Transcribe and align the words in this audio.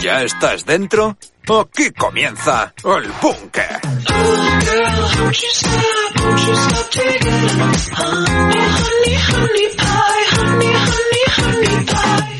¿Ya 0.00 0.22
estás 0.22 0.64
dentro? 0.66 1.16
Aquí 1.48 1.90
comienza 1.92 2.72
el 2.84 3.10
búnker. 3.20 3.80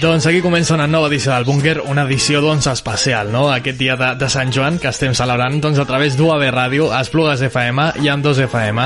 Doncs 0.04 0.26
aquí 0.28 0.42
comença 0.44 0.74
una 0.76 0.84
nova 0.86 1.08
edició 1.08 1.32
del 1.32 1.46
Búnquer, 1.48 1.78
una 1.88 2.02
edició 2.04 2.42
doncs 2.44 2.66
especial, 2.68 3.30
no? 3.32 3.46
Aquest 3.48 3.78
dia 3.80 3.94
de, 3.96 4.10
de 4.20 4.26
Sant 4.28 4.50
Joan 4.52 4.76
que 4.78 4.90
estem 4.90 5.14
celebrant 5.16 5.56
doncs 5.64 5.80
a 5.80 5.86
través 5.88 6.18
d'UAB 6.18 6.44
Ràdio, 6.52 6.90
Esplugues 6.98 7.40
FM 7.46 7.86
i 8.04 8.10
amb 8.12 8.26
2 8.26 8.42
FM. 8.44 8.84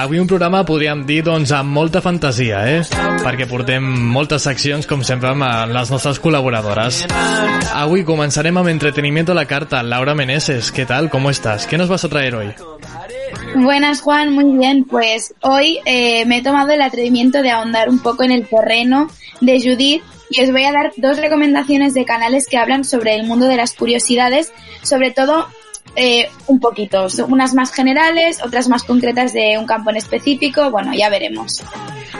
Avui 0.00 0.22
un 0.22 0.30
programa 0.30 0.62
podríem 0.64 1.04
dir 1.04 1.20
doncs 1.28 1.52
amb 1.52 1.76
molta 1.76 2.00
fantasia, 2.00 2.62
eh? 2.72 2.80
Perquè 3.20 3.50
portem 3.50 3.84
moltes 3.84 4.48
seccions 4.48 4.88
com 4.88 5.04
sempre 5.04 5.34
amb 5.34 5.44
eh, 5.44 5.52
les 5.76 5.92
nostres 5.92 6.22
col·laboradores. 6.24 7.04
Avui 7.76 8.08
començarem 8.08 8.56
amb 8.56 8.72
entretenimiento 8.72 9.36
a 9.36 9.42
la 9.42 9.44
carta. 9.44 9.84
Laura 9.84 10.16
Meneses, 10.16 10.72
¿qué 10.72 10.88
tal? 10.88 11.10
¿Cómo 11.12 11.28
estás? 11.28 11.66
¿Qué 11.66 11.76
nos 11.76 11.92
vas 11.92 12.08
a 12.08 12.08
traer 12.08 12.34
hoy? 12.34 12.54
Buenas 13.54 14.00
Juan, 14.00 14.32
muy 14.32 14.56
bien. 14.56 14.84
Pues 14.84 15.34
hoy 15.40 15.80
eh, 15.84 16.24
me 16.26 16.38
he 16.38 16.42
tomado 16.42 16.70
el 16.70 16.82
atrevimiento 16.82 17.42
de 17.42 17.50
ahondar 17.50 17.88
un 17.88 18.00
poco 18.00 18.22
en 18.22 18.32
el 18.32 18.46
terreno 18.46 19.08
de 19.40 19.60
Judith 19.60 20.02
y 20.30 20.42
os 20.42 20.52
voy 20.52 20.64
a 20.64 20.72
dar 20.72 20.92
dos 20.96 21.18
recomendaciones 21.18 21.92
de 21.94 22.04
canales 22.04 22.46
que 22.48 22.56
hablan 22.56 22.84
sobre 22.84 23.16
el 23.16 23.26
mundo 23.26 23.46
de 23.46 23.56
las 23.56 23.74
curiosidades, 23.74 24.52
sobre 24.82 25.10
todo 25.10 25.46
eh, 25.96 26.28
un 26.46 26.60
poquito, 26.60 27.06
unas 27.28 27.54
más 27.54 27.72
generales, 27.72 28.40
otras 28.44 28.68
más 28.68 28.84
concretas 28.84 29.32
de 29.32 29.56
un 29.58 29.66
campo 29.66 29.90
en 29.90 29.96
específico, 29.96 30.70
bueno, 30.70 30.92
ya 30.94 31.08
veremos. 31.08 31.62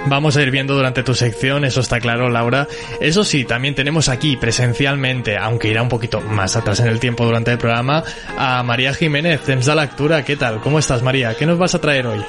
Vamos 0.07 0.37
a 0.37 0.43
ir 0.43 0.51
viendo 0.51 0.75
durante 0.75 1.03
tu 1.03 1.15
sección, 1.15 1.65
eso 1.65 1.81
está 1.81 2.01
claro, 2.01 2.29
Laura. 2.29 2.67
Eso 3.01 3.23
sí, 3.23 3.45
también 3.45 3.75
tenemos 3.75 4.09
aquí 4.09 4.37
presencialmente, 4.37 5.37
aunque 5.37 5.69
irá 5.69 5.83
un 5.83 5.89
poquito 5.89 6.21
más 6.21 6.57
atrás 6.57 6.81
en 6.81 6.89
el 6.89 6.99
tiempo 6.99 7.25
durante 7.25 7.53
el 7.53 7.59
programa, 7.59 8.03
a 8.37 8.63
María 8.63 8.95
Jiménez, 8.95 9.43
Temps 9.43 9.67
de 9.67 9.75
Lectura. 9.75 10.25
¿Qué 10.25 10.37
tal? 10.37 10.61
¿Cómo 10.61 10.79
estás, 10.79 11.03
María? 11.03 11.35
¿Qué 11.35 11.47
nos 11.47 11.59
vas 11.59 11.75
a 11.75 11.81
traer 11.81 12.07
hoy? 12.07 12.25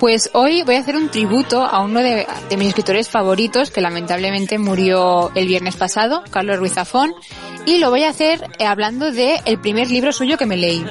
Pues 0.00 0.30
hoy 0.32 0.62
voy 0.62 0.76
a 0.76 0.78
hacer 0.78 0.96
un 0.96 1.10
tributo 1.10 1.62
a 1.62 1.80
uno 1.80 2.00
de, 2.00 2.26
de, 2.48 2.56
mis 2.56 2.68
escritores 2.68 3.10
favoritos 3.10 3.70
que 3.70 3.82
lamentablemente 3.82 4.58
murió 4.58 5.30
el 5.34 5.46
viernes 5.46 5.76
pasado, 5.76 6.24
Carlos 6.30 6.58
Ruiz 6.58 6.72
Zafón, 6.72 7.12
y 7.66 7.78
lo 7.78 7.90
voy 7.90 8.04
a 8.04 8.10
hacer 8.10 8.48
eh, 8.58 8.66
hablando 8.66 9.12
de 9.12 9.40
el 9.44 9.58
primer 9.58 9.90
libro 9.90 10.12
suyo 10.12 10.36
que 10.36 10.46
me 10.46 10.56
leí. 10.56 10.84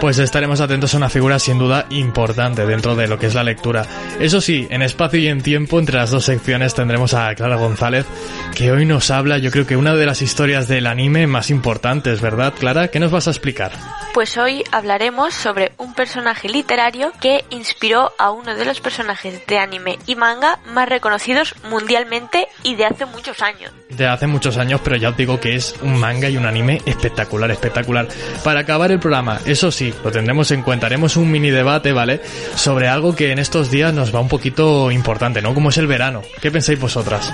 Pues 0.00 0.20
estaremos 0.20 0.60
atentos 0.60 0.94
a 0.94 0.96
una 0.96 1.08
figura 1.08 1.40
sin 1.40 1.58
duda 1.58 1.86
importante 1.90 2.64
dentro 2.64 2.94
de 2.94 3.08
lo 3.08 3.18
que 3.18 3.26
es 3.26 3.34
la 3.34 3.42
lectura. 3.42 3.84
Eso 4.20 4.40
sí, 4.40 4.68
en 4.70 4.82
espacio 4.82 5.18
y 5.18 5.26
en 5.26 5.42
tiempo, 5.42 5.80
entre 5.80 5.96
las 5.96 6.12
dos 6.12 6.24
secciones 6.24 6.74
tendremos 6.74 7.14
a 7.14 7.34
Clara 7.34 7.56
González, 7.56 8.06
que 8.54 8.70
hoy 8.70 8.86
nos 8.86 9.10
habla, 9.10 9.38
yo 9.38 9.50
creo 9.50 9.66
que 9.66 9.76
una 9.76 9.96
de 9.96 10.06
las 10.06 10.22
historias 10.22 10.68
del 10.68 10.86
anime 10.86 11.26
más 11.26 11.50
importantes, 11.50 12.20
¿verdad, 12.20 12.54
Clara? 12.56 12.88
¿Qué 12.88 13.00
nos 13.00 13.10
vas 13.10 13.26
a 13.26 13.30
explicar? 13.30 13.72
Pues 14.14 14.38
hoy 14.38 14.64
hablaremos 14.72 15.34
sobre 15.34 15.72
un 15.78 15.94
personaje 15.94 16.48
literario 16.48 17.12
que 17.20 17.44
inspiró 17.50 18.12
a 18.18 18.30
uno 18.30 18.54
de 18.54 18.64
los 18.64 18.80
personajes 18.80 19.46
de 19.46 19.58
anime 19.58 19.98
y 20.06 20.16
manga 20.16 20.58
más 20.66 20.88
reconocidos 20.88 21.54
mundialmente 21.68 22.48
y 22.62 22.74
de 22.74 22.86
hace 22.86 23.04
muchos 23.04 23.42
años. 23.42 23.72
De 23.90 24.06
hace 24.06 24.26
muchos 24.26 24.56
años, 24.56 24.80
pero 24.82 24.96
ya 24.96 25.10
os 25.10 25.16
digo 25.16 25.38
que 25.38 25.54
es 25.54 25.74
un 25.82 25.98
manga 25.98 26.28
y 26.28 26.36
un 26.36 26.46
anime 26.46 26.80
espectacular, 26.86 27.50
espectacular. 27.50 28.08
Para 28.42 28.60
acabar 28.60 28.90
el 28.90 28.98
programa, 28.98 29.40
eso 29.44 29.70
sí, 29.70 29.87
lo 30.04 30.10
tendremos 30.10 30.50
en 30.50 30.62
cuenta, 30.62 30.86
haremos 30.86 31.16
un 31.16 31.30
mini 31.30 31.50
debate, 31.50 31.92
¿vale? 31.92 32.20
Sobre 32.54 32.88
algo 32.88 33.14
que 33.14 33.32
en 33.32 33.38
estos 33.38 33.70
días 33.70 33.92
nos 33.92 34.14
va 34.14 34.20
un 34.20 34.28
poquito 34.28 34.90
importante, 34.90 35.42
¿no? 35.42 35.54
Como 35.54 35.70
es 35.70 35.78
el 35.78 35.86
verano. 35.86 36.22
¿Qué 36.40 36.50
pensáis 36.50 36.78
vosotras? 36.78 37.32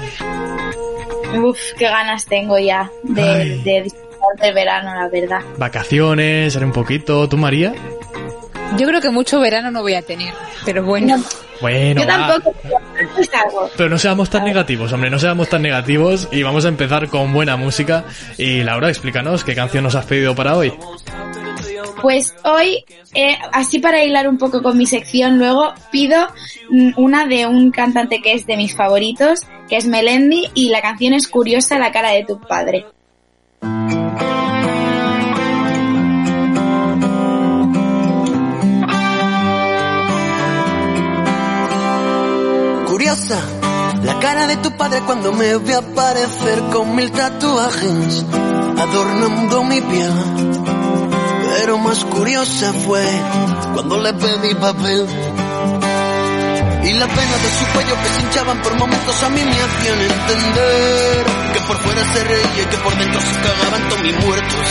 Uf, 1.43 1.59
qué 1.79 1.87
ganas 1.87 2.27
tengo 2.27 2.59
ya 2.59 2.91
de, 3.03 3.61
de 3.65 3.83
disfrutar 3.83 4.15
del 4.41 4.55
verano, 4.55 4.95
la 4.95 5.09
verdad. 5.09 5.41
Vacaciones, 5.59 6.57
haré 6.57 6.65
un 6.65 6.73
poquito. 6.73 7.29
¿Tú, 7.29 7.37
María? 7.37 7.75
Yo 8.77 8.87
creo 8.89 9.01
que 9.01 9.11
mucho 9.11 9.41
verano 9.41 9.71
no 9.71 9.83
voy 9.83 9.95
a 9.95 10.03
tener, 10.03 10.35
pero 10.65 10.83
bueno. 10.83 11.23
Bueno, 11.61 12.01
Yo 12.01 12.07
tampoco, 12.07 12.53
es 13.19 13.31
algo. 13.33 13.71
Pero 13.77 13.89
no 13.89 13.99
seamos 13.99 14.29
tan 14.29 14.45
negativos, 14.45 14.93
hombre, 14.93 15.09
no 15.11 15.19
seamos 15.19 15.49
tan 15.49 15.63
negativos 15.63 16.29
y 16.33 16.43
vamos 16.43 16.65
a 16.65 16.69
empezar 16.69 17.09
con 17.09 17.33
buena 17.33 17.57
música. 17.57 18.05
Y 18.37 18.63
Laura, 18.65 18.89
explícanos 18.89 19.45
qué 19.45 19.55
canción 19.55 19.85
nos 19.85 19.95
has 19.95 20.05
pedido 20.07 20.35
para 20.35 20.57
hoy. 20.57 20.73
Pues 22.05 22.35
hoy, 22.45 22.85
eh, 23.15 23.39
así 23.51 23.79
para 23.79 24.05
hilar 24.05 24.29
un 24.29 24.37
poco 24.37 24.63
con 24.63 24.77
mi 24.77 24.85
sección, 24.85 25.39
luego 25.39 25.73
pido 25.91 26.19
mm, 26.69 26.91
una 26.99 27.25
de 27.25 27.47
un 27.47 27.71
cantante 27.71 28.21
que 28.21 28.35
es 28.35 28.45
de 28.45 28.59
mis 28.59 28.77
favoritos, 28.77 29.41
que 29.71 29.79
es 29.79 29.87
Melendi, 29.87 30.51
y 30.53 30.69
la 30.69 30.83
canción 30.83 31.15
es 31.15 31.29
Curiosa 31.29 31.79
la 31.79 31.93
cara 31.93 32.11
de 32.11 32.25
tu 32.27 32.39
padre. 32.39 32.85
Curiosa 42.87 43.41
la 44.05 44.19
cara 44.21 44.47
de 44.47 44.57
tu 44.59 44.77
padre 44.77 45.01
cuando 45.07 45.33
me 45.33 45.57
ve 45.57 45.75
aparecer 45.75 46.61
con 46.71 46.95
mil 46.95 47.11
tatuajes 47.11 48.27
adornando 48.77 49.65
mi 49.65 49.81
piel. 49.81 50.54
Pero 51.57 51.79
más 51.79 52.05
curiosa 52.05 52.73
fue 52.85 53.07
cuando 53.75 53.97
le 53.99 54.13
pedí 54.15 54.55
papel. 54.57 55.07
Y 56.83 56.93
la 56.95 57.07
pena 57.07 57.37
de 57.45 57.51
su 57.59 57.65
cuello 57.73 57.95
que 58.03 58.09
se 58.09 58.21
hinchaban 58.23 58.61
por 58.61 58.77
momentos 58.77 59.23
a 59.23 59.29
mí 59.31 59.41
me 59.41 59.63
hacían 59.63 60.01
entender 60.01 61.25
que 61.53 61.61
por 61.61 61.77
fuera 61.79 62.03
se 62.13 62.25
reía 62.25 62.63
y 62.63 62.67
que 62.67 62.77
por 62.79 62.99
dentro 62.99 63.21
se 63.21 63.35
cagaban 63.37 63.89
todos 63.89 64.03
mis 64.03 64.25
muertos. 64.25 64.67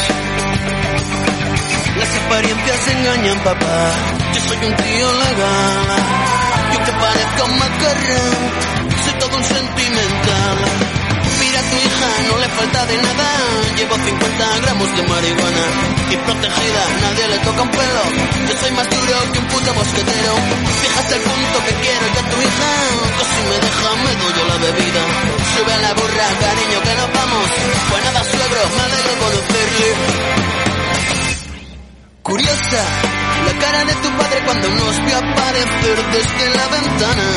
Las 1.98 2.18
apariencias 2.26 2.88
engañan, 2.90 3.40
papá. 3.40 3.92
Yo 4.34 4.42
soy 4.42 4.58
un 4.58 4.76
tío 4.76 5.14
legal. 5.14 6.04
Yo 6.74 6.86
que 6.86 6.92
parezco 6.92 7.46
un 7.46 7.60
macarrón. 7.60 8.42
Soy 9.04 9.14
todo 9.20 9.38
un 9.38 9.44
sentimental. 9.44 10.93
No 12.30 12.38
le 12.38 12.50
falta 12.50 12.86
de 12.86 12.98
nada. 12.98 13.28
Llevo 13.78 13.96
50 13.96 14.60
gramos 14.64 14.90
de 14.96 15.04
marihuana. 15.04 15.66
Y 16.12 16.18
protegida, 16.18 16.84
nadie 17.02 17.28
le 17.30 17.38
toca 17.40 17.62
un 17.62 17.72
pelo. 17.72 18.04
Yo 18.48 18.54
soy 18.60 18.72
más 18.72 18.90
duro 18.90 19.16
que 19.32 19.40
un 19.40 19.48
puto 19.48 19.74
mosquetero. 19.74 20.34
Fíjate 20.82 21.16
el 21.16 21.22
punto 21.22 21.58
que 21.66 21.74
quiero 21.84 22.06
ya 22.16 22.24
tu 22.32 22.38
hija. 22.46 22.72
Que 23.18 23.26
si 23.32 23.40
me 23.50 23.58
deja, 23.66 23.90
me 24.04 24.12
doy 24.22 24.34
la 24.52 24.58
bebida. 24.66 25.02
Sube 25.54 25.74
a 25.74 25.78
la 25.86 25.94
burra, 25.94 26.28
cariño, 26.44 26.78
que 26.86 26.94
nos 27.00 27.10
vamos. 27.18 27.48
Pues 27.90 28.04
nada, 28.04 28.22
suegro, 28.32 28.62
me 28.76 28.82
alegro 28.88 29.14
conocerle. 29.24 29.90
Curiosa, 32.24 32.84
la 33.46 33.54
cara 33.60 33.86
de 33.86 33.96
tu 33.96 34.10
padre 34.18 34.40
cuando 34.46 34.70
nos 34.70 35.06
vio 35.06 35.18
aparecer 35.18 35.98
desde 36.14 36.58
la 36.58 36.68
ventana, 36.68 37.28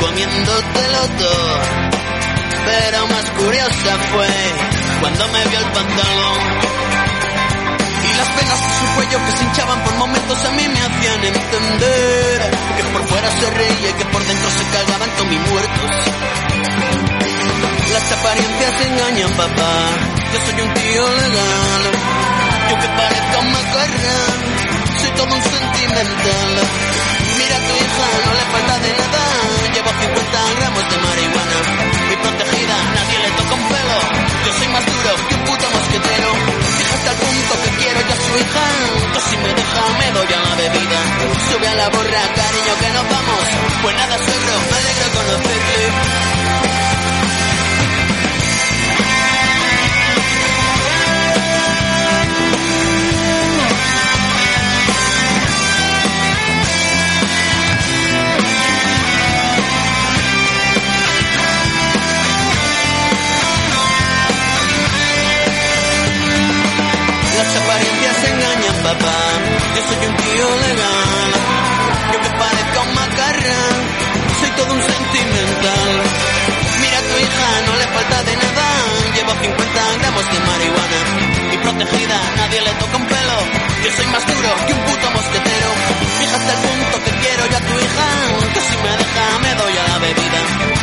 comiéndotelo 0.00 1.02
todo. 1.18 1.97
Pero 2.68 3.06
más 3.06 3.30
curiosa 3.30 3.92
fue 4.12 4.28
cuando 5.00 5.28
me 5.28 5.44
vio 5.46 5.58
el 5.58 5.64
pantalón. 5.72 6.40
Y 8.04 8.16
las 8.18 8.36
venas 8.36 8.60
de 8.60 8.70
su 8.78 8.86
cuello 8.94 9.18
que 9.24 9.32
se 9.32 9.44
hinchaban 9.44 9.84
por 9.84 9.94
momentos 9.94 10.44
a 10.44 10.50
mí 10.52 10.68
me 10.68 10.80
hacían 10.80 11.24
entender 11.24 12.50
que 12.76 12.84
por 12.92 13.08
fuera 13.08 13.30
se 13.40 13.50
reía 13.50 13.88
y 13.88 13.92
que 13.94 14.04
por 14.04 14.22
dentro 14.22 14.50
se 14.50 14.64
cagaban 14.76 15.10
todos 15.16 15.28
mis 15.28 15.40
muertos. 15.48 15.90
Las 17.90 18.12
apariencias 18.12 18.80
engañan, 18.82 19.30
papá. 19.30 19.72
Yo 20.32 20.38
soy 20.44 20.60
un 20.60 20.74
tío 20.74 21.08
legal. 21.08 21.82
Yo 22.68 22.78
que 22.80 22.88
parezca 23.00 23.38
un 23.38 23.52
macarrón, 23.52 24.38
soy 25.00 25.10
todo 25.16 25.34
un 25.34 25.42
sentimental. 25.42 26.97
Mira 27.38 27.56
a 27.56 27.60
tu 27.66 27.74
hija, 27.84 28.06
no 28.26 28.32
le 28.38 28.44
falta 28.52 28.74
de 28.84 28.90
nada. 29.00 29.22
Llevo 29.74 29.90
50 29.90 30.38
gramos 30.58 30.84
de 30.90 30.96
marihuana. 31.06 31.58
Mi 32.08 32.16
protegida, 32.16 32.76
nadie 32.96 33.18
le 33.24 33.30
toca 33.38 33.54
un 33.54 33.64
pelo. 33.72 33.98
Yo 34.44 34.50
soy 34.58 34.68
más 34.68 34.84
duro 34.86 35.10
que 35.28 35.34
un 35.34 35.44
puto 35.48 35.66
mosquetero. 35.70 36.30
Hasta 36.94 37.10
el 37.12 37.18
punto 37.22 37.52
que 37.62 37.70
quiero 37.78 38.00
yo 38.08 38.14
a 38.14 38.20
su 38.26 38.32
hija. 38.42 38.64
Yo 39.14 39.20
si 39.28 39.36
me 39.36 39.50
deja, 39.54 39.82
me 40.00 40.08
doy 40.16 40.30
a 40.34 40.40
la 40.48 40.54
bebida. 40.62 41.00
Sube 41.48 41.68
a 41.68 41.74
la 41.74 41.88
borra, 41.90 42.22
cariño, 42.38 42.74
que 42.80 42.88
nos 42.96 43.06
vamos. 43.14 43.44
Pues 43.82 43.94
nada, 43.96 44.16
suegro, 44.18 44.54
me 44.70 44.76
alegro 44.78 45.06
conocerle. 45.16 46.47
Yo 69.78 69.84
soy 69.86 70.06
un 70.10 70.16
tío 70.16 70.46
legal. 70.66 71.30
Que 72.10 72.30
parezco 72.42 72.78
un 72.82 72.94
macarrón. 72.98 73.78
Soy 74.40 74.50
todo 74.58 74.74
un 74.74 74.82
sentimental. 74.82 75.92
Mira 76.82 76.98
a 76.98 77.06
tu 77.06 77.14
hija, 77.22 77.48
no 77.62 77.72
le 77.78 77.86
falta 77.94 78.18
de 78.26 78.34
nada. 78.42 78.66
Llevo 79.14 79.32
50 79.38 79.98
gramos 80.02 80.24
de 80.34 80.38
marihuana. 80.50 81.00
Y 81.54 81.56
protegida, 81.58 82.18
nadie 82.38 82.60
le 82.60 82.72
toca 82.82 82.96
un 82.96 83.06
pelo. 83.06 83.38
Yo 83.84 83.90
soy 83.94 84.06
más 84.06 84.26
duro 84.26 84.50
que 84.66 84.72
un 84.74 84.82
puto 84.82 85.06
mosquetero. 85.14 85.70
Hasta 86.26 86.52
el 86.54 86.60
punto 86.66 86.96
que 87.04 87.12
quiero 87.22 87.42
yo 87.46 87.56
a 87.56 87.64
tu 87.70 87.74
hija. 87.78 88.08
Que 88.54 88.60
si 88.60 88.76
me 88.82 88.92
deja, 88.98 89.24
me 89.46 89.52
doy 89.62 89.74
a 89.78 89.84
la 89.94 89.98
bebida. 90.02 90.40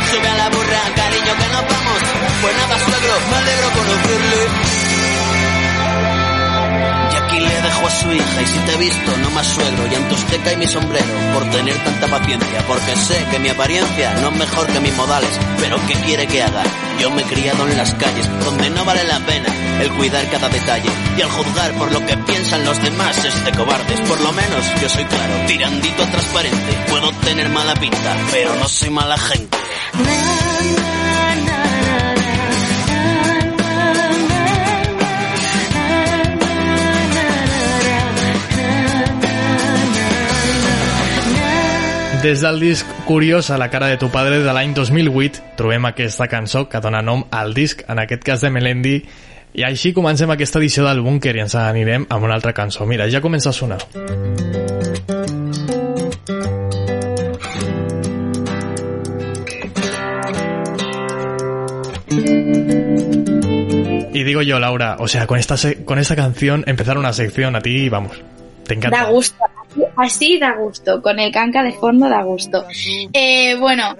Sube 0.08 0.28
a 0.28 0.36
la 0.40 0.48
burra, 0.48 0.80
cariño, 0.96 1.32
que 1.36 1.48
nos 1.52 1.64
vamos. 1.68 2.00
Pues 2.40 2.54
nada, 2.56 2.76
suegro, 2.80 3.14
me 3.28 3.36
alegro 3.44 3.66
conocerle. 3.76 4.85
Y 7.36 7.40
le 7.40 7.60
dejo 7.60 7.86
a 7.86 7.90
su 7.90 8.12
hija 8.12 8.42
y 8.42 8.46
si 8.46 8.58
te 8.60 8.72
he 8.72 8.76
visto, 8.78 9.16
no 9.18 9.30
más 9.30 9.46
suegro, 9.46 9.86
y 9.92 9.94
antosteca 9.94 10.52
y 10.54 10.56
mi 10.56 10.66
sombrero, 10.66 11.06
por 11.34 11.44
tener 11.50 11.76
tanta 11.84 12.06
paciencia, 12.06 12.66
porque 12.66 12.96
sé 12.96 13.22
que 13.30 13.38
mi 13.38 13.50
apariencia 13.50 14.14
no 14.22 14.30
es 14.30 14.36
mejor 14.36 14.66
que 14.68 14.80
mis 14.80 14.96
modales, 14.96 15.38
pero 15.60 15.76
¿qué 15.86 15.94
quiere 16.06 16.26
que 16.26 16.42
haga? 16.42 16.62
Yo 16.98 17.10
me 17.10 17.20
he 17.20 17.24
criado 17.26 17.68
en 17.68 17.76
las 17.76 17.92
calles, 17.94 18.26
donde 18.42 18.70
no 18.70 18.84
vale 18.86 19.04
la 19.04 19.18
pena 19.20 19.48
el 19.82 19.90
cuidar 19.92 20.26
cada 20.30 20.48
detalle, 20.48 20.88
y 21.18 21.20
al 21.20 21.30
juzgar 21.30 21.72
por 21.72 21.92
lo 21.92 22.06
que 22.06 22.16
piensan 22.16 22.64
los 22.64 22.82
demás 22.82 23.22
es 23.24 23.44
de 23.44 23.52
cobardes, 23.52 24.00
por 24.08 24.20
lo 24.22 24.32
menos 24.32 24.64
yo 24.80 24.88
soy 24.88 25.04
claro, 25.04 25.34
tirandito 25.46 26.06
transparente, 26.06 26.84
puedo 26.88 27.10
tener 27.24 27.50
mala 27.50 27.74
pinta, 27.74 28.16
pero 28.30 28.54
no 28.56 28.66
soy 28.66 28.88
mala 28.88 29.18
gente. 29.18 29.58
Des 42.22 42.40
del 42.40 42.58
disc 42.60 42.86
Curiós 43.04 43.50
a 43.50 43.58
la 43.58 43.68
cara 43.70 43.86
de 43.86 43.96
tu 43.96 44.08
padre 44.10 44.40
de 44.40 44.52
l'any 44.52 44.72
2008 44.74 45.56
trobem 45.56 45.84
aquesta 45.86 46.26
cançó 46.26 46.64
que 46.68 46.80
dona 46.80 47.02
nom 47.02 47.22
al 47.30 47.54
disc, 47.54 47.84
en 47.88 48.00
aquest 48.02 48.24
cas 48.26 48.42
de 48.42 48.50
Melendi, 48.50 48.96
i 49.54 49.64
així 49.64 49.92
comencem 49.94 50.30
aquesta 50.32 50.58
edició 50.58 50.84
del 50.88 51.00
Búnker 51.04 51.36
i 51.36 51.44
ens 51.44 51.54
anirem 51.60 52.06
amb 52.08 52.24
una 52.24 52.34
altra 52.34 52.52
cançó. 52.52 52.86
Mira, 52.86 53.06
ja 53.08 53.20
comença 53.20 53.50
a 53.50 53.52
sonar. 53.52 53.78
Y 64.12 64.24
digo 64.24 64.42
yo, 64.42 64.58
Laura, 64.58 64.96
o 64.98 65.08
sea, 65.08 65.26
con 65.26 65.38
esta, 65.38 65.56
con 65.84 65.98
esta 65.98 66.16
canción 66.16 66.64
empezar 66.66 66.98
una 66.98 67.12
sección 67.12 67.54
a 67.54 67.60
ti, 67.60 67.88
vamos, 67.88 68.22
encanta. 68.74 69.04
Da 69.04 69.10
gusto. 69.10 69.44
Así 69.96 70.38
da 70.38 70.56
gusto. 70.56 71.02
Con 71.02 71.18
el 71.18 71.32
canca 71.32 71.62
de 71.62 71.72
fondo 71.72 72.08
da 72.08 72.22
gusto. 72.22 72.64
Eh, 73.12 73.56
bueno, 73.56 73.96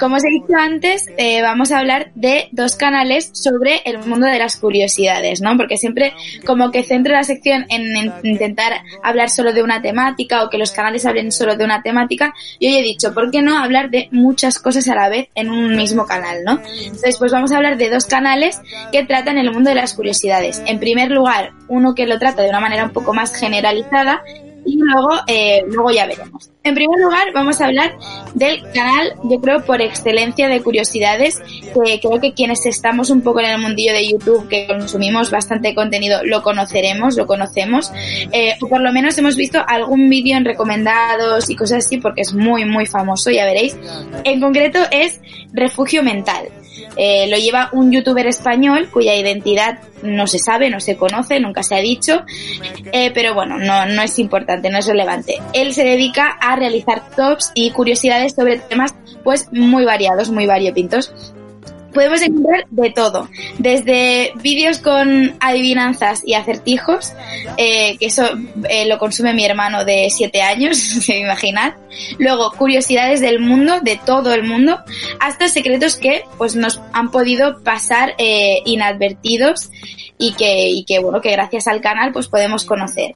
como 0.00 0.16
os 0.16 0.24
he 0.24 0.28
dicho 0.28 0.56
antes, 0.58 1.06
eh, 1.18 1.42
vamos 1.42 1.70
a 1.70 1.78
hablar 1.78 2.10
de 2.14 2.48
dos 2.52 2.74
canales 2.74 3.30
sobre 3.34 3.82
el 3.84 3.98
mundo 3.98 4.26
de 4.26 4.38
las 4.38 4.56
curiosidades, 4.56 5.40
¿no? 5.40 5.56
Porque 5.56 5.76
siempre 5.76 6.14
como 6.46 6.70
que 6.70 6.82
centro 6.82 7.12
la 7.12 7.22
sección 7.22 7.66
en, 7.68 7.96
en 7.96 8.12
intentar 8.24 8.72
hablar 9.02 9.30
solo 9.30 9.52
de 9.52 9.62
una 9.62 9.82
temática 9.82 10.42
o 10.42 10.50
que 10.50 10.58
los 10.58 10.72
canales 10.72 11.06
hablen 11.06 11.30
solo 11.30 11.56
de 11.56 11.64
una 11.64 11.82
temática. 11.82 12.34
Y 12.58 12.68
hoy 12.68 12.78
he 12.78 12.82
dicho, 12.82 13.12
¿por 13.14 13.30
qué 13.30 13.42
no 13.42 13.58
hablar 13.58 13.90
de 13.90 14.08
muchas 14.10 14.58
cosas 14.58 14.88
a 14.88 14.94
la 14.94 15.08
vez 15.08 15.28
en 15.34 15.50
un 15.50 15.76
mismo 15.76 16.06
canal, 16.06 16.44
¿no? 16.44 16.60
Entonces, 16.82 17.16
pues 17.18 17.32
vamos 17.32 17.52
a 17.52 17.56
hablar 17.56 17.76
de 17.76 17.90
dos 17.90 18.06
canales 18.06 18.60
que 18.92 19.04
tratan 19.04 19.38
el 19.38 19.52
mundo 19.52 19.70
de 19.70 19.76
las 19.76 19.94
curiosidades. 19.94 20.62
En 20.66 20.80
primer 20.80 21.10
lugar, 21.10 21.52
uno 21.68 21.94
que 21.94 22.06
lo 22.06 22.18
trata 22.18 22.42
de 22.42 22.48
una 22.48 22.60
manera 22.60 22.84
un 22.84 22.92
poco 22.92 23.12
más 23.12 23.34
generalizada 23.34 24.22
y 24.64 24.78
luego, 24.78 25.10
eh, 25.26 25.62
luego 25.68 25.90
ya 25.90 26.06
veremos. 26.06 26.50
En 26.62 26.74
primer 26.74 27.00
lugar, 27.00 27.32
vamos 27.32 27.60
a 27.60 27.66
hablar 27.66 27.96
del 28.34 28.60
canal, 28.72 29.14
yo 29.24 29.40
creo, 29.40 29.64
por 29.64 29.80
excelencia 29.80 30.48
de 30.48 30.60
curiosidades, 30.62 31.40
que 31.40 32.00
creo 32.00 32.20
que 32.20 32.34
quienes 32.34 32.66
estamos 32.66 33.10
un 33.10 33.22
poco 33.22 33.40
en 33.40 33.46
el 33.46 33.58
mundillo 33.58 33.92
de 33.92 34.06
YouTube, 34.06 34.46
que 34.48 34.66
consumimos 34.66 35.30
bastante 35.30 35.74
contenido, 35.74 36.20
lo 36.24 36.42
conoceremos, 36.42 37.16
lo 37.16 37.26
conocemos, 37.26 37.90
eh, 38.32 38.54
o 38.60 38.68
por 38.68 38.82
lo 38.82 38.92
menos 38.92 39.16
hemos 39.16 39.36
visto 39.36 39.62
algún 39.66 40.10
vídeo 40.10 40.36
en 40.36 40.44
recomendados 40.44 41.48
y 41.48 41.56
cosas 41.56 41.86
así, 41.86 41.96
porque 41.96 42.20
es 42.22 42.34
muy, 42.34 42.64
muy 42.66 42.84
famoso, 42.84 43.30
ya 43.30 43.46
veréis. 43.46 43.76
En 44.24 44.40
concreto 44.40 44.80
es 44.90 45.20
Refugio 45.52 46.02
Mental. 46.02 46.48
Eh, 46.96 47.28
lo 47.28 47.36
lleva 47.36 47.70
un 47.72 47.90
youtuber 47.92 48.26
español 48.26 48.88
cuya 48.90 49.14
identidad 49.14 49.78
no 50.02 50.26
se 50.26 50.38
sabe, 50.38 50.70
no 50.70 50.80
se 50.80 50.96
conoce, 50.96 51.40
nunca 51.40 51.62
se 51.62 51.74
ha 51.74 51.80
dicho, 51.80 52.22
eh, 52.92 53.10
pero 53.12 53.34
bueno, 53.34 53.58
no, 53.58 53.86
no 53.86 54.02
es 54.02 54.18
importante, 54.18 54.70
no 54.70 54.78
es 54.78 54.86
relevante. 54.86 55.40
Él 55.52 55.74
se 55.74 55.84
dedica 55.84 56.28
a 56.40 56.56
realizar 56.56 57.10
tops 57.14 57.52
y 57.54 57.70
curiosidades 57.70 58.34
sobre 58.34 58.58
temas 58.58 58.94
pues 59.22 59.48
muy 59.52 59.84
variados, 59.84 60.30
muy 60.30 60.46
variopintos. 60.46 61.12
Podemos 61.92 62.22
encontrar 62.22 62.66
de 62.70 62.90
todo, 62.90 63.28
desde 63.58 64.32
vídeos 64.36 64.78
con 64.78 65.36
adivinanzas 65.40 66.22
y 66.24 66.34
acertijos, 66.34 67.12
eh, 67.56 67.96
que 67.98 68.06
eso 68.06 68.24
eh, 68.68 68.86
lo 68.86 68.98
consume 68.98 69.34
mi 69.34 69.44
hermano 69.44 69.84
de 69.84 70.08
7 70.10 70.42
años, 70.42 70.76
se 70.78 71.18
imaginad. 71.18 71.74
Luego, 72.18 72.52
curiosidades 72.52 73.20
del 73.20 73.40
mundo, 73.40 73.80
de 73.80 73.98
todo 74.04 74.32
el 74.32 74.44
mundo, 74.44 74.78
hasta 75.18 75.48
secretos 75.48 75.96
que 75.96 76.24
pues 76.38 76.56
nos 76.56 76.80
han 76.92 77.10
podido 77.10 77.62
pasar 77.62 78.14
eh, 78.18 78.62
inadvertidos 78.64 79.70
y 80.20 80.32
que, 80.34 80.68
y 80.68 80.84
que 80.84 80.98
bueno, 81.00 81.20
que 81.20 81.30
gracias 81.32 81.66
al 81.66 81.80
canal 81.80 82.12
pues 82.12 82.28
podemos 82.28 82.64
conocer. 82.64 83.14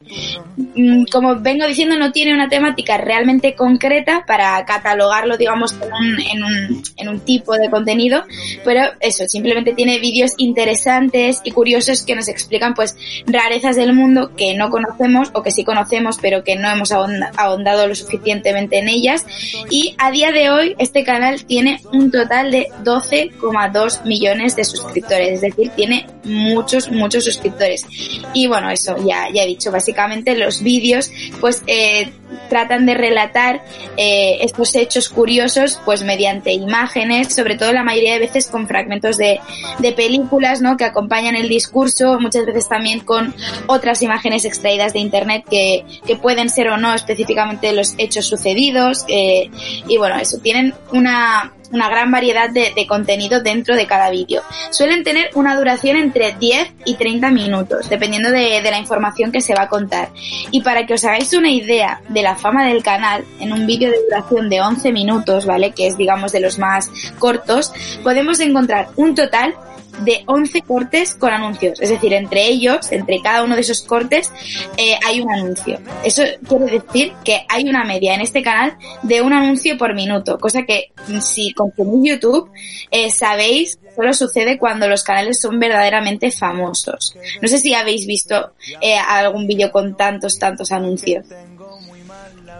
Mm, 0.56 1.04
Como 1.12 1.36
vengo 1.36 1.66
diciendo, 1.66 1.96
no 1.96 2.10
tiene 2.12 2.32
una 2.34 2.48
temática 2.48 2.96
realmente 2.98 3.54
concreta 3.54 4.24
para 4.26 4.64
catalogarlo, 4.64 5.36
digamos, 5.36 5.72
en 5.74 5.92
un, 5.92 6.20
en 6.20 6.42
un, 6.44 6.82
en 6.96 7.08
un 7.08 7.20
tipo 7.20 7.54
de 7.56 7.68
contenido, 7.70 8.24
pero 8.64 8.80
eso, 9.00 9.24
simplemente 9.28 9.74
tiene 9.74 9.98
vídeos 9.98 10.32
interesantes 10.38 11.40
y 11.44 11.50
curiosos 11.50 12.02
que 12.04 12.14
nos 12.16 12.28
explican 12.28 12.74
pues 12.74 12.96
rarezas 13.26 13.76
del 13.76 13.92
mundo 13.92 14.32
que 14.36 14.54
no 14.54 14.70
conocemos 14.70 15.30
o 15.34 15.42
que 15.42 15.50
sí 15.50 15.62
conocemos 15.64 16.18
pero 16.20 16.42
que 16.42 16.56
no 16.56 16.70
hemos 16.70 16.90
ahonda- 16.90 17.30
ahondado 17.36 17.86
lo 17.86 17.94
suficientemente 17.94 18.78
en 18.78 18.88
ellas 18.88 19.26
y 19.70 19.94
a 19.98 20.10
día 20.10 20.32
de 20.32 20.48
hoy 20.50 20.74
este 20.78 21.04
canal 21.04 21.44
tiene 21.44 21.80
un 21.92 22.10
total 22.10 22.50
de 22.50 22.68
12,2 22.82 24.04
millones 24.04 24.56
de 24.56 24.64
suscriptores, 24.64 25.28
es 25.34 25.40
decir, 25.42 25.70
tiene 25.76 26.06
muchos, 26.24 26.90
muchos 26.94 27.24
suscriptores. 27.24 27.86
Y 28.32 28.46
bueno, 28.46 28.70
eso 28.70 28.96
ya, 29.06 29.28
ya 29.32 29.42
he 29.42 29.46
dicho, 29.46 29.70
básicamente 29.70 30.36
los 30.36 30.62
vídeos 30.62 31.10
pues 31.40 31.62
eh, 31.66 32.12
tratan 32.48 32.86
de 32.86 32.94
relatar 32.94 33.62
eh, 33.96 34.38
estos 34.40 34.74
hechos 34.74 35.08
curiosos 35.08 35.80
pues 35.84 36.02
mediante 36.02 36.52
imágenes, 36.52 37.34
sobre 37.34 37.56
todo 37.56 37.72
la 37.72 37.82
mayoría 37.82 38.14
de 38.14 38.20
veces 38.20 38.46
con 38.46 38.66
fragmentos 38.66 39.16
de, 39.16 39.40
de 39.78 39.92
películas 39.92 40.60
¿no? 40.60 40.76
que 40.76 40.84
acompañan 40.84 41.36
el 41.36 41.48
discurso, 41.48 42.18
muchas 42.20 42.46
veces 42.46 42.68
también 42.68 43.00
con 43.00 43.34
otras 43.66 44.02
imágenes 44.02 44.44
extraídas 44.44 44.92
de 44.92 45.00
internet 45.00 45.44
que, 45.48 45.84
que 46.06 46.16
pueden 46.16 46.48
ser 46.48 46.68
o 46.68 46.76
no 46.76 46.94
específicamente 46.94 47.72
los 47.72 47.94
hechos 47.98 48.26
sucedidos 48.26 49.04
eh, 49.08 49.50
y 49.88 49.96
bueno, 49.96 50.16
eso, 50.18 50.38
tienen 50.38 50.74
una, 50.92 51.52
una 51.74 51.88
gran 51.88 52.10
variedad 52.10 52.48
de, 52.50 52.72
de 52.74 52.86
contenido 52.86 53.42
dentro 53.42 53.74
de 53.74 53.86
cada 53.86 54.08
vídeo. 54.10 54.42
Suelen 54.70 55.02
tener 55.02 55.30
una 55.34 55.56
duración 55.56 55.96
entre 55.96 56.32
10 56.32 56.72
y 56.86 56.94
30 56.94 57.30
minutos, 57.30 57.90
dependiendo 57.90 58.30
de, 58.30 58.62
de 58.62 58.70
la 58.70 58.78
información 58.78 59.32
que 59.32 59.40
se 59.40 59.54
va 59.54 59.62
a 59.62 59.68
contar. 59.68 60.10
Y 60.50 60.62
para 60.62 60.86
que 60.86 60.94
os 60.94 61.04
hagáis 61.04 61.34
una 61.34 61.50
idea 61.50 62.00
de 62.08 62.22
la 62.22 62.36
fama 62.36 62.64
del 62.66 62.82
canal, 62.82 63.24
en 63.40 63.52
un 63.52 63.66
vídeo 63.66 63.90
de 63.90 63.98
duración 64.04 64.48
de 64.48 64.60
11 64.60 64.92
minutos, 64.92 65.46
¿vale? 65.46 65.72
Que 65.72 65.88
es, 65.88 65.96
digamos, 65.96 66.32
de 66.32 66.40
los 66.40 66.58
más 66.58 66.90
cortos, 67.18 67.72
podemos 68.02 68.38
encontrar 68.40 68.88
un 68.96 69.14
total 69.14 69.54
de 70.00 70.22
11 70.26 70.62
cortes 70.62 71.14
con 71.14 71.32
anuncios. 71.32 71.80
Es 71.80 71.88
decir, 71.90 72.12
entre 72.12 72.46
ellos, 72.46 72.90
entre 72.92 73.20
cada 73.20 73.42
uno 73.44 73.54
de 73.54 73.60
esos 73.60 73.82
cortes, 73.82 74.32
eh, 74.76 74.98
hay 75.06 75.20
un 75.20 75.30
anuncio. 75.32 75.78
Eso 76.04 76.22
quiere 76.48 76.66
decir 76.66 77.12
que 77.24 77.44
hay 77.48 77.68
una 77.68 77.84
media 77.84 78.14
en 78.14 78.20
este 78.20 78.42
canal 78.42 78.76
de 79.02 79.22
un 79.22 79.32
anuncio 79.32 79.76
por 79.78 79.94
minuto, 79.94 80.38
cosa 80.38 80.62
que 80.64 80.92
mm, 81.08 81.20
si 81.20 81.52
consumís 81.52 82.12
YouTube 82.12 82.50
eh, 82.90 83.10
sabéis 83.10 83.78
solo 83.94 84.12
sucede 84.12 84.58
cuando 84.58 84.88
los 84.88 85.04
canales 85.04 85.40
son 85.40 85.58
verdaderamente 85.60 86.30
famosos. 86.30 87.16
No 87.40 87.48
sé 87.48 87.58
si 87.58 87.74
habéis 87.74 88.06
visto 88.06 88.52
eh, 88.80 88.96
algún 88.96 89.46
vídeo 89.46 89.70
con 89.70 89.96
tantos, 89.96 90.38
tantos 90.38 90.72
anuncios. 90.72 91.24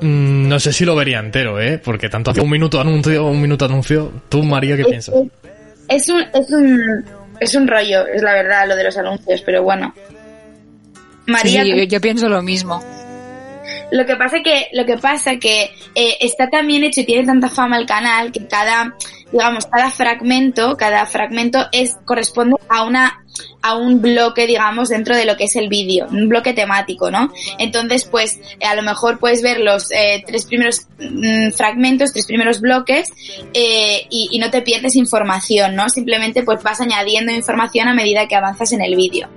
Mm, 0.00 0.49
no 0.49 0.61
sé 0.61 0.73
si 0.73 0.85
lo 0.85 0.95
vería 0.95 1.19
entero, 1.19 1.61
¿eh? 1.61 1.79
Porque 1.79 2.09
tanto 2.09 2.31
hace 2.31 2.41
un 2.41 2.50
minuto 2.50 2.81
anuncio, 2.81 3.26
un 3.26 3.41
minuto 3.41 3.64
anuncio. 3.64 4.12
¿Tú, 4.29 4.43
María, 4.43 4.76
qué 4.76 4.85
piensas? 4.85 5.14
Es 5.88 6.09
un, 6.09 6.23
es 6.33 6.50
un, 6.50 7.05
es 7.41 7.55
un 7.55 7.67
rollo, 7.67 8.07
es 8.07 8.23
la 8.23 8.33
verdad, 8.33 8.69
lo 8.69 8.76
de 8.76 8.85
los 8.85 8.97
anuncios, 8.97 9.43
pero 9.43 9.62
bueno. 9.62 9.95
María. 11.26 11.62
Sí, 11.62 11.76
yo, 11.76 11.85
yo 11.85 12.00
pienso 12.00 12.29
lo 12.29 12.43
mismo. 12.43 12.83
Lo 13.91 14.05
que 14.07 14.17
pasa 14.17 14.43
que, 14.43 14.69
lo 14.73 14.85
que 14.85 14.99
pasa 14.99 15.37
que 15.37 15.71
eh, 15.95 16.17
está 16.21 16.50
tan 16.50 16.67
bien 16.67 16.85
hecho 16.85 17.00
y 17.00 17.05
tiene 17.05 17.25
tanta 17.25 17.49
fama 17.49 17.79
el 17.79 17.87
canal 17.87 18.33
que 18.33 18.47
cada, 18.47 18.95
digamos, 19.31 19.67
cada 19.67 19.91
fragmento, 19.91 20.76
cada 20.76 21.07
fragmento 21.07 21.67
es, 21.73 21.97
corresponde 22.05 22.57
a 22.69 22.85
una 22.85 23.25
a 23.64 23.76
un 23.76 24.02
bloque, 24.02 24.47
digamos, 24.47 24.90
dentro 24.90 25.16
de 25.16 25.25
lo 25.25 25.38
que 25.38 25.44
es 25.44 25.56
el 25.56 25.71
vídeo, 25.71 26.06
un 26.11 26.28
bloque 26.28 26.52
temático, 26.52 27.11
¿no? 27.11 27.33
Entonces, 27.59 28.04
pues, 28.04 28.38
eh, 28.61 28.66
a 28.66 28.75
lo 28.75 28.83
mejor 28.83 29.18
puedes 29.18 29.40
ver 29.40 29.61
los 29.61 29.90
eh, 29.90 30.23
tres 30.26 30.44
primeros 30.44 30.83
mm, 30.99 31.50
fragmentos, 31.52 32.12
tres 32.12 32.26
primeros 32.26 32.61
bloques, 32.61 33.09
eh, 33.54 34.06
y, 34.11 34.28
y, 34.33 34.38
no 34.38 34.50
te 34.50 34.61
pierdes 34.61 34.97
información, 34.97 35.75
¿no? 35.76 35.88
Simplemente, 35.88 36.42
pues, 36.42 36.62
vas 36.62 36.83
añadiendo 36.83 37.33
información 37.33 37.88
a 37.88 37.94
medida 37.94 38.28
que 38.28 38.37
avanzas 38.37 38.71
en 38.73 38.83
el 38.83 38.97
vídeo. 38.97 39.30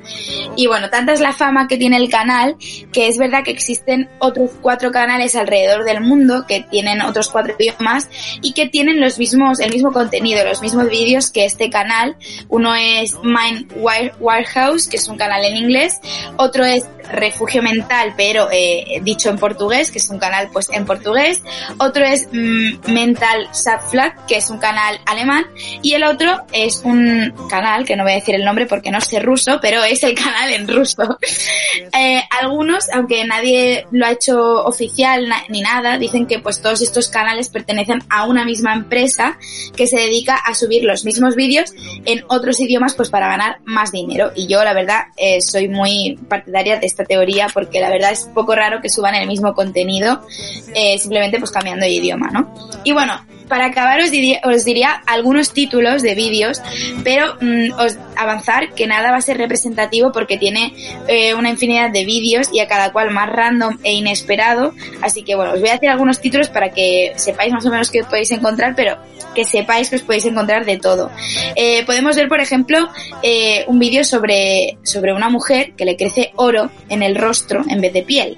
Y 0.57 0.67
bueno, 0.67 0.89
tanta 0.89 1.13
es 1.13 1.21
la 1.21 1.31
fama 1.31 1.69
que 1.69 1.77
tiene 1.77 1.95
el 1.95 2.09
canal, 2.09 2.57
que 2.91 3.07
es 3.07 3.17
verdad 3.17 3.45
que 3.45 3.51
existen 3.51 4.09
otros 4.19 4.51
cuatro 4.61 4.91
canales 4.91 5.37
alrededor 5.37 5.85
del 5.85 6.01
mundo, 6.01 6.43
que 6.45 6.65
tienen 6.69 6.99
otros 6.99 7.29
cuatro 7.29 7.55
idiomas, 7.57 8.09
y 8.41 8.51
que 8.51 8.67
tienen 8.67 8.99
los 8.99 9.19
mismos, 9.19 9.61
el 9.61 9.71
mismo 9.71 9.93
contenido, 9.93 10.43
los 10.43 10.61
mismos 10.61 10.89
vídeos 10.89 11.31
que 11.31 11.45
este 11.45 11.69
canal. 11.69 12.17
Uno 12.49 12.75
es 12.75 13.15
Mind 13.23 13.71
Warehouse, 14.19 14.87
que 14.87 14.97
es 14.97 15.07
un 15.07 15.17
canal 15.17 15.43
en 15.45 15.55
inglés, 15.55 15.99
otro 16.37 16.65
es 16.65 16.85
Refugio 17.11 17.61
Mental, 17.61 18.13
pero 18.15 18.49
eh, 18.51 18.99
dicho 19.03 19.29
en 19.29 19.37
portugués, 19.37 19.91
que 19.91 19.99
es 19.99 20.09
un 20.09 20.19
canal 20.19 20.49
pues 20.51 20.69
en 20.71 20.85
portugués, 20.85 21.41
otro 21.77 22.05
es 22.05 22.27
mm, 22.31 22.91
Mental 22.91 23.49
Subflag, 23.53 24.25
que 24.25 24.37
es 24.37 24.49
un 24.49 24.57
canal 24.57 24.99
alemán, 25.05 25.45
y 25.81 25.93
el 25.93 26.03
otro 26.03 26.45
es 26.51 26.81
un 26.83 27.33
canal, 27.49 27.85
que 27.85 27.95
no 27.95 28.03
voy 28.03 28.13
a 28.13 28.15
decir 28.15 28.35
el 28.35 28.45
nombre 28.45 28.65
porque 28.65 28.91
no 28.91 29.01
sé 29.01 29.19
ruso, 29.19 29.59
pero 29.61 29.83
es 29.83 30.03
el 30.03 30.15
canal 30.15 30.51
en 30.51 30.67
ruso. 30.67 31.17
eh, 31.93 32.21
algunos, 32.39 32.89
aunque 32.93 33.23
nadie 33.25 33.85
lo 33.91 34.05
ha 34.05 34.11
hecho 34.11 34.65
oficial 34.65 35.27
ni 35.49 35.61
nada, 35.61 35.97
dicen 35.97 36.27
que 36.27 36.39
pues 36.39 36.61
todos 36.61 36.81
estos 36.81 37.09
canales 37.09 37.49
pertenecen 37.49 38.03
a 38.09 38.25
una 38.25 38.45
misma 38.45 38.73
empresa 38.73 39.37
que 39.75 39.87
se 39.87 39.97
dedica 39.97 40.35
a 40.35 40.53
subir 40.53 40.83
los 40.83 41.05
mismos 41.05 41.35
vídeos 41.35 41.71
en 42.05 42.23
otros 42.27 42.59
idiomas 42.59 42.95
pues 42.95 43.09
para 43.09 43.27
ganar 43.27 43.59
más 43.65 43.91
dinero. 43.91 44.31
Y 44.35 44.47
yo 44.47 44.63
la 44.63 44.73
verdad 44.73 45.05
eh, 45.17 45.41
soy 45.41 45.67
muy 45.67 46.19
partidaria 46.27 46.79
de 46.79 46.87
esta 46.97 47.05
teoría 47.05 47.47
porque 47.53 47.79
la 47.79 47.89
verdad 47.89 48.11
es 48.11 48.25
poco 48.33 48.55
raro 48.55 48.81
que 48.81 48.89
suban 48.89 49.13
el 49.15 49.27
mismo 49.27 49.53
contenido 49.53 50.25
eh, 50.73 50.97
simplemente 50.97 51.37
pues 51.37 51.51
cambiando 51.51 51.85
de 51.85 51.91
idioma, 51.91 52.29
¿no? 52.31 52.53
Y 52.83 52.91
bueno, 52.91 53.13
para 53.47 53.65
acabar 53.65 53.99
os 53.99 54.11
diría, 54.11 54.41
os 54.43 54.65
diría 54.65 55.01
algunos 55.05 55.53
títulos 55.53 56.01
de 56.01 56.15
vídeos, 56.15 56.61
pero 57.03 57.35
mm, 57.39 57.71
os 57.79 57.97
avanzar 58.15 58.73
que 58.73 58.87
nada 58.87 59.11
va 59.11 59.17
a 59.17 59.21
ser 59.21 59.37
representativo 59.37 60.11
porque 60.11 60.37
tiene 60.37 60.73
eh, 61.07 61.33
una 61.33 61.49
infinidad 61.49 61.91
de 61.91 62.05
vídeos 62.05 62.49
y 62.51 62.59
a 62.59 62.67
cada 62.67 62.91
cual 62.91 63.11
más 63.11 63.29
random 63.29 63.77
e 63.83 63.93
inesperado. 63.93 64.73
Así 65.01 65.23
que 65.23 65.35
bueno, 65.35 65.53
os 65.53 65.59
voy 65.59 65.69
a 65.69 65.73
decir 65.73 65.89
algunos 65.89 66.19
títulos 66.19 66.49
para 66.49 66.71
que 66.71 67.13
sepáis 67.15 67.53
más 67.53 67.65
o 67.65 67.69
menos 67.69 67.91
qué 67.91 68.03
podéis 68.03 68.31
encontrar, 68.31 68.75
pero 68.75 68.97
que 69.35 69.45
sepáis 69.45 69.89
que 69.89 69.97
os 69.97 70.01
podéis 70.01 70.25
encontrar 70.25 70.65
de 70.65 70.77
todo. 70.77 71.11
Eh, 71.55 71.85
podemos 71.85 72.15
ver, 72.15 72.27
por 72.27 72.39
ejemplo, 72.39 72.89
eh, 73.21 73.65
un 73.67 73.79
vídeo 73.79 74.03
sobre, 74.03 74.77
sobre 74.83 75.13
una 75.13 75.29
mujer 75.29 75.73
que 75.77 75.85
le 75.85 75.95
crece 75.95 76.31
oro 76.35 76.71
en 76.89 77.03
el 77.03 77.15
rostro 77.15 77.63
en 77.69 77.81
vez 77.81 77.93
de 77.93 78.03
piel. 78.03 78.37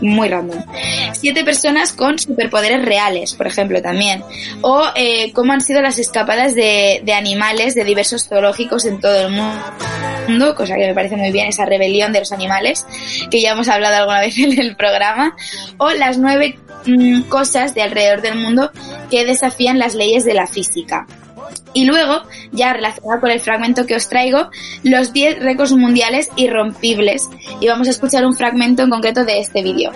Muy 0.00 0.28
random. 0.28 0.62
Siete 1.12 1.44
personas 1.44 1.92
con 1.92 2.18
superpoderes 2.18 2.84
reales, 2.84 3.34
por 3.34 3.46
ejemplo, 3.46 3.80
también. 3.82 4.22
O 4.62 4.84
eh, 4.94 5.32
cómo 5.32 5.52
han 5.52 5.60
sido 5.60 5.80
las 5.82 5.98
escapadas 5.98 6.54
de, 6.54 7.02
de, 7.04 7.12
animales 7.12 7.74
de 7.74 7.84
diversos 7.84 8.28
zoológicos 8.28 8.84
en 8.84 9.00
todo 9.00 9.28
el 9.28 9.32
mundo, 9.32 10.54
cosa 10.54 10.76
que 10.76 10.86
me 10.86 10.94
parece 10.94 11.16
muy 11.16 11.32
bien, 11.32 11.48
esa 11.48 11.64
rebelión 11.64 12.12
de 12.12 12.20
los 12.20 12.32
animales, 12.32 12.86
que 13.30 13.40
ya 13.40 13.52
hemos 13.52 13.68
hablado 13.68 13.96
alguna 13.96 14.20
vez 14.22 14.38
en 14.38 14.58
el 14.58 14.76
programa. 14.76 15.36
O 15.78 15.90
las 15.90 16.18
nueve 16.18 16.58
mm, 16.86 17.22
cosas 17.22 17.74
de 17.74 17.82
alrededor 17.82 18.22
del 18.22 18.36
mundo 18.36 18.70
que 19.10 19.24
desafían 19.24 19.78
las 19.78 19.94
leyes 19.94 20.24
de 20.24 20.34
la 20.34 20.46
física. 20.46 21.06
Y 21.74 21.84
luego, 21.84 22.22
ya 22.52 22.72
relacionado 22.72 23.20
con 23.20 23.30
el 23.30 23.40
fragmento 23.40 23.84
que 23.84 23.96
os 23.96 24.08
traigo, 24.08 24.48
los 24.82 25.12
10 25.12 25.40
récords 25.40 25.72
mundiales 25.72 26.30
irrompibles. 26.36 27.28
Y 27.60 27.68
vamos 27.68 27.88
a 27.88 27.90
escuchar 27.90 28.24
un 28.24 28.34
fragmento 28.34 28.82
en 28.82 28.90
concreto 28.90 29.24
de 29.24 29.40
este 29.40 29.62
vídeo. 29.62 29.90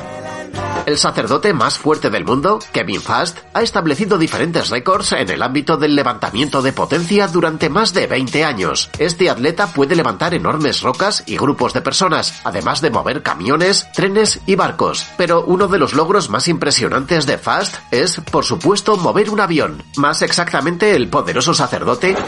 El 0.86 0.96
sacerdote 0.96 1.52
más 1.52 1.78
fuerte 1.78 2.08
del 2.08 2.24
mundo, 2.24 2.58
Kevin 2.72 3.00
Fast, 3.00 3.38
ha 3.52 3.62
establecido 3.62 4.16
diferentes 4.16 4.70
récords 4.70 5.12
en 5.12 5.28
el 5.28 5.42
ámbito 5.42 5.76
del 5.76 5.94
levantamiento 5.94 6.62
de 6.62 6.72
potencia 6.72 7.28
durante 7.28 7.68
más 7.68 7.92
de 7.92 8.06
20 8.06 8.44
años. 8.44 8.90
Este 8.98 9.28
atleta 9.28 9.66
puede 9.66 9.94
levantar 9.94 10.34
enormes 10.34 10.80
rocas 10.80 11.24
y 11.26 11.36
grupos 11.36 11.74
de 11.74 11.82
personas, 11.82 12.40
además 12.44 12.80
de 12.80 12.90
mover 12.90 13.22
camiones, 13.22 13.86
trenes 13.92 14.40
y 14.46 14.54
barcos. 14.54 15.06
Pero 15.18 15.44
uno 15.44 15.68
de 15.68 15.78
los 15.78 15.92
logros 15.92 16.30
más 16.30 16.48
impresionantes 16.48 17.26
de 17.26 17.38
Fast 17.38 17.76
es, 17.90 18.20
por 18.20 18.44
supuesto, 18.44 18.96
mover 18.96 19.30
un 19.30 19.40
avión. 19.40 19.82
Más 19.96 20.22
exactamente, 20.22 20.96
el 20.96 21.08
poderoso 21.08 21.52
sacerdote 21.52 21.67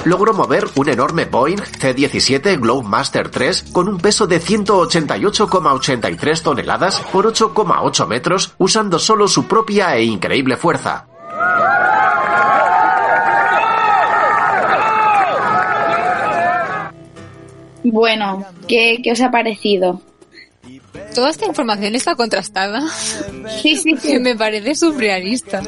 logró 0.05 0.33
mover 0.33 0.67
un 0.77 0.89
enorme 0.89 1.25
Boeing 1.25 1.59
C-17 1.59 2.61
Globemaster 2.61 3.31
3 3.31 3.65
con 3.73 3.89
un 3.89 3.99
peso 3.99 4.27
de 4.27 4.41
188,83 4.41 6.43
toneladas 6.43 7.01
por 7.13 7.33
8,8 7.33 8.07
metros 8.07 8.55
usando 8.59 8.99
solo 8.99 9.29
su 9.29 9.47
propia 9.47 9.97
e 9.97 10.05
increíble 10.05 10.57
fuerza. 10.57 11.07
Bueno, 17.83 18.45
¿qué, 18.69 18.99
qué 19.03 19.13
os 19.13 19.21
ha 19.21 19.31
parecido? 19.31 20.01
Toda 21.15 21.31
esta 21.31 21.47
información 21.47 21.95
está 21.95 22.15
contrastada. 22.15 22.83
Sí, 23.63 23.77
sí, 23.77 23.97
sí. 23.97 24.19
Me 24.21 24.37
parece 24.37 24.75
surrealista. 24.75 25.63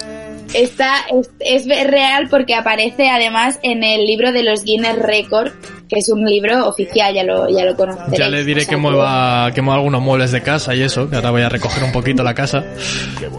Está, 0.54 0.96
es, 1.40 1.66
es, 1.68 1.86
real 1.86 2.28
porque 2.28 2.54
aparece 2.54 3.08
además 3.08 3.58
en 3.62 3.82
el 3.84 4.06
libro 4.06 4.32
de 4.32 4.42
los 4.42 4.64
Guinness 4.64 4.98
Record, 4.98 5.52
que 5.88 5.98
es 5.98 6.08
un 6.08 6.24
libro 6.24 6.66
oficial, 6.66 7.14
ya 7.14 7.24
lo, 7.24 7.48
ya 7.48 7.64
lo 7.64 7.76
conoceréis. 7.76 8.18
Ya 8.18 8.28
le 8.28 8.44
diré 8.44 8.66
que 8.66 8.76
mueva, 8.76 9.50
que 9.54 9.62
mueva 9.62 9.76
algunos 9.76 10.02
muebles 10.02 10.32
de 10.32 10.42
casa 10.42 10.74
y 10.74 10.82
eso, 10.82 11.08
que 11.08 11.16
ahora 11.16 11.30
voy 11.30 11.42
a 11.42 11.48
recoger 11.48 11.84
un 11.84 11.92
poquito 11.92 12.22
la 12.22 12.34
casa. 12.34 12.64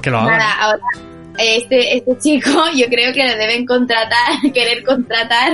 Que 0.02 0.10
lo 0.10 0.18
haga. 0.18 0.38
Nada, 0.38 0.54
ahora 0.60 1.13
este, 1.38 1.98
este 1.98 2.18
chico 2.18 2.50
yo 2.76 2.88
creo 2.88 3.14
que 3.14 3.24
le 3.24 3.36
deben 3.36 3.66
contratar, 3.66 4.40
querer 4.54 4.84
contratar 4.84 5.54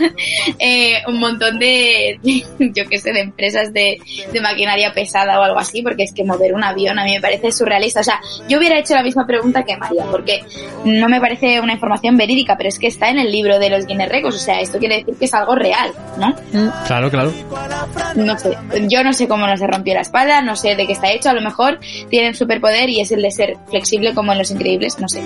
eh, 0.57 1.01
un 1.07 1.19
montón 1.19 1.59
de, 1.59 2.19
de, 2.21 2.43
yo 2.75 2.87
qué 2.89 2.97
sé, 2.97 3.11
de 3.11 3.21
empresas 3.21 3.73
de, 3.73 3.99
de, 4.31 4.41
maquinaria 4.41 4.91
pesada 4.93 5.39
o 5.39 5.43
algo 5.43 5.59
así, 5.59 5.81
porque 5.81 6.03
es 6.03 6.13
que 6.13 6.23
mover 6.23 6.53
un 6.53 6.63
avión 6.63 6.97
a 6.99 7.03
mí 7.03 7.13
me 7.13 7.21
parece 7.21 7.51
surrealista. 7.51 8.01
O 8.01 8.03
sea, 8.03 8.19
yo 8.47 8.57
hubiera 8.57 8.79
hecho 8.79 8.93
la 8.95 9.03
misma 9.03 9.25
pregunta 9.25 9.63
que 9.63 9.77
María, 9.77 10.05
porque 10.09 10.41
no 10.85 11.09
me 11.09 11.19
parece 11.19 11.59
una 11.59 11.73
información 11.73 12.17
verídica, 12.17 12.55
pero 12.57 12.69
es 12.69 12.79
que 12.79 12.87
está 12.87 13.09
en 13.09 13.19
el 13.19 13.31
libro 13.31 13.59
de 13.59 13.69
los 13.69 13.85
Guinness 13.85 14.09
Records, 14.09 14.35
o 14.35 14.39
sea, 14.39 14.61
esto 14.61 14.79
quiere 14.79 14.99
decir 14.99 15.15
que 15.15 15.25
es 15.25 15.33
algo 15.33 15.55
real, 15.55 15.91
¿no? 16.17 16.35
Claro, 16.87 17.09
claro. 17.09 17.33
No 18.15 18.37
sé, 18.37 18.57
yo 18.87 19.03
no 19.03 19.13
sé 19.13 19.27
cómo 19.27 19.45
no 19.47 19.57
se 19.57 19.67
rompió 19.67 19.93
la 19.93 20.01
espalda, 20.01 20.41
no 20.41 20.55
sé 20.55 20.75
de 20.75 20.85
qué 20.85 20.93
está 20.93 21.11
hecho, 21.11 21.29
a 21.29 21.33
lo 21.33 21.41
mejor 21.41 21.79
tienen 22.09 22.33
superpoder 22.33 22.89
y 22.89 23.01
es 23.01 23.11
el 23.11 23.21
de 23.21 23.31
ser 23.31 23.57
flexible 23.69 24.13
como 24.13 24.31
en 24.31 24.39
Los 24.39 24.51
Increíbles, 24.51 24.99
no 24.99 25.07
sé 25.07 25.21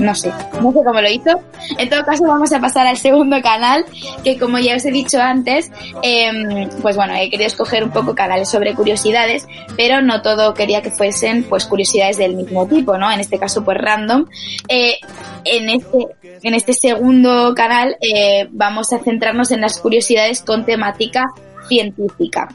no 0.00 0.14
sé, 0.14 0.32
no 0.60 0.72
sé 0.72 0.78
cómo 0.84 1.00
lo 1.00 1.08
hizo. 1.08 1.40
En 1.78 1.88
todo 1.88 2.04
caso, 2.04 2.24
vamos 2.24 2.52
a 2.52 2.60
pasar 2.60 2.86
al 2.86 2.96
segundo 2.96 3.40
canal, 3.42 3.84
que 4.24 4.38
como 4.38 4.58
ya 4.58 4.76
os 4.76 4.84
he 4.84 4.90
dicho 4.90 5.20
antes, 5.20 5.70
eh, 6.02 6.68
pues 6.80 6.96
bueno, 6.96 7.14
he 7.14 7.30
querido 7.30 7.46
escoger 7.46 7.84
un 7.84 7.90
poco 7.90 8.14
canales 8.14 8.48
sobre 8.48 8.74
curiosidades, 8.74 9.46
pero 9.76 10.02
no 10.02 10.22
todo 10.22 10.54
quería 10.54 10.82
que 10.82 10.90
fuesen 10.90 11.44
pues 11.44 11.66
curiosidades 11.66 12.16
del 12.16 12.36
mismo 12.36 12.66
tipo, 12.66 12.96
¿no? 12.98 13.10
En 13.10 13.20
este 13.20 13.38
caso, 13.38 13.64
pues 13.64 13.78
random. 13.78 14.26
Eh, 14.68 14.96
en 15.44 15.68
este, 15.70 16.06
en 16.42 16.54
este 16.54 16.72
segundo 16.72 17.54
canal 17.54 17.96
eh, 18.00 18.48
vamos 18.50 18.92
a 18.92 18.98
centrarnos 18.98 19.50
en 19.50 19.60
las 19.60 19.78
curiosidades 19.78 20.42
con 20.42 20.64
temática 20.64 21.24
científica 21.68 22.48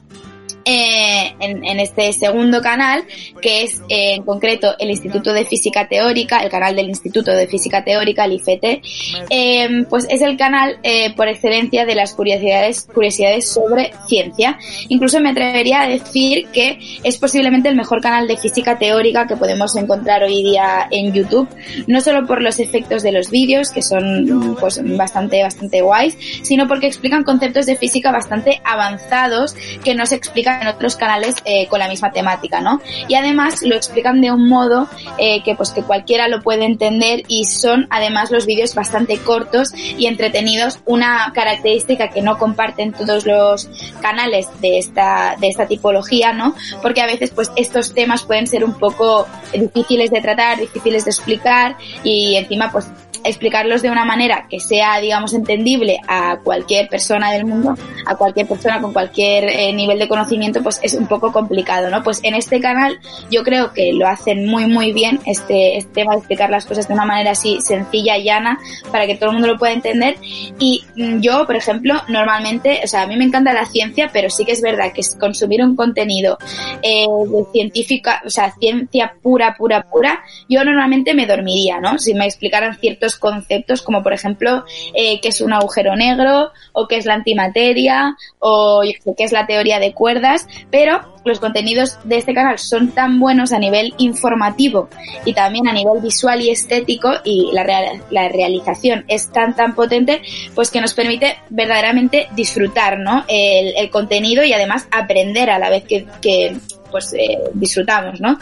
eh, 0.67 1.33
en, 1.39 1.63
en, 1.63 1.79
este 1.79 2.11
segundo 2.11 2.61
canal, 2.61 3.05
que 3.41 3.63
es 3.63 3.81
eh, 3.87 4.15
en 4.15 4.23
concreto 4.23 4.75
el 4.77 4.89
Instituto 4.89 5.31
de 5.31 5.45
Física 5.45 5.87
Teórica, 5.87 6.39
el 6.39 6.49
canal 6.49 6.75
del 6.75 6.89
Instituto 6.89 7.31
de 7.31 7.47
Física 7.47 7.85
Teórica, 7.85 8.25
el 8.25 8.33
IFT, 8.33 8.81
eh, 9.29 9.85
pues 9.89 10.07
es 10.09 10.21
el 10.21 10.35
canal 10.35 10.77
eh, 10.83 11.15
por 11.15 11.29
excelencia 11.29 11.85
de 11.85 11.95
las 11.95 12.13
curiosidades, 12.13 12.85
curiosidades 12.93 13.49
sobre 13.49 13.93
ciencia. 14.07 14.59
Incluso 14.89 15.21
me 15.21 15.29
atrevería 15.29 15.83
a 15.83 15.87
decir 15.87 16.47
que 16.47 16.79
es 17.01 17.17
posiblemente 17.17 17.69
el 17.69 17.77
mejor 17.77 18.01
canal 18.01 18.27
de 18.27 18.35
física 18.35 18.77
teórica 18.77 19.25
que 19.25 19.37
podemos 19.37 19.73
encontrar 19.77 20.23
hoy 20.23 20.43
día 20.43 20.89
en 20.91 21.13
YouTube, 21.13 21.47
no 21.87 22.01
solo 22.01 22.27
por 22.27 22.41
los 22.41 22.59
efectos 22.59 23.03
de 23.03 23.13
los 23.13 23.31
vídeos, 23.31 23.71
que 23.71 23.81
son 23.81 24.57
pues 24.59 24.81
bastante, 24.97 25.41
bastante 25.43 25.81
guays, 25.81 26.17
sino 26.41 26.67
porque 26.67 26.87
explican 26.87 27.23
conceptos 27.23 27.65
de 27.67 27.77
física 27.77 28.11
bastante 28.11 28.59
avanzados 28.65 29.55
que 29.83 29.95
no 29.95 30.05
se 30.05 30.15
explican 30.15 30.56
en 30.61 30.67
otros 30.67 30.95
canales 30.95 31.35
eh, 31.45 31.67
con 31.67 31.79
la 31.79 31.87
misma 31.87 32.11
temática, 32.11 32.61
¿no? 32.61 32.81
Y 33.07 33.15
además 33.15 33.61
lo 33.61 33.75
explican 33.75 34.21
de 34.21 34.31
un 34.31 34.47
modo 34.47 34.87
eh, 35.17 35.43
que 35.43 35.55
pues 35.55 35.71
que 35.71 35.83
cualquiera 35.83 36.27
lo 36.27 36.41
puede 36.41 36.65
entender 36.65 37.23
y 37.27 37.45
son 37.45 37.87
además 37.89 38.31
los 38.31 38.45
vídeos 38.45 38.75
bastante 38.75 39.17
cortos 39.17 39.73
y 39.75 40.07
entretenidos, 40.07 40.79
una 40.85 41.31
característica 41.33 42.09
que 42.09 42.21
no 42.21 42.37
comparten 42.37 42.93
todos 42.93 43.25
los 43.25 43.69
canales 44.01 44.47
de 44.61 44.77
esta, 44.77 45.35
de 45.39 45.47
esta 45.47 45.67
tipología, 45.67 46.33
¿no? 46.33 46.55
Porque 46.81 47.01
a 47.01 47.05
veces 47.05 47.31
pues 47.31 47.51
estos 47.55 47.93
temas 47.93 48.23
pueden 48.23 48.47
ser 48.47 48.63
un 48.63 48.73
poco 48.73 49.27
difíciles 49.53 50.11
de 50.11 50.21
tratar, 50.21 50.59
difíciles 50.59 51.05
de 51.05 51.11
explicar 51.11 51.75
y 52.03 52.35
encima 52.35 52.71
pues 52.71 52.87
explicarlos 53.27 53.81
de 53.81 53.91
una 53.91 54.05
manera 54.05 54.47
que 54.49 54.59
sea, 54.59 54.99
digamos, 54.99 55.33
entendible 55.33 55.99
a 56.07 56.39
cualquier 56.43 56.87
persona 56.87 57.31
del 57.31 57.45
mundo, 57.45 57.75
a 58.05 58.15
cualquier 58.15 58.47
persona 58.47 58.81
con 58.81 58.93
cualquier 58.93 59.45
eh, 59.45 59.73
nivel 59.73 59.99
de 59.99 60.07
conocimiento, 60.07 60.61
pues 60.63 60.79
es 60.83 60.93
un 60.93 61.07
poco 61.07 61.31
complicado, 61.31 61.89
¿no? 61.89 62.03
Pues 62.03 62.19
en 62.23 62.35
este 62.35 62.59
canal 62.59 62.99
yo 63.29 63.43
creo 63.43 63.73
que 63.73 63.93
lo 63.93 64.07
hacen 64.07 64.45
muy, 64.47 64.65
muy 64.67 64.93
bien 64.93 65.19
este, 65.25 65.77
este 65.77 65.93
tema 65.93 66.13
de 66.13 66.19
explicar 66.19 66.49
las 66.49 66.65
cosas 66.65 66.87
de 66.87 66.93
una 66.93 67.05
manera 67.05 67.31
así 67.31 67.59
sencilla, 67.61 68.17
llana, 68.17 68.59
para 68.91 69.05
que 69.05 69.15
todo 69.15 69.29
el 69.29 69.33
mundo 69.33 69.47
lo 69.47 69.57
pueda 69.57 69.73
entender. 69.73 70.15
Y 70.59 70.83
mm, 70.95 71.19
yo, 71.19 71.45
por 71.45 71.55
ejemplo, 71.55 72.01
normalmente, 72.07 72.81
o 72.83 72.87
sea, 72.87 73.03
a 73.03 73.07
mí 73.07 73.15
me 73.17 73.25
encanta 73.25 73.53
la 73.53 73.65
ciencia, 73.65 74.09
pero 74.11 74.29
sí 74.29 74.45
que 74.45 74.53
es 74.53 74.61
verdad 74.61 74.91
que 74.93 75.01
consumir 75.19 75.63
un 75.63 75.75
contenido 75.75 76.37
eh, 76.81 77.05
de 77.05 77.45
científica, 77.51 78.21
o 78.25 78.29
sea, 78.29 78.53
ciencia 78.59 79.13
pura, 79.21 79.55
pura, 79.57 79.83
pura, 79.83 80.23
yo 80.49 80.63
normalmente 80.63 81.13
me 81.13 81.25
dormiría, 81.25 81.79
¿no? 81.79 81.97
Si 81.97 82.13
me 82.13 82.25
explicaran 82.25 82.77
ciertos 82.77 83.16
conceptos 83.17 83.81
como 83.81 84.03
por 84.03 84.13
ejemplo 84.13 84.65
eh, 84.93 85.19
qué 85.21 85.29
es 85.29 85.41
un 85.41 85.53
agujero 85.53 85.95
negro 85.95 86.51
o 86.73 86.87
qué 86.87 86.97
es 86.97 87.05
la 87.05 87.13
antimateria 87.13 88.15
o 88.39 88.81
qué 89.17 89.23
es 89.23 89.31
la 89.31 89.45
teoría 89.45 89.79
de 89.79 89.93
cuerdas, 89.93 90.47
pero 90.71 91.01
los 91.25 91.39
contenidos 91.39 91.97
de 92.05 92.17
este 92.17 92.33
canal 92.33 92.57
son 92.57 92.91
tan 92.91 93.19
buenos 93.19 93.51
a 93.51 93.59
nivel 93.59 93.93
informativo 93.97 94.89
y 95.25 95.33
también 95.33 95.67
a 95.67 95.73
nivel 95.73 96.01
visual 96.01 96.41
y 96.41 96.49
estético 96.49 97.11
y 97.23 97.49
la, 97.51 97.65
la 98.09 98.29
realización 98.29 99.03
es 99.07 99.31
tan 99.31 99.55
tan 99.55 99.75
potente 99.75 100.21
pues 100.55 100.71
que 100.71 100.79
nos 100.79 100.93
permite 100.93 101.37
verdaderamente 101.49 102.29
disfrutar 102.35 102.97
¿no? 102.99 103.25
el, 103.27 103.89
contenido 103.89 104.43
y 104.43 104.53
además 104.53 104.87
aprender 104.91 105.49
a 105.49 105.59
la 105.59 105.69
vez 105.69 105.83
que, 105.85 106.57
pues 106.91 107.13
eh, 107.13 107.39
disfrutamos, 107.53 108.19
¿no? 108.21 108.37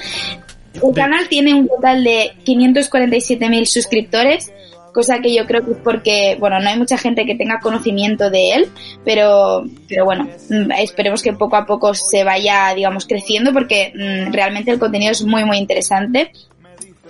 El 0.81 0.93
canal 0.93 1.27
tiene 1.29 1.53
un 1.53 1.67
total 1.67 2.03
de 2.03 2.31
547.000 2.45 3.65
suscriptores 3.65 4.51
cosa 4.95 5.19
que 5.19 5.35
yo 5.35 5.45
creo 5.45 5.63
que 5.63 5.71
es 5.71 5.77
porque, 5.83 6.37
bueno, 6.39 6.57
no 6.61 6.69
hay 6.69 6.77
mucha 6.77 6.97
gente 6.97 7.25
que 7.25 7.35
tenga 7.35 7.59
conocimiento 7.59 8.29
de 8.29 8.53
él, 8.53 8.69
pero, 9.03 9.65
pero 9.89 10.05
bueno, 10.05 10.23
mm, 10.49 10.71
esperemos 10.71 11.21
que 11.21 11.33
poco 11.33 11.57
a 11.57 11.65
poco 11.65 11.93
se 11.93 12.23
vaya, 12.23 12.73
digamos, 12.73 13.05
creciendo 13.05 13.51
porque 13.51 13.91
mm, 13.93 14.31
realmente 14.31 14.71
el 14.71 14.79
contenido 14.79 15.11
es 15.11 15.21
muy, 15.23 15.43
muy 15.43 15.57
interesante 15.57 16.31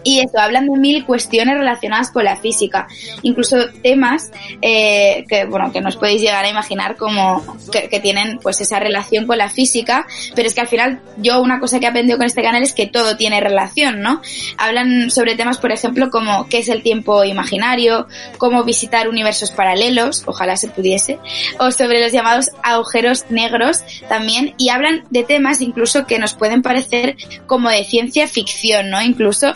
y 0.06 0.20
eso, 0.20 0.40
hablan 0.40 0.68
de 0.68 0.78
mil 0.78 1.04
cuestiones 1.04 1.58
relacionadas 1.58 2.12
con 2.12 2.24
la 2.24 2.38
física, 2.38 2.88
incluso 3.24 3.58
temas 3.82 4.32
eh, 4.62 5.26
que, 5.28 5.46
bueno, 5.46 5.72
que 5.74 5.82
nos 5.82 5.98
podéis 5.98 6.22
llegar 6.22 6.46
a 6.46 6.50
imaginar 6.50 6.96
como 6.96 7.44
que, 7.72 8.00
tienen 8.00 8.38
pues 8.38 8.62
esa 8.62 8.80
relación 8.80 9.26
con 9.26 9.40
la 9.40 9.50
física, 9.50 10.06
pero 10.36 10.48
es 10.48 10.54
que 10.54 10.62
al 10.62 10.68
final 10.68 11.02
yo 11.18 11.42
una 11.42 11.60
cosa 11.60 11.80
que 11.80 11.88
he 11.88 11.90
aprendido 11.90 12.18
con 12.18 12.28
este 12.28 12.44
canal 12.44 12.62
es 12.62 12.74
que 12.74 12.86
todo 12.86 13.18
tiene 13.18 13.42
relación, 13.42 14.02
¿no? 14.02 14.22
Hablan 14.58 15.10
sobre 15.10 15.36
temas, 15.36 15.58
por 15.58 15.72
ejemplo, 15.72 16.12
como 16.12 16.48
qué 16.50 16.60
es 16.60 16.70
el 16.70 16.84
tiempo 16.84 17.24
imaginario, 17.24 18.08
cómo 18.38 18.64
visitar 18.64 19.10
universos 19.10 19.50
paralelos, 19.50 20.22
ojalá 20.28 20.56
se 20.56 20.68
pudiese, 20.68 21.18
o 21.58 21.72
sobre 21.72 22.00
los 22.00 22.12
llamados 22.12 22.52
agujeros 22.62 23.26
negros 23.30 23.84
también, 24.08 24.54
y 24.60 24.70
hablan 24.70 25.04
de 25.10 25.24
temas 25.24 25.62
incluso 25.62 26.06
que 26.06 26.20
nos 26.20 26.36
pueden 26.36 26.62
parecer 26.62 27.16
como 27.48 27.70
de 27.70 27.84
ciencia 27.86 28.28
ficción, 28.28 28.92
¿no? 28.92 29.02
Incluso 29.02 29.56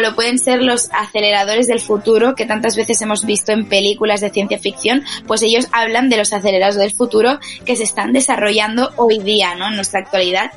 lo 0.00 0.14
pueden 0.14 0.38
ser 0.38 0.62
los 0.62 0.88
aceleradores 0.92 1.66
del 1.66 1.80
futuro 1.80 2.34
que 2.34 2.46
tantas 2.46 2.76
veces 2.76 3.00
hemos 3.02 3.24
visto 3.24 3.52
en 3.52 3.66
películas 3.66 4.20
de 4.20 4.30
ciencia 4.30 4.58
ficción, 4.58 5.04
pues 5.26 5.42
ellos 5.42 5.68
hablan 5.72 6.08
de 6.08 6.16
los 6.16 6.32
aceleradores 6.32 6.76
del 6.76 6.92
futuro 6.92 7.38
que 7.64 7.76
se 7.76 7.84
están 7.84 8.12
desarrollando 8.12 8.92
hoy 8.96 9.18
día, 9.18 9.54
¿no? 9.54 9.68
En 9.68 9.76
nuestra 9.76 10.00
actualidad 10.00 10.52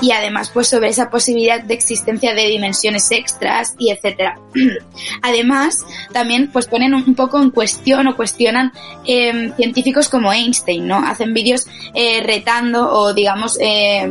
y 0.00 0.12
además 0.12 0.50
pues 0.52 0.68
sobre 0.68 0.88
esa 0.88 1.10
posibilidad 1.10 1.62
de 1.62 1.74
existencia 1.74 2.34
de 2.34 2.46
dimensiones 2.46 3.10
extras 3.10 3.74
y 3.78 3.90
etcétera. 3.90 4.38
además 5.22 5.84
también 6.12 6.50
pues 6.52 6.66
ponen 6.66 6.94
un 6.94 7.14
poco 7.14 7.40
en 7.40 7.50
cuestión 7.50 8.06
o 8.08 8.16
cuestionan 8.16 8.72
eh, 9.06 9.52
científicos 9.56 10.08
como 10.08 10.32
Einstein, 10.32 10.86
¿no? 10.86 10.98
Hacen 10.98 11.34
vídeos 11.34 11.66
eh, 11.94 12.22
retando 12.22 12.90
o 12.92 13.14
digamos 13.14 13.58
eh, 13.60 14.10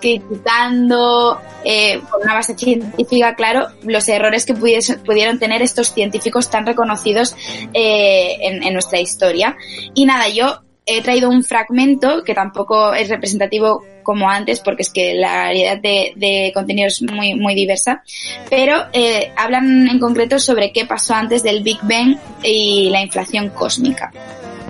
criticando 0.00 1.40
eh, 1.64 2.00
con 2.10 2.22
una 2.22 2.34
base 2.34 2.56
científica, 2.56 3.34
claro, 3.34 3.68
los 3.82 4.08
errores 4.08 4.46
que 4.46 4.54
pudieron 4.54 5.38
tener 5.38 5.62
estos 5.62 5.92
científicos 5.92 6.50
tan 6.50 6.66
reconocidos 6.66 7.36
eh, 7.74 8.36
en, 8.40 8.72
nuestra 8.72 9.00
historia. 9.00 9.56
Y 9.94 10.04
nada, 10.04 10.28
yo 10.28 10.62
he 10.86 11.02
traído 11.02 11.28
un 11.28 11.44
fragmento 11.44 12.22
que 12.24 12.34
tampoco 12.34 12.94
es 12.94 13.08
representativo 13.08 13.84
como 14.02 14.30
antes, 14.30 14.60
porque 14.60 14.82
es 14.82 14.90
que 14.90 15.14
la 15.14 15.42
variedad 15.44 15.78
de, 15.78 16.12
de 16.16 16.50
contenido 16.54 16.88
es 16.88 17.02
muy, 17.02 17.34
muy 17.34 17.54
diversa, 17.54 18.02
pero 18.48 18.86
eh, 18.92 19.32
hablan 19.36 19.86
en 19.88 19.98
concreto 19.98 20.38
sobre 20.38 20.72
qué 20.72 20.86
pasó 20.86 21.14
antes 21.14 21.42
del 21.42 21.62
Big 21.62 21.78
Bang 21.82 22.16
y 22.42 22.88
la 22.90 23.02
inflación 23.02 23.50
cósmica. 23.50 24.10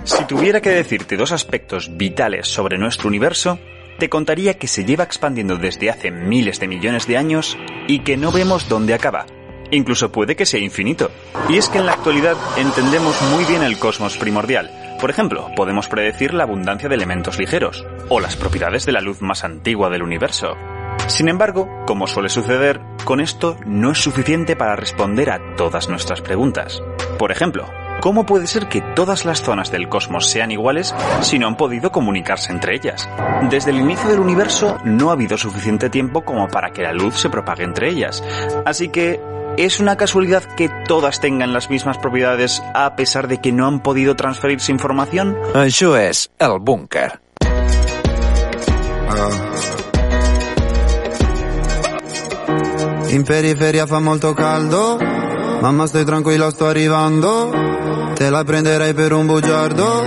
Si 0.03 0.25
tuviera 0.25 0.59
que 0.59 0.71
decirte 0.71 1.15
dos 1.15 1.31
aspectos 1.31 1.95
vitales 1.95 2.47
sobre 2.47 2.77
nuestro 2.77 3.07
universo, 3.07 3.59
te 3.99 4.09
contaría 4.09 4.57
que 4.57 4.67
se 4.67 4.85
lleva 4.85 5.03
expandiendo 5.03 5.57
desde 5.57 5.89
hace 5.89 6.09
miles 6.09 6.59
de 6.59 6.67
millones 6.67 7.05
de 7.05 7.17
años 7.17 7.57
y 7.87 7.99
que 7.99 8.17
no 8.17 8.31
vemos 8.31 8.67
dónde 8.67 8.93
acaba. 8.93 9.25
Incluso 9.71 10.11
puede 10.11 10.35
que 10.35 10.45
sea 10.45 10.59
infinito. 10.59 11.11
Y 11.47 11.57
es 11.57 11.69
que 11.69 11.77
en 11.77 11.85
la 11.85 11.93
actualidad 11.93 12.37
entendemos 12.57 13.21
muy 13.33 13.45
bien 13.45 13.61
el 13.61 13.77
cosmos 13.77 14.17
primordial. 14.17 14.71
Por 14.99 15.09
ejemplo, 15.09 15.49
podemos 15.55 15.87
predecir 15.87 16.33
la 16.33 16.43
abundancia 16.43 16.89
de 16.89 16.95
elementos 16.95 17.37
ligeros, 17.37 17.85
o 18.09 18.19
las 18.19 18.35
propiedades 18.35 18.85
de 18.85 18.91
la 18.93 19.01
luz 19.01 19.21
más 19.21 19.43
antigua 19.43 19.89
del 19.89 20.03
universo. 20.03 20.57
Sin 21.07 21.29
embargo, 21.29 21.69
como 21.85 22.07
suele 22.07 22.29
suceder, 22.29 22.81
con 23.05 23.19
esto 23.19 23.57
no 23.65 23.91
es 23.91 23.99
suficiente 23.99 24.55
para 24.55 24.75
responder 24.75 25.29
a 25.29 25.55
todas 25.55 25.87
nuestras 25.87 26.21
preguntas. 26.21 26.81
Por 27.17 27.31
ejemplo, 27.31 27.67
¿Cómo 28.01 28.25
puede 28.25 28.47
ser 28.47 28.67
que 28.67 28.81
todas 28.81 29.25
las 29.25 29.41
zonas 29.41 29.71
del 29.71 29.89
cosmos 29.89 30.29
sean 30.29 30.51
iguales 30.51 30.95
si 31.21 31.37
no 31.37 31.47
han 31.47 31.57
podido 31.57 31.91
comunicarse 31.91 32.51
entre 32.51 32.75
ellas? 32.75 33.09
Desde 33.49 33.71
el 33.71 33.79
inicio 33.79 34.09
del 34.09 34.19
universo 34.19 34.77
no 34.85 35.09
ha 35.09 35.13
habido 35.13 35.37
suficiente 35.37 35.89
tiempo 35.89 36.23
como 36.23 36.47
para 36.47 36.71
que 36.71 36.83
la 36.83 36.93
luz 36.93 37.19
se 37.19 37.29
propague 37.29 37.63
entre 37.63 37.89
ellas. 37.89 38.23
Así 38.65 38.89
que 38.89 39.19
¿Es 39.57 39.81
una 39.81 39.97
casualidad 39.97 40.43
que 40.43 40.69
todas 40.87 41.19
tengan 41.19 41.51
las 41.51 41.69
mismas 41.69 41.97
propiedades 41.97 42.63
a 42.73 42.95
pesar 42.95 43.27
de 43.27 43.41
que 43.41 43.51
no 43.51 43.67
han 43.67 43.81
podido 43.81 44.15
transferirse 44.15 44.71
información? 44.71 45.37
Eso 45.53 45.97
es 45.97 46.31
el 46.39 46.59
búnker. 46.61 47.19
In 53.09 53.25
periferia 53.25 53.87
fa 53.87 53.99
molto 53.99 54.35
caldo, 54.35 54.99
mamma 55.61 55.87
stai 55.87 56.05
tranquilla 56.05 56.49
sto 56.49 56.67
arrivando. 56.67 57.51
Te 58.13 58.29
la 58.29 58.43
prenderei 58.43 58.93
per 58.93 59.13
un 59.13 59.25
bugiardo. 59.25 60.03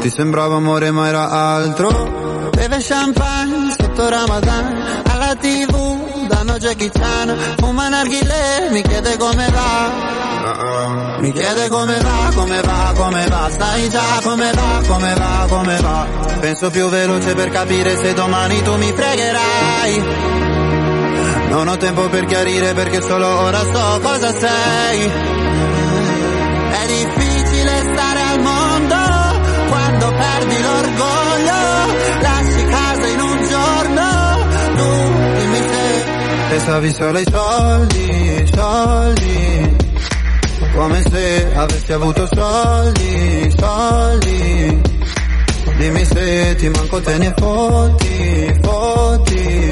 Ti 0.00 0.10
sembrava 0.10 0.56
amore 0.56 0.90
ma 0.90 1.08
era 1.08 1.28
altro. 1.28 2.50
Beve 2.50 2.78
champagne 2.80 3.74
sotto 3.78 4.08
Ramadan. 4.08 5.02
Alla 5.10 5.34
tv 5.34 6.26
danno 6.28 6.58
Jackie 6.58 6.90
Chan. 6.90 7.36
Fuma 7.56 7.88
narghile 7.88 8.68
mi 8.70 8.82
chiede 8.82 9.16
come 9.16 9.46
va. 9.50 11.20
Mi 11.20 11.32
chiede 11.32 11.68
come 11.68 11.98
va, 12.00 12.30
come 12.34 12.60
va, 12.60 12.92
come 12.96 13.26
va. 13.28 13.50
Sai 13.56 13.88
già 13.88 14.20
come 14.22 14.50
va, 14.52 14.80
come 14.86 15.14
va, 15.14 15.46
come 15.48 15.76
va. 15.80 16.06
Penso 16.40 16.70
più 16.70 16.88
veloce 16.88 17.34
per 17.34 17.50
capire 17.50 17.96
se 17.96 18.12
domani 18.12 18.62
tu 18.62 18.76
mi 18.76 18.92
fregherai 18.92 20.51
Non 21.52 21.68
ho 21.68 21.76
tempo 21.76 22.08
per 22.08 22.24
chiarire 22.24 22.72
perché 22.72 23.00
solo 23.02 23.26
ora 23.26 23.60
so 23.60 24.00
cosa 24.00 24.32
sei. 24.32 25.10
È 26.70 26.86
difficile 26.86 27.82
quando 29.68 30.12
perdi 30.16 30.62
l'orgoglio, 30.62 31.60
lasci 32.20 32.64
casa 32.64 33.06
in 33.06 33.20
un 33.20 33.48
giorno, 33.48 34.06
tu 34.76 34.88
dimmi 35.38 35.58
se 35.58 36.04
pensavi 36.48 36.92
solo 36.92 37.18
ai 37.18 37.24
soldi, 37.30 38.50
soldi, 38.54 39.76
come 40.74 41.02
se 41.10 41.52
avessi 41.54 41.92
avuto 41.92 42.28
soldi, 42.32 43.54
soldi, 43.58 44.80
dimmi 45.76 46.04
se 46.04 46.54
ti 46.56 46.68
manco 46.68 47.00
te 47.00 47.18
ne 47.18 47.34
fotti, 47.36 48.58
fotti. 48.62 49.71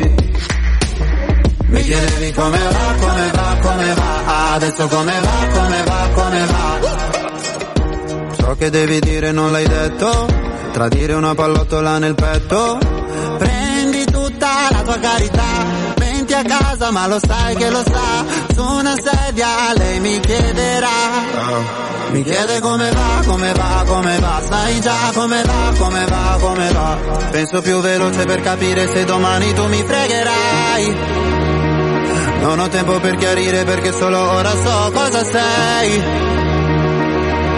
Chiedevi 1.91 2.33
come 2.35 2.57
va, 2.57 2.95
come 3.01 3.31
va, 3.33 3.57
come 3.61 3.95
va, 3.95 4.53
adesso 4.53 4.87
come 4.87 5.13
va, 5.21 5.47
come 5.53 5.83
va, 5.83 6.09
come 6.15 6.47
va. 6.47 8.37
Ciò 8.37 8.55
che 8.55 8.71
devi 8.71 9.01
dire 9.01 9.33
non 9.33 9.51
l'hai 9.51 9.67
detto 9.67 10.29
Tradire 10.71 11.15
una 11.15 11.35
pallottola 11.35 11.99
nel 11.99 12.15
petto 12.15 12.79
Prenditi 13.39 14.13
la 14.39 14.83
tua 14.85 14.99
carità. 15.01 15.43
Venti 15.97 16.33
a 16.33 16.45
casa 16.45 16.93
ma 16.93 17.09
lo 17.09 17.19
sai 17.19 17.57
che 17.57 17.71
lo 17.71 17.83
sa, 17.83 18.25
su 18.55 18.63
una 18.63 18.95
sedia 18.95 19.49
lei 19.75 19.99
mi 19.99 20.21
chiederà. 20.21 20.89
Mi 22.13 22.23
chiede 22.23 22.61
come 22.61 22.89
va, 22.93 23.23
come 23.27 23.53
va, 23.53 23.83
come 23.85 24.19
va, 24.21 24.41
sai 24.49 24.81
già 24.81 25.11
come 25.13 25.43
va, 25.43 25.73
come 25.77 26.05
va, 26.05 26.39
come 26.39 26.73
va. 26.73 26.99
Penso 27.33 27.61
più 27.61 27.81
veloce 27.81 28.25
per 28.27 28.41
capire 28.43 28.87
se 28.87 29.05
domani 29.05 29.53
tu 29.55 29.67
mi 29.67 29.83
fregherai. 29.83 31.40
Non 32.41 32.59
ho 32.59 32.69
tempo 32.69 32.99
per 33.01 33.17
chiarire 33.17 33.65
perché 33.65 33.93
solo 33.93 34.19
ora 34.19 34.51
so 34.51 34.91
cosa 34.93 35.23
sei. 35.25 36.03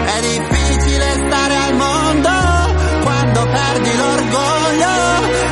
È 0.05 0.19
difficile 0.21 1.13
stare 1.25 1.55
al 1.55 1.75
mondo 1.75 2.29
quando 3.01 3.47
perdi 3.47 3.95
l'orgoglio. 3.95 4.93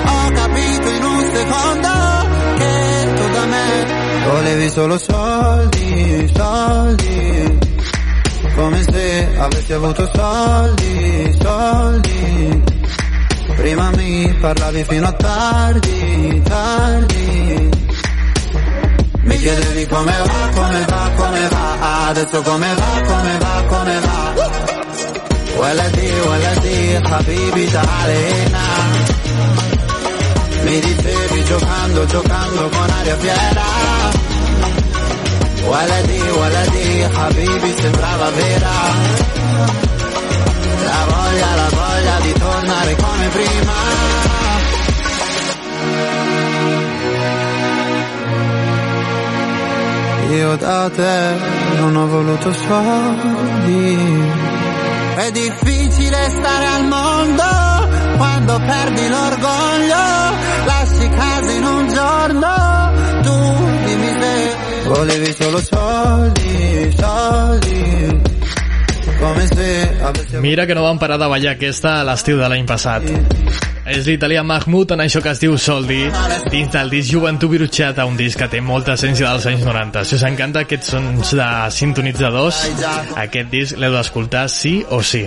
Ho 0.05 0.31
capito 0.31 0.89
in 0.89 1.03
un 1.03 1.31
secondo 1.33 1.89
che 2.57 3.13
tu 3.15 3.29
da 3.31 3.45
me 3.45 3.85
volevi 4.25 4.69
solo 4.69 4.97
soldi, 4.97 6.31
soldi. 6.35 7.59
Come 8.53 8.83
se 8.83 9.29
avessi 9.37 9.73
avuto 9.73 10.11
soldi, 10.13 11.37
soldi. 11.41 12.63
Prima 13.55 13.91
mi 13.91 14.35
parlavi 14.41 14.83
fino 14.83 15.07
a 15.07 15.11
tardi, 15.13 16.41
tardi 16.43 17.80
chiedevi 19.51 19.85
come 19.87 20.13
va, 20.25 20.49
come 20.53 20.85
va, 20.87 21.11
come 21.15 21.47
va, 21.49 22.07
adesso 22.07 22.41
come 22.41 22.73
va, 22.73 23.01
come 23.05 23.37
va, 23.37 23.63
come 23.67 23.99
va. 23.99 24.33
Waladi, 25.57 26.11
waladi, 26.25 26.99
habibi 27.03 27.69
d'arena. 27.69 28.59
Mi 30.63 30.79
dicevi 30.79 31.43
giocando, 31.43 32.05
giocando 32.05 32.69
con 32.69 32.89
aria 32.89 33.17
fiera. 33.17 33.63
Waladi, 35.65 36.21
waladi, 36.37 37.07
habibi 37.13 37.75
sembrava 37.79 38.29
vera. 38.31 38.69
La 40.83 41.05
voglia, 41.09 41.55
la 41.55 41.69
voglia 41.69 42.19
di 42.21 42.33
tornare 42.39 42.95
come 42.95 43.27
prima. 43.27 43.79
Io 50.31 50.55
da 50.55 50.89
te 50.89 51.35
non 51.77 51.95
ho 51.95 52.07
voluto 52.07 52.53
soldi 52.53 53.97
È 55.15 55.31
difficile 55.31 56.29
stare 56.29 56.65
al 56.67 56.85
mondo 56.87 57.43
quando 58.17 58.57
perdi 58.65 59.07
l'orgoglio 59.09 60.03
Lasci 60.65 61.09
casa 61.09 61.51
in 61.51 61.63
un 61.65 61.93
giorno 61.93 62.91
Tu 63.23 63.85
dimmi 63.85 64.21
se 64.21 64.55
volevi 64.87 65.35
solo 65.37 65.61
soldi, 65.61 66.95
soldi 66.97 67.81
Mira 70.41 70.65
que 70.65 70.73
no 70.73 70.81
van 70.81 70.97
parar 70.97 71.19
de 71.19 71.27
ballar 71.29 71.53
aquesta 71.53 71.99
a 71.99 72.03
l'estiu 72.03 72.39
de 72.41 72.47
l'any 72.49 72.65
passat. 72.65 73.05
És 73.91 74.05
l'italià 74.07 74.39
Mahmoud 74.47 74.93
en 74.95 75.01
això 75.03 75.19
que 75.23 75.33
es 75.33 75.41
diu 75.41 75.57
Soldi, 75.59 76.05
dins 76.53 76.71
del 76.71 76.91
disc 76.93 77.11
Joventut 77.11 77.51
Virutxata, 77.51 78.05
un 78.07 78.15
disc 78.15 78.39
que 78.39 78.47
té 78.47 78.61
molta 78.63 78.95
essència 78.95 79.27
dels 79.27 79.47
anys 79.51 79.65
90. 79.67 80.03
Si 80.07 80.15
us 80.15 80.23
encanta 80.29 80.63
aquests 80.63 80.93
sons 80.93 81.33
de 81.35 81.47
sintonitzadors, 81.75 82.61
aquest 83.19 83.51
disc 83.51 83.81
l'heu 83.81 83.91
d'escoltar 83.97 84.47
sí 84.47 84.77
o 84.87 85.01
sí. 85.03 85.25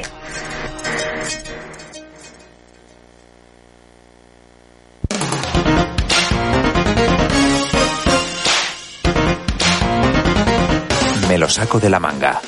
Me 11.28 11.38
lo 11.38 11.48
saco 11.52 11.80
de 11.80 11.92
la 11.92 12.00
manga. 12.00 12.38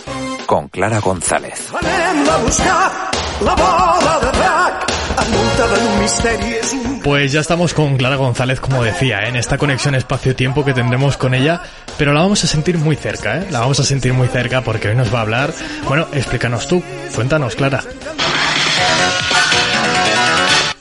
Con 0.46 0.68
Clara 0.68 1.00
González. 1.00 1.68
Anem 1.76 2.28
a 2.30 2.36
buscar 2.48 2.82
la 3.44 3.54
bola 3.60 4.20
de 4.24 4.36
drac 4.40 4.95
Pues 7.02 7.32
ya 7.32 7.40
estamos 7.40 7.72
con 7.72 7.96
Clara 7.96 8.16
González, 8.16 8.60
como 8.60 8.82
decía, 8.82 9.20
¿eh? 9.20 9.28
en 9.28 9.36
esta 9.36 9.58
conexión 9.58 9.94
espacio-tiempo 9.94 10.64
que 10.64 10.74
tendremos 10.74 11.16
con 11.16 11.34
ella, 11.34 11.62
pero 11.98 12.12
la 12.12 12.20
vamos 12.20 12.42
a 12.44 12.46
sentir 12.46 12.78
muy 12.78 12.96
cerca, 12.96 13.38
¿eh? 13.38 13.46
La 13.50 13.60
vamos 13.60 13.78
a 13.80 13.84
sentir 13.84 14.12
muy 14.12 14.28
cerca 14.28 14.62
porque 14.62 14.88
hoy 14.88 14.96
nos 14.96 15.14
va 15.14 15.20
a 15.20 15.22
hablar... 15.22 15.52
Bueno, 15.84 16.06
explícanos 16.12 16.66
tú, 16.66 16.82
cuéntanos, 17.14 17.54
Clara. 17.54 17.82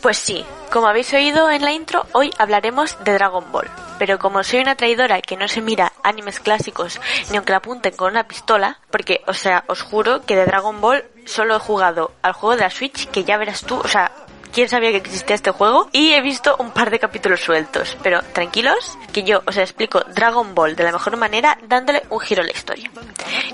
Pues 0.01 0.17
sí, 0.17 0.45
como 0.71 0.87
habéis 0.87 1.13
oído 1.13 1.49
en 1.49 1.63
la 1.63 1.71
intro, 1.71 2.05
hoy 2.11 2.29
hablaremos 2.37 2.97
de 3.03 3.13
Dragon 3.13 3.51
Ball. 3.51 3.69
Pero 3.97 4.19
como 4.19 4.43
soy 4.43 4.59
una 4.59 4.75
traidora 4.75 5.21
que 5.21 5.37
no 5.37 5.47
se 5.47 5.61
mira 5.61 5.93
animes 6.03 6.39
clásicos 6.39 6.99
ni 7.31 7.37
aunque 7.37 7.53
la 7.53 7.57
apunten 7.57 7.95
con 7.95 8.11
una 8.11 8.27
pistola, 8.27 8.79
porque, 8.91 9.21
o 9.25 9.33
sea, 9.33 9.63
os 9.67 9.81
juro 9.81 10.25
que 10.25 10.35
de 10.35 10.45
Dragon 10.45 10.81
Ball 10.81 11.05
solo 11.25 11.55
he 11.55 11.59
jugado 11.59 12.11
al 12.21 12.33
juego 12.33 12.55
de 12.55 12.63
la 12.63 12.69
Switch, 12.69 13.07
que 13.09 13.23
ya 13.23 13.37
verás 13.37 13.61
tú, 13.61 13.77
o 13.77 13.87
sea, 13.87 14.11
quién 14.55 14.69
sabía 14.69 14.91
que 14.91 14.97
existía 14.97 15.35
este 15.35 15.51
juego 15.51 15.89
y 15.91 16.13
he 16.13 16.21
visto 16.21 16.55
un 16.59 16.71
par 16.71 16.89
de 16.89 16.97
capítulos 16.97 17.41
sueltos. 17.41 17.97
Pero 18.01 18.21
tranquilos, 18.31 18.97
que 19.11 19.23
yo 19.23 19.41
os 19.45 19.57
explico 19.57 19.99
Dragon 20.15 20.55
Ball 20.55 20.77
de 20.77 20.85
la 20.85 20.93
mejor 20.93 21.17
manera 21.17 21.57
dándole 21.67 22.03
un 22.09 22.21
giro 22.21 22.41
a 22.41 22.45
la 22.45 22.53
historia. 22.53 22.89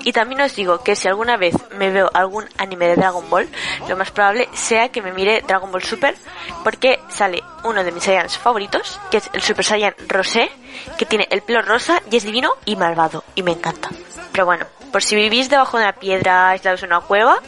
Y 0.04 0.12
también 0.12 0.40
os 0.42 0.54
digo 0.54 0.84
que 0.84 0.94
si 0.94 1.08
alguna 1.08 1.36
vez 1.36 1.56
me 1.76 1.90
veo 1.90 2.08
algún 2.14 2.44
anime 2.56 2.86
de 2.86 2.94
Dragon 2.94 3.28
Ball, 3.28 3.48
lo 3.88 3.96
más 3.96 4.12
probable 4.12 4.48
sea 4.54 4.90
que 4.90 5.02
me 5.02 5.12
mire 5.12 5.42
Dragon 5.44 5.72
Ball 5.72 5.82
Super 5.82 6.14
porque 6.62 7.00
sale 7.08 7.42
uno 7.64 7.82
de 7.82 7.90
mis 7.90 8.04
Saiyans 8.04 8.38
favoritos, 8.38 9.00
que 9.10 9.16
es 9.16 9.28
el 9.32 9.42
Super 9.42 9.64
Saiyan 9.64 9.94
Rosé, 10.06 10.52
que 10.96 11.06
tiene 11.06 11.26
el 11.32 11.42
pelo 11.42 11.62
rosa 11.62 12.00
y 12.12 12.16
es 12.16 12.22
divino 12.22 12.52
y 12.64 12.76
malvado 12.76 13.24
y 13.34 13.42
me 13.42 13.50
encanta. 13.50 13.88
Pero 14.30 14.46
bueno, 14.46 14.66
por 14.92 15.02
si 15.02 15.16
vivís 15.16 15.50
debajo 15.50 15.78
de 15.78 15.84
una 15.84 15.94
piedra, 15.94 16.50
aislados 16.50 16.84
en 16.84 16.90
una 16.90 17.00
cueva, 17.00 17.40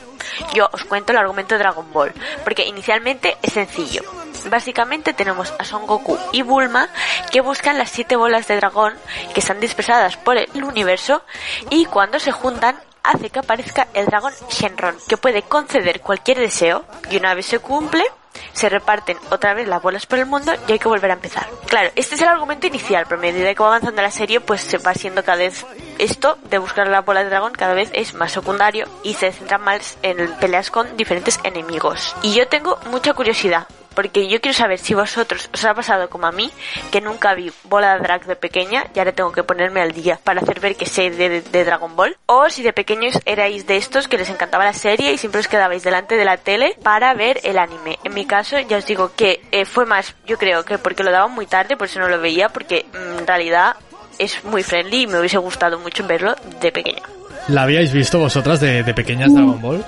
yo 0.54 0.68
os 0.72 0.84
cuento 0.84 1.12
el 1.12 1.18
argumento 1.18 1.54
de 1.54 1.60
Dragon 1.60 1.92
Ball, 1.92 2.12
porque 2.44 2.64
inicialmente 2.64 3.36
es 3.42 3.52
sencillo. 3.52 4.02
Básicamente 4.50 5.14
tenemos 5.14 5.54
a 5.58 5.64
Son 5.64 5.86
Goku 5.86 6.18
y 6.32 6.42
Bulma 6.42 6.88
que 7.30 7.40
buscan 7.40 7.78
las 7.78 7.90
siete 7.90 8.16
bolas 8.16 8.46
de 8.46 8.56
dragón 8.56 8.94
que 9.32 9.40
están 9.40 9.60
dispersadas 9.60 10.16
por 10.16 10.36
el 10.36 10.64
universo 10.64 11.22
y 11.70 11.86
cuando 11.86 12.18
se 12.18 12.32
juntan 12.32 12.76
hace 13.02 13.30
que 13.30 13.38
aparezca 13.38 13.88
el 13.94 14.06
dragón 14.06 14.32
Shenron, 14.48 14.96
que 15.08 15.16
puede 15.16 15.42
conceder 15.42 16.00
cualquier 16.00 16.38
deseo 16.38 16.84
y 17.10 17.16
una 17.16 17.34
vez 17.34 17.46
se 17.46 17.58
cumple, 17.58 18.04
se 18.52 18.68
reparten 18.68 19.16
otra 19.30 19.54
vez 19.54 19.68
las 19.68 19.82
bolas 19.82 20.06
por 20.06 20.18
el 20.18 20.26
mundo 20.26 20.52
y 20.68 20.72
hay 20.72 20.78
que 20.78 20.88
volver 20.88 21.10
a 21.10 21.14
empezar. 21.14 21.46
Claro, 21.66 21.90
este 21.96 22.14
es 22.14 22.22
el 22.22 22.28
argumento 22.28 22.66
inicial, 22.66 23.04
pero 23.08 23.18
a 23.18 23.22
medida 23.22 23.54
que 23.54 23.62
va 23.62 23.68
avanzando 23.68 24.02
la 24.02 24.10
serie, 24.10 24.40
pues 24.40 24.60
se 24.60 24.78
va 24.78 24.94
siendo 24.94 25.24
cada 25.24 25.38
vez 25.38 25.64
esto 25.98 26.38
de 26.50 26.58
buscar 26.58 26.88
la 26.88 27.02
bola 27.02 27.22
de 27.22 27.30
dragón 27.30 27.52
cada 27.52 27.74
vez 27.74 27.90
es 27.94 28.14
más 28.14 28.32
secundario 28.32 28.86
y 29.02 29.14
se 29.14 29.32
centra 29.32 29.58
más 29.58 29.98
en 30.02 30.32
peleas 30.40 30.70
con 30.70 30.96
diferentes 30.96 31.38
enemigos. 31.44 32.14
Y 32.22 32.34
yo 32.34 32.48
tengo 32.48 32.78
mucha 32.90 33.14
curiosidad, 33.14 33.66
porque 33.94 34.28
yo 34.28 34.40
quiero 34.40 34.56
saber 34.56 34.78
si 34.78 34.94
vosotros 34.94 35.48
os 35.52 35.64
ha 35.64 35.74
pasado 35.74 36.08
como 36.08 36.26
a 36.26 36.32
mí, 36.32 36.50
que 36.90 37.00
nunca 37.00 37.34
vi 37.34 37.52
bola 37.64 37.94
de 37.94 38.00
drag 38.00 38.26
de 38.26 38.36
pequeña 38.36 38.86
y 38.94 38.98
ahora 38.98 39.12
tengo 39.12 39.32
que 39.32 39.42
ponerme 39.42 39.80
al 39.80 39.92
día 39.92 40.18
para 40.22 40.40
hacer 40.40 40.60
ver 40.60 40.76
que 40.76 40.86
sé 40.86 41.10
de, 41.10 41.40
de 41.40 41.64
Dragon 41.64 41.94
Ball, 41.96 42.16
o 42.26 42.48
si 42.50 42.62
de 42.62 42.72
pequeños 42.72 43.18
erais 43.24 43.66
de 43.66 43.76
estos 43.76 44.08
que 44.08 44.18
les 44.18 44.30
encantaba 44.30 44.64
la 44.64 44.72
serie 44.72 45.12
y 45.12 45.18
siempre 45.18 45.40
os 45.40 45.48
quedabais 45.48 45.82
delante 45.82 46.16
de 46.16 46.24
la 46.24 46.36
tele 46.36 46.76
para 46.82 47.14
ver 47.14 47.40
el 47.44 47.58
anime. 47.58 47.98
En 48.04 48.14
mi 48.14 48.26
caso, 48.26 48.58
ya 48.58 48.78
os 48.78 48.86
digo 48.86 49.12
que 49.16 49.40
eh, 49.52 49.64
fue 49.64 49.86
más, 49.86 50.14
yo 50.26 50.38
creo 50.38 50.64
que 50.64 50.78
porque 50.78 51.02
lo 51.02 51.10
daban 51.10 51.32
muy 51.32 51.46
tarde, 51.46 51.76
por 51.76 51.86
eso 51.86 52.00
no 52.00 52.08
lo 52.08 52.20
veía, 52.20 52.48
porque 52.48 52.86
mm, 52.92 53.18
en 53.18 53.26
realidad 53.26 53.76
es 54.18 54.44
muy 54.44 54.62
friendly 54.62 55.02
y 55.02 55.06
me 55.06 55.18
hubiese 55.18 55.38
gustado 55.38 55.78
mucho 55.78 56.06
verlo 56.06 56.34
de 56.60 56.72
pequeña. 56.72 57.02
¿La 57.48 57.62
habíais 57.62 57.92
visto 57.92 58.18
vosotras 58.18 58.60
de, 58.60 58.82
de 58.82 58.94
pequeñas 58.94 59.32
Dragon 59.34 59.60
Ball? 59.60 59.84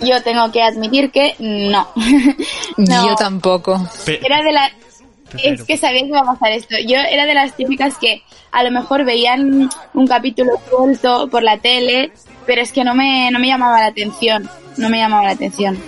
Yo 0.00 0.22
tengo 0.22 0.50
que 0.52 0.62
admitir 0.62 1.10
que 1.10 1.34
no. 1.38 1.88
No. 2.76 3.08
Yo 3.08 3.14
tampoco. 3.14 3.88
Era 4.06 4.42
de 4.42 4.52
la... 4.52 4.70
Es 5.42 5.64
que 5.64 5.76
sabía 5.76 6.02
que 6.02 6.08
iba 6.08 6.20
a 6.20 6.24
pasar 6.24 6.52
esto. 6.52 6.76
Yo 6.86 6.96
era 6.96 7.24
de 7.24 7.34
las 7.34 7.56
típicas 7.56 7.96
que 7.98 8.22
a 8.52 8.62
lo 8.62 8.70
mejor 8.70 9.04
veían 9.04 9.68
un 9.94 10.06
capítulo 10.06 10.52
suelto 10.70 11.28
por 11.28 11.42
la 11.42 11.58
tele, 11.58 12.12
pero 12.46 12.60
es 12.62 12.72
que 12.72 12.84
no 12.84 12.94
me, 12.94 13.30
no 13.30 13.38
me 13.38 13.48
llamaba 13.48 13.80
la 13.80 13.86
atención. 13.86 14.48
No 14.76 14.88
me 14.90 14.98
llamaba 14.98 15.24
la 15.24 15.30
atención. 15.30 15.78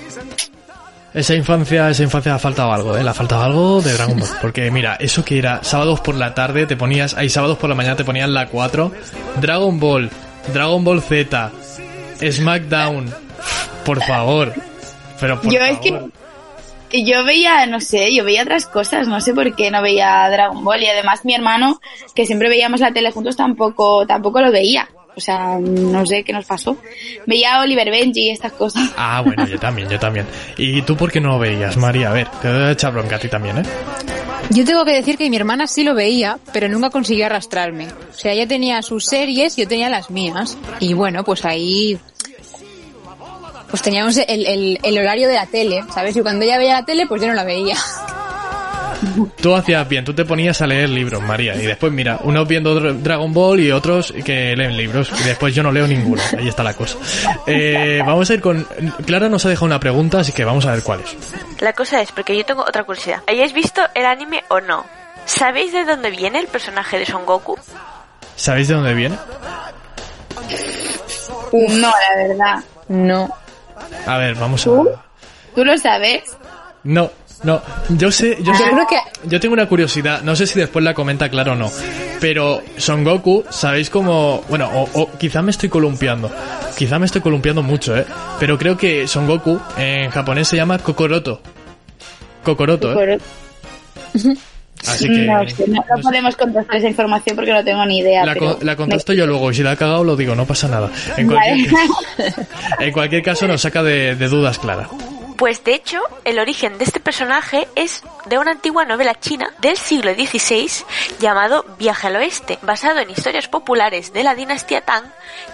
Esa 1.15 1.35
infancia, 1.35 1.89
esa 1.89 2.03
infancia 2.03 2.35
ha 2.35 2.39
faltado 2.39 2.73
algo, 2.73 2.97
¿eh? 2.97 3.03
Le 3.03 3.11
ha 3.11 3.15
faltado 3.15 3.43
algo 3.43 3.81
de 3.81 3.95
Dragon 3.95 4.19
Ball. 4.19 4.29
Porque 4.41 4.71
mira, 4.71 4.97
eso 5.01 5.25
que 5.25 5.39
era 5.39 5.65
sábados 5.65 6.01
por 6.01 6.15
la 6.15 6.35
tarde, 6.35 6.67
te 6.67 6.77
ponías, 6.77 7.15
hay 7.15 7.31
sábados 7.31 7.59
por 7.59 7.71
la 7.71 7.75
mañana 7.75 7.97
te 7.97 8.05
ponían 8.05 8.35
la 8.35 8.47
4, 8.47 8.93
Dragon 9.41 9.81
Ball, 9.81 10.11
Dragon 10.53 10.85
Ball 10.85 11.03
Z, 11.03 11.51
SmackDown, 12.31 13.13
por 13.85 14.03
favor. 14.03 14.53
Pero 15.21 15.41
por 15.41 15.53
yo 15.53 15.59
favor. 15.61 15.75
es 15.75 15.81
que 16.89 17.05
yo 17.05 17.25
veía, 17.25 17.67
no 17.67 17.81
sé, 17.81 18.15
yo 18.15 18.25
veía 18.25 18.43
otras 18.43 18.67
cosas, 18.67 19.09
no 19.09 19.21
sé 19.21 19.35
por 19.35 19.55
qué 19.55 19.71
no 19.71 19.83
veía 19.83 20.29
Dragon 20.31 20.65
Ball 20.65 20.83
y 20.83 20.87
además 20.87 21.25
mi 21.25 21.35
hermano, 21.35 21.81
que 22.15 22.25
siempre 22.25 22.49
veíamos 22.49 22.81
la 22.81 22.93
tele 22.93 23.11
juntos, 23.11 23.37
tampoco, 23.37 24.07
tampoco 24.07 24.41
lo 24.41 24.51
veía. 24.51 24.89
O 25.15 25.21
sea, 25.21 25.59
no 25.59 26.07
sé 26.07 26.23
qué 26.23 26.33
nos 26.33 26.45
pasó. 26.47 26.77
Veía 27.27 27.61
Oliver 27.61 27.91
Benji 27.91 28.29
y 28.29 28.31
estas 28.31 28.53
cosas. 28.53 28.89
Ah, 28.97 29.21
bueno, 29.21 29.49
yo 29.49 29.59
también, 29.59 29.89
yo 29.89 29.99
también. 29.99 30.27
¿Y 30.57 30.81
tú 30.83 30.97
por 30.97 31.11
qué 31.11 31.21
no 31.21 31.31
lo 31.31 31.39
veías, 31.41 31.77
María? 31.77 32.11
A 32.11 32.13
ver, 32.13 32.29
te 32.41 32.49
voy 32.53 32.63
a 32.63 32.71
echar 32.71 32.93
bronca 32.93 33.17
a 33.17 33.19
ti 33.19 33.29
también, 33.29 33.59
¿eh? 33.59 33.63
Yo 34.51 34.65
tengo 34.65 34.85
que 34.85 34.93
decir 34.93 35.19
que 35.19 35.29
mi 35.29 35.37
hermana 35.37 35.67
sí 35.67 35.83
lo 35.83 35.95
veía, 35.95 36.39
pero 36.53 36.69
nunca 36.69 36.91
consiguió 36.91 37.27
arrastrarme. 37.27 37.89
O 37.89 38.15
sea, 38.15 38.33
ella 38.33 38.47
tenía 38.47 38.81
sus 38.83 39.07
series, 39.07 39.57
yo 39.57 39.67
tenía 39.67 39.89
las 39.89 40.09
mías. 40.11 40.57
Y 40.79 40.95
bueno, 40.95 41.25
pues 41.25 41.45
ahí 41.45 41.99
pues 43.71 43.83
teníamos 43.83 44.17
el, 44.17 44.47
el, 44.47 44.79
el, 44.83 44.99
horario 44.99 45.29
de 45.29 45.35
la 45.35 45.47
tele, 45.47 45.85
¿sabes? 45.93 46.17
Y 46.17 46.23
cuando 46.23 46.45
ella 46.45 46.59
veía 46.59 46.75
la 46.75 46.85
tele, 46.85 47.07
pues 47.07 47.21
yo 47.21 47.29
no 47.29 47.35
la 47.35 47.45
veía. 47.45 47.77
Tú 49.41 49.55
hacías 49.55 49.89
bien, 49.89 50.05
tú 50.05 50.13
te 50.13 50.25
ponías 50.25 50.61
a 50.61 50.67
leer 50.67 50.89
libros, 50.89 51.23
María, 51.23 51.55
y 51.55 51.67
después 51.67 51.93
mira, 51.93 52.19
unos 52.23 52.49
viendo 52.49 52.75
Dragon 52.81 53.33
Ball 53.33 53.61
y 53.61 53.71
otros 53.71 54.13
que 54.25 54.57
leen 54.57 54.77
libros, 54.77 55.11
y 55.21 55.25
después 55.25 55.55
yo 55.55 55.63
no 55.63 55.71
leo 55.71 55.87
ninguno, 55.87 56.21
ahí 56.37 56.49
está 56.49 56.65
la 56.65 56.75
cosa. 56.75 56.99
Eh, 57.47 58.03
vamos 58.05 58.29
a 58.29 58.35
ir 58.35 58.41
con... 58.41 58.67
Clara 59.07 59.29
nos 59.29 59.47
ha 59.47 59.51
dejado 59.51 59.67
una 59.67 59.79
pregunta, 59.79 60.21
así 60.21 60.33
que 60.33 60.45
vamos 60.45 60.67
a 60.67 60.73
ver 60.73 60.83
cuál 60.83 61.01
es. 61.01 61.17
La 61.61 61.73
cosa 61.73 62.01
es, 62.01 62.11
porque 62.13 62.37
yo 62.37 62.45
tengo 62.45 62.63
otra 62.63 62.85
curiosidad. 62.85 63.23
¿Hayáis 63.27 63.53
visto 63.53 63.83
el 63.95 64.05
anime 64.05 64.43
o 64.49 64.61
no? 64.61 64.85
¿Sabéis 65.27 65.73
de 65.73 65.85
dónde 65.85 66.11
viene 66.11 66.41
el 66.41 66.49
personaje 66.49 66.99
de 66.99 67.07
Son 67.07 67.25
Goku? 67.25 67.57
¿Sabéis 68.35 68.69
de 68.69 68.75
dónde 68.75 68.95
viene? 68.95 69.17
no, 71.53 71.89
la 71.89 72.17
verdad, 72.17 72.65
no. 72.89 73.29
A 74.07 74.19
ver, 74.19 74.35
vamos 74.35 74.63
a... 74.63 74.65
¿Tú? 74.65 74.89
¿Tú 75.55 75.65
lo 75.65 75.77
sabes? 75.79 76.37
No, 76.85 77.11
no, 77.45 77.63
yo 77.91 78.11
sé, 78.11 78.39
yo 78.43 78.53
sé, 78.55 78.65
yo 79.25 79.39
tengo 79.39 79.53
una 79.53 79.69
curiosidad, 79.69 80.23
no 80.23 80.35
sé 80.35 80.47
si 80.47 80.59
después 80.59 80.85
la 80.85 80.95
comenta 80.95 81.29
claro 81.29 81.53
o 81.53 81.55
no, 81.55 81.71
pero 82.21 82.63
Son 82.77 83.05
Goku, 83.05 83.45
¿sabéis 83.51 83.91
cómo? 83.91 84.43
Bueno, 84.49 84.69
o, 84.73 85.11
quizá 85.19 85.41
me 85.43 85.53
estoy 85.53 85.69
columpiando, 85.69 86.31
quizá 86.77 86.99
me 86.99 87.07
estoy 87.07 87.21
columpiando 87.21 87.63
mucho, 87.63 87.97
¿eh? 87.97 88.07
Pero 88.41 88.59
creo 88.59 88.77
que 88.77 89.07
Son 89.07 89.27
Goku 89.27 89.61
en 89.77 90.11
japonés 90.11 90.49
se 90.49 90.57
llama 90.57 90.79
Kokoroto. 90.79 91.41
Kokoroto, 92.43 93.01
¿eh? 93.01 93.19
Así 94.87 95.09
que, 95.09 95.27
no, 95.27 95.43
no, 95.43 96.03
podemos 96.03 96.37
contestar 96.37 96.77
esa 96.77 96.89
información 96.89 97.37
porque 97.37 97.53
no 97.53 97.65
tengo 97.65 97.85
ni 97.85 97.99
idea. 97.99 98.25
La, 98.25 98.35
la 98.61 98.77
contesto 98.77 99.13
yo 99.13 99.27
luego 99.27 99.51
y 99.51 99.55
si 99.55 99.63
la 99.63 99.73
ha 99.73 99.77
cagado 99.77 100.05
lo 100.05 100.17
digo, 100.17 100.35
no 100.35 100.47
pasa 100.47 100.69
nada. 100.69 100.91
En 101.17 101.27
cualquier, 101.27 101.71
en 102.81 102.93
cualquier 102.93 103.23
caso 103.23 103.47
nos 103.47 103.61
saca 103.61 103.83
de, 103.83 104.15
de 104.15 104.29
dudas 104.29 104.59
Clara. 104.59 104.89
Pues 105.39 105.63
de 105.63 105.73
hecho, 105.73 106.01
el 106.25 106.41
origen 106.41 106.79
de 106.79 106.85
este 106.85 106.99
personaje 106.99 107.69
es 107.77 108.03
de 108.27 108.39
una 108.39 108.51
antigua 108.51 108.85
novela 108.85 109.15
china 109.21 109.55
del 109.61 109.77
siglo 109.77 110.13
XVI 110.13 110.69
llamado 111.21 111.65
Viaje 111.79 112.09
al 112.09 112.17
Oeste, 112.17 112.59
basado 112.63 112.99
en 112.99 113.09
historias 113.09 113.47
populares 113.47 114.13
de 114.13 114.25
la 114.25 114.35
dinastía 114.35 114.81
Tang, 114.81 115.05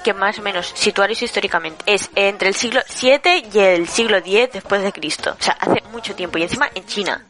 que 0.03 0.14
más 0.14 0.38
o 0.38 0.42
menos 0.42 0.73
situaros 0.75 1.20
históricamente 1.20 1.85
es 1.85 2.09
entre 2.14 2.49
el 2.49 2.55
siglo 2.55 2.81
VII 2.99 3.51
y 3.53 3.59
el 3.59 3.87
siglo 3.87 4.16
X 4.16 4.49
después 4.55 4.83
de 4.83 4.90
Cristo. 4.90 5.37
O 5.38 5.42
sea, 5.42 5.59
hace 5.61 5.83
mucho 5.92 6.14
tiempo 6.14 6.38
y 6.38 6.44
encima 6.44 6.70
en 6.75 6.87
China. 6.87 7.23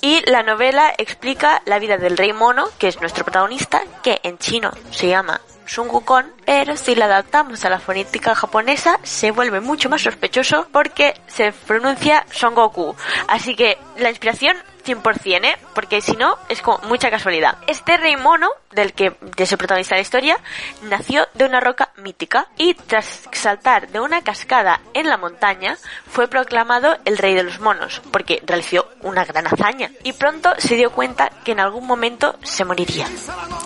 Y 0.00 0.22
la 0.30 0.44
novela 0.44 0.94
explica 0.96 1.60
la 1.64 1.80
vida 1.80 1.98
del 1.98 2.16
rey 2.16 2.32
mono, 2.32 2.68
que 2.78 2.86
es 2.86 3.00
nuestro 3.00 3.24
protagonista, 3.24 3.82
que 4.04 4.20
en 4.22 4.38
chino 4.38 4.70
se 4.92 5.08
llama 5.08 5.40
Sun 5.66 5.88
Wukong, 5.90 6.26
pero 6.44 6.76
si 6.76 6.94
la 6.94 7.06
adaptamos 7.06 7.64
a 7.64 7.70
la 7.70 7.78
fonética 7.78 8.34
japonesa 8.34 8.98
se 9.02 9.30
vuelve 9.30 9.60
mucho 9.60 9.88
más 9.88 10.02
sospechoso 10.02 10.68
porque 10.72 11.14
se 11.26 11.52
pronuncia 11.52 12.24
Son 12.30 12.54
Goku. 12.54 12.94
Así 13.28 13.54
que 13.56 13.78
la 13.98 14.10
inspiración 14.10 14.56
100%, 14.86 15.44
¿eh? 15.44 15.56
Porque 15.74 16.00
si 16.00 16.16
no, 16.16 16.38
es 16.48 16.62
como 16.62 16.78
mucha 16.86 17.10
casualidad. 17.10 17.58
Este 17.66 17.96
rey 17.96 18.16
mono, 18.16 18.48
del 18.70 18.92
que 18.92 19.10
protagonista 19.10 19.94
de 19.94 20.00
la 20.00 20.02
historia, 20.02 20.38
nació 20.82 21.26
de 21.34 21.44
una 21.44 21.60
roca 21.60 21.90
mítica 21.96 22.46
y 22.56 22.74
tras 22.74 23.28
saltar 23.32 23.88
de 23.88 24.00
una 24.00 24.22
cascada 24.22 24.80
en 24.94 25.08
la 25.08 25.16
montaña, 25.16 25.76
fue 26.06 26.28
proclamado 26.28 26.98
el 27.04 27.18
rey 27.18 27.34
de 27.34 27.42
los 27.42 27.58
monos, 27.60 28.00
porque 28.12 28.42
realizó 28.46 28.88
una 29.02 29.24
gran 29.24 29.46
hazaña. 29.46 29.90
Y 30.04 30.12
pronto 30.12 30.52
se 30.58 30.76
dio 30.76 30.92
cuenta 30.92 31.30
que 31.44 31.52
en 31.52 31.60
algún 31.60 31.86
momento 31.86 32.38
se 32.42 32.64
moriría. 32.64 33.08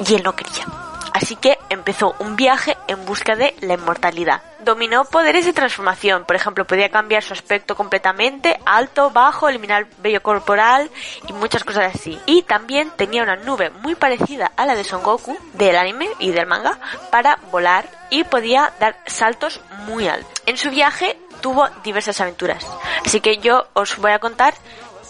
Y 0.07 0.15
él 0.15 0.23
no 0.23 0.35
quería 0.35 0.90
así 1.13 1.37
que 1.37 1.59
empezó 1.69 2.15
un 2.19 2.37
viaje 2.37 2.77
en 2.89 3.05
busca 3.05 3.37
de 3.37 3.55
la 3.61 3.75
inmortalidad. 3.75 4.43
Dominó 4.61 5.05
poderes 5.05 5.47
de 5.47 5.53
transformación, 5.53 6.25
por 6.25 6.37
ejemplo, 6.37 6.67
podía 6.67 6.91
cambiar 6.91 7.23
su 7.23 7.33
aspecto 7.33 7.75
completamente, 7.75 8.59
alto, 8.67 9.11
bajo, 9.11 9.49
eliminar 9.49 9.87
vello 9.99 10.23
corporal 10.23 10.91
y 11.27 11.33
muchas 11.33 11.65
cosas 11.65 11.95
así. 11.95 12.19
Y 12.27 12.43
también 12.43 12.91
tenía 12.97 13.23
una 13.23 13.37
nube 13.37 13.71
muy 13.83 13.95
parecida 13.95 14.53
a 14.57 14.67
la 14.67 14.75
de 14.75 14.85
Son 14.85 15.03
Goku, 15.03 15.37
del 15.55 15.77
anime 15.77 16.09
y 16.19 16.31
del 16.31 16.47
manga, 16.47 16.79
para 17.11 17.39
volar 17.51 17.89
y 18.11 18.25
podía 18.25 18.73
dar 18.79 18.97
saltos 19.07 19.61
muy 19.87 20.09
altos. 20.09 20.31
En 20.47 20.57
su 20.57 20.71
viaje 20.71 21.17
tuvo 21.41 21.69
diversas 21.83 22.21
aventuras, 22.21 22.67
así 23.05 23.21
que 23.21 23.39
yo 23.39 23.67
os 23.73 23.97
voy 23.97 24.13
a 24.13 24.19
contar 24.19 24.55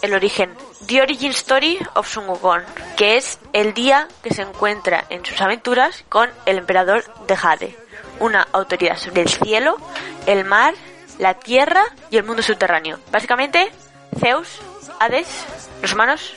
el 0.01 0.13
origen. 0.13 0.55
The 0.87 1.01
Origin 1.01 1.31
Story 1.31 1.79
of 1.95 2.07
Sun 2.07 2.25
que 2.97 3.17
es 3.17 3.39
el 3.53 3.73
día 3.73 4.07
que 4.23 4.33
se 4.33 4.41
encuentra 4.41 5.05
en 5.09 5.23
sus 5.25 5.39
aventuras 5.41 6.03
con 6.09 6.29
el 6.45 6.57
emperador 6.57 7.03
de 7.27 7.35
Jade, 7.35 7.77
una 8.19 8.47
autoridad 8.51 8.97
sobre 8.97 9.21
el 9.21 9.29
cielo, 9.29 9.77
el 10.25 10.43
mar, 10.43 10.73
la 11.19 11.35
tierra 11.35 11.83
y 12.09 12.17
el 12.17 12.23
mundo 12.23 12.41
subterráneo. 12.41 12.99
Básicamente, 13.11 13.71
Zeus, 14.19 14.59
Hades, 14.99 15.45
los 15.81 15.93
humanos 15.93 16.33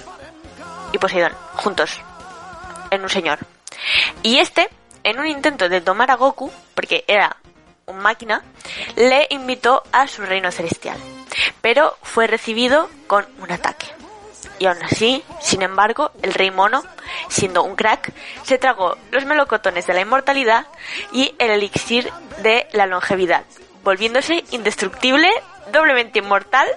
y 0.92 0.98
Poseidón, 0.98 1.32
juntos, 1.56 2.00
en 2.90 3.02
un 3.02 3.08
señor. 3.08 3.38
Y 4.22 4.38
este, 4.38 4.68
en 5.02 5.18
un 5.18 5.26
intento 5.26 5.68
de 5.68 5.80
tomar 5.80 6.10
a 6.10 6.16
Goku, 6.16 6.52
porque 6.74 7.04
era 7.08 7.36
un 7.86 7.98
máquina, 7.98 8.42
le 8.96 9.26
invitó 9.30 9.82
a 9.92 10.06
su 10.06 10.22
reino 10.22 10.50
celestial 10.50 10.98
pero 11.60 11.96
fue 12.02 12.26
recibido 12.26 12.88
con 13.06 13.26
un 13.38 13.50
ataque. 13.52 13.86
Y 14.58 14.66
aún 14.66 14.82
así, 14.82 15.22
sin 15.40 15.62
embargo, 15.62 16.12
el 16.22 16.32
rey 16.32 16.50
mono, 16.50 16.82
siendo 17.28 17.62
un 17.64 17.76
crack, 17.76 18.12
se 18.44 18.58
tragó 18.58 18.96
los 19.10 19.24
melocotones 19.24 19.86
de 19.86 19.94
la 19.94 20.00
inmortalidad 20.00 20.66
y 21.12 21.34
el 21.38 21.50
elixir 21.50 22.10
de 22.38 22.68
la 22.72 22.86
longevidad, 22.86 23.44
volviéndose 23.82 24.44
indestructible, 24.52 25.28
doblemente 25.72 26.20
inmortal, 26.20 26.68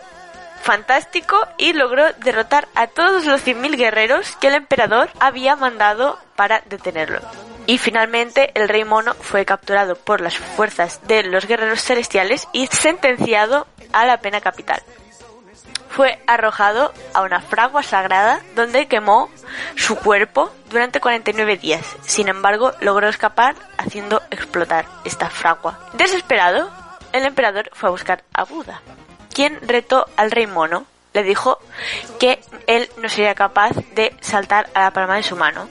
fantástico 0.62 1.40
y 1.58 1.74
logró 1.74 2.12
derrotar 2.14 2.68
a 2.76 2.88
todos 2.88 3.26
los 3.26 3.46
100.000 3.46 3.78
guerreros 3.78 4.36
que 4.38 4.48
el 4.48 4.56
emperador 4.56 5.10
había 5.20 5.56
mandado 5.56 6.20
para 6.36 6.62
detenerlo. 6.66 7.22
Y 7.68 7.78
finalmente 7.78 8.52
el 8.54 8.70
rey 8.70 8.86
mono 8.86 9.14
fue 9.14 9.46
capturado 9.46 9.96
por 9.96 10.22
las 10.22 10.38
fuerzas 10.38 11.00
de 11.08 11.24
los 11.24 11.46
guerreros 11.46 11.82
celestiales 11.82 12.48
y 12.54 12.68
sentenciado 12.68 13.68
a 14.02 14.06
la 14.06 14.20
pena 14.20 14.42
capital. 14.42 14.82
Fue 15.90 16.20
arrojado 16.28 16.94
a 17.14 17.22
una 17.22 17.42
fragua 17.42 17.82
sagrada 17.82 18.42
donde 18.56 18.88
quemó 18.88 19.30
su 19.76 19.96
cuerpo 19.96 20.52
durante 20.70 21.00
49 21.00 21.58
días. 21.58 21.96
Sin 22.02 22.28
embargo, 22.28 22.72
logró 22.82 23.10
escapar 23.10 23.56
haciendo 23.78 24.22
explotar 24.30 24.86
esta 25.06 25.30
fragua. 25.30 25.80
Desesperado, 25.94 26.70
el 27.14 27.26
emperador 27.26 27.70
fue 27.74 27.90
a 27.90 27.92
buscar 27.92 28.24
a 28.34 28.44
Buda, 28.44 28.82
quien 29.34 29.60
retó 29.68 30.06
al 30.18 30.30
rey 30.30 30.46
mono. 30.46 30.86
Le 31.14 31.24
dijo 31.24 31.58
que 32.20 32.42
él 32.68 32.90
no 33.02 33.10
sería 33.10 33.34
capaz 33.34 33.72
de 33.96 34.16
saltar 34.22 34.70
a 34.76 34.82
la 34.82 34.92
palma 34.92 35.16
de 35.16 35.24
su 35.24 35.36
mano. 35.36 35.68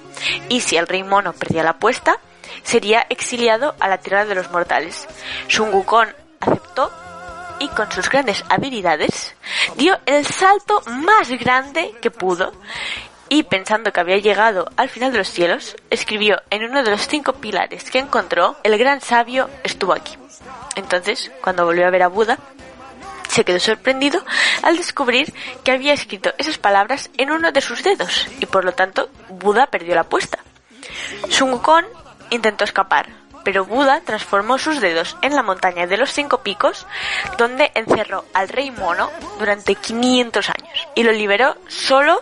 Y 0.49 0.61
si 0.61 0.77
el 0.77 0.89
rey 0.89 1.05
mono 1.05 1.35
perdía 1.35 1.63
la 1.63 1.71
apuesta, 1.71 2.19
sería 2.65 3.07
exiliado 3.11 3.77
a 3.79 3.87
la 3.87 3.99
tierra 3.99 4.25
de 4.25 4.35
los 4.35 4.51
mortales. 4.51 5.07
Sun 5.47 5.73
Wukong 5.73 6.09
aceptó 6.41 6.91
y 7.59 7.69
con 7.69 7.91
sus 7.91 8.09
grandes 8.09 8.45
habilidades 8.49 9.35
dio 9.77 9.99
el 10.07 10.27
salto 10.27 10.83
más 10.87 11.31
grande 11.31 11.95
que 12.01 12.11
pudo 12.11 12.53
y 13.29 13.43
pensando 13.45 13.93
que 13.93 14.01
había 14.01 14.19
llegado 14.19 14.71
al 14.77 14.89
final 14.89 15.13
de 15.13 15.19
los 15.19 15.29
cielos, 15.29 15.77
escribió 15.91 16.41
en 16.51 16.65
uno 16.65 16.83
de 16.83 16.91
los 16.91 17.09
cinco 17.09 17.33
pilares 17.35 17.91
que 17.91 17.99
encontró, 17.99 18.57
el 18.63 18.79
gran 18.79 19.01
sabio 19.01 19.51
estuvo 19.65 19.93
aquí. 19.93 20.17
Entonces, 20.77 21.33
cuando 21.43 21.65
volvió 21.65 21.87
a 21.87 21.91
ver 21.91 22.03
a 22.03 22.09
Buda, 22.09 22.39
se 23.29 23.45
quedó 23.45 23.59
sorprendido 23.59 24.25
al 24.63 24.77
descubrir 24.77 25.35
que 25.65 25.73
había 25.73 25.93
escrito 25.93 26.33
esas 26.39 26.59
palabras 26.59 27.11
en 27.17 27.31
uno 27.31 27.53
de 27.53 27.61
sus 27.61 27.83
dedos 27.83 28.29
y 28.41 28.47
por 28.47 28.65
lo 28.65 28.73
tanto 28.73 29.11
Buda 29.29 29.67
perdió 29.67 29.95
la 29.95 30.03
apuesta. 30.03 30.39
Sun 31.29 31.53
Wukong 31.53 31.85
intentó 32.31 32.65
escapar, 32.65 33.09
pero 33.47 33.65
Buda 33.65 34.01
transformó 34.01 34.59
sus 34.59 34.81
dedos 34.81 35.17
en 35.23 35.37
la 35.37 35.45
montaña 35.45 35.87
de 35.87 35.97
los 35.97 36.11
cinco 36.11 36.43
picos, 36.43 36.85
donde 37.39 37.71
encerró 37.77 38.25
al 38.35 38.49
rey 38.49 38.73
mono 38.73 39.09
durante 39.39 39.77
500 39.77 40.51
años 40.51 40.89
y 40.97 41.05
lo 41.05 41.13
liberó 41.13 41.57
solo 41.69 42.21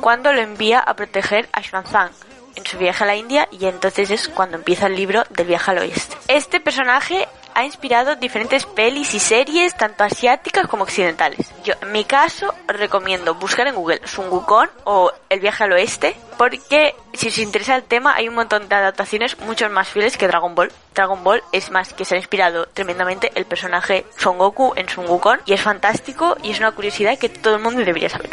cuando 0.00 0.32
lo 0.32 0.40
envía 0.40 0.80
a 0.80 0.96
proteger 0.96 1.48
a 1.52 1.62
Xuanzang 1.62 2.10
en 2.56 2.66
su 2.66 2.76
viaje 2.76 3.04
a 3.04 3.06
la 3.06 3.14
India 3.14 3.46
y 3.52 3.66
entonces 3.66 4.10
es 4.10 4.26
cuando 4.26 4.56
empieza 4.56 4.88
el 4.88 4.96
libro 4.96 5.22
del 5.30 5.46
viaje 5.46 5.70
al 5.70 5.78
oeste. 5.78 6.16
Este 6.26 6.58
personaje 6.58 7.28
ha 7.54 7.64
inspirado 7.64 8.16
diferentes 8.16 8.66
pelis 8.66 9.14
y 9.14 9.18
series, 9.18 9.76
tanto 9.76 10.04
asiáticas 10.04 10.66
como 10.66 10.84
occidentales. 10.84 11.50
Yo, 11.64 11.74
en 11.80 11.92
mi 11.92 12.04
caso, 12.04 12.54
recomiendo 12.66 13.34
buscar 13.34 13.66
en 13.66 13.74
Google 13.74 14.00
Sun 14.04 14.28
Wukong 14.30 14.68
o 14.84 15.12
El 15.28 15.40
viaje 15.40 15.64
al 15.64 15.72
oeste, 15.72 16.16
porque 16.38 16.94
si 17.14 17.28
os 17.28 17.38
interesa 17.38 17.76
el 17.76 17.84
tema, 17.84 18.14
hay 18.14 18.28
un 18.28 18.34
montón 18.34 18.68
de 18.68 18.74
adaptaciones 18.74 19.38
mucho 19.40 19.68
más 19.70 19.88
fieles 19.88 20.16
que 20.16 20.28
Dragon 20.28 20.54
Ball. 20.54 20.72
Dragon 20.94 21.22
Ball 21.22 21.42
es 21.52 21.70
más 21.70 21.92
que 21.92 22.04
se 22.04 22.14
ha 22.14 22.18
inspirado 22.18 22.66
tremendamente 22.66 23.32
el 23.34 23.44
personaje 23.44 24.04
Son 24.18 24.38
Goku 24.38 24.72
en 24.76 24.88
Sun 24.88 25.06
Wukong 25.08 25.40
y 25.46 25.52
es 25.52 25.60
fantástico 25.60 26.36
y 26.42 26.50
es 26.50 26.58
una 26.58 26.72
curiosidad 26.72 27.18
que 27.18 27.28
todo 27.28 27.56
el 27.56 27.62
mundo 27.62 27.80
debería 27.80 28.08
saber. 28.08 28.30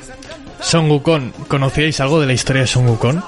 Son 0.60 0.89
Wukong, 0.89 1.32
¿conocíais 1.47 1.99
algo 1.99 2.19
de 2.19 2.27
la 2.27 2.34
historia 2.34 2.63
de 2.63 2.67
Son 2.67 2.88
Wukong? 2.88 3.21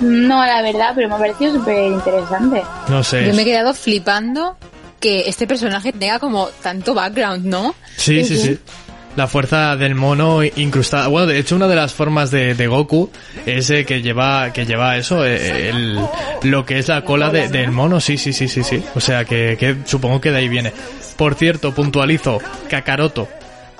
No, 0.00 0.44
la 0.44 0.62
verdad, 0.62 0.92
pero 0.94 1.08
me 1.08 1.14
ha 1.14 1.18
parecido 1.18 1.54
súper 1.54 1.92
interesante. 1.92 2.62
No 2.88 3.02
sé. 3.02 3.26
Yo 3.26 3.34
me 3.34 3.42
he 3.42 3.44
quedado 3.44 3.74
flipando 3.74 4.56
que 5.02 5.28
este 5.28 5.46
personaje 5.46 5.92
tenga 5.92 6.18
como 6.18 6.48
tanto 6.62 6.94
background, 6.94 7.44
¿no? 7.44 7.74
Sí, 7.96 8.24
sí, 8.24 8.38
sí. 8.38 8.58
La 9.16 9.26
fuerza 9.26 9.76
del 9.76 9.94
mono 9.94 10.42
incrustada. 10.42 11.08
Bueno, 11.08 11.26
de 11.26 11.38
hecho, 11.38 11.54
una 11.56 11.68
de 11.68 11.76
las 11.76 11.92
formas 11.92 12.30
de, 12.30 12.54
de 12.54 12.66
Goku 12.66 13.10
es 13.44 13.68
eh, 13.68 13.84
que 13.84 14.00
lleva 14.00 14.54
que 14.54 14.64
lleva 14.64 14.96
eso, 14.96 15.22
eh, 15.26 15.68
el, 15.68 16.00
lo 16.44 16.64
que 16.64 16.78
es 16.78 16.88
la 16.88 17.04
cola 17.04 17.28
de- 17.28 17.48
del 17.48 17.72
mono. 17.72 18.00
Sí, 18.00 18.16
sí, 18.16 18.32
sí, 18.32 18.48
sí, 18.48 18.62
sí. 18.64 18.82
O 18.94 19.00
sea, 19.00 19.26
que, 19.26 19.58
que 19.60 19.76
supongo 19.84 20.18
que 20.18 20.30
de 20.30 20.38
ahí 20.38 20.48
viene. 20.48 20.72
Por 21.18 21.34
cierto, 21.34 21.74
puntualizo, 21.74 22.38
Kakaroto. 22.70 23.28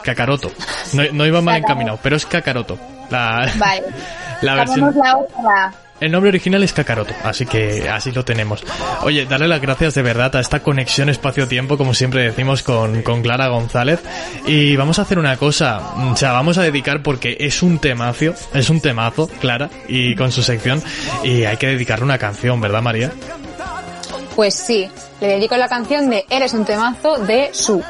Kakaroto. 0.03 0.53
No, 0.93 1.03
no 1.13 1.25
iba 1.27 1.41
mal 1.41 1.57
encaminado, 1.57 1.99
pero 2.03 2.17
es 2.17 2.27
Kakaroto. 2.27 2.79
La, 3.09 3.51
Vale. 3.57 3.83
la 4.43 4.55
versión... 4.57 4.93
la 5.03 5.17
otra. 5.17 5.75
El 6.03 6.11
nombre 6.11 6.31
original 6.31 6.65
es 6.65 6.73
Kakaroto, 6.73 7.15
así 7.23 7.47
que 7.47 7.89
así 7.89 8.11
lo 8.11 8.25
tenemos. 8.25 8.65
Oye, 9.03 9.25
darle 9.25 9.47
las 9.47 9.61
gracias 9.61 9.95
de 9.95 10.03
verdad 10.03 10.35
a 10.35 10.41
esta 10.41 10.61
conexión 10.61 11.09
espacio-tiempo, 11.09 11.79
como 11.79 11.95
siempre 11.95 12.25
decimos, 12.25 12.65
con, 12.65 13.03
con 13.03 13.23
Clara 13.23 13.47
González. 13.47 14.01
Y 14.45 14.75
vamos 14.75 14.99
a 14.99 15.03
hacer 15.03 15.21
una 15.21 15.37
cosa, 15.37 15.81
o 15.95 16.17
sea, 16.17 16.33
vamos 16.33 16.59
a 16.59 16.63
dedicar 16.63 17.05
porque 17.05 17.37
es 17.39 17.63
un 17.63 17.79
temazo, 17.79 18.35
es 18.53 18.69
un 18.69 18.81
temazo, 18.81 19.29
Clara, 19.41 19.71
y 19.87 20.17
con 20.17 20.33
su 20.33 20.43
sección, 20.43 20.83
y 21.23 21.45
hay 21.45 21.57
que 21.57 21.69
dedicarle 21.69 22.05
una 22.05 22.19
canción, 22.19 22.61
¿verdad, 22.61 22.83
María? 22.83 23.13
Pues 24.35 24.55
sí, 24.55 24.89
le 25.21 25.29
dedico 25.29 25.57
la 25.57 25.69
canción 25.69 26.11
de 26.11 26.25
Eres 26.29 26.53
un 26.53 26.65
temazo 26.65 27.19
de 27.19 27.51
Su. 27.53 27.81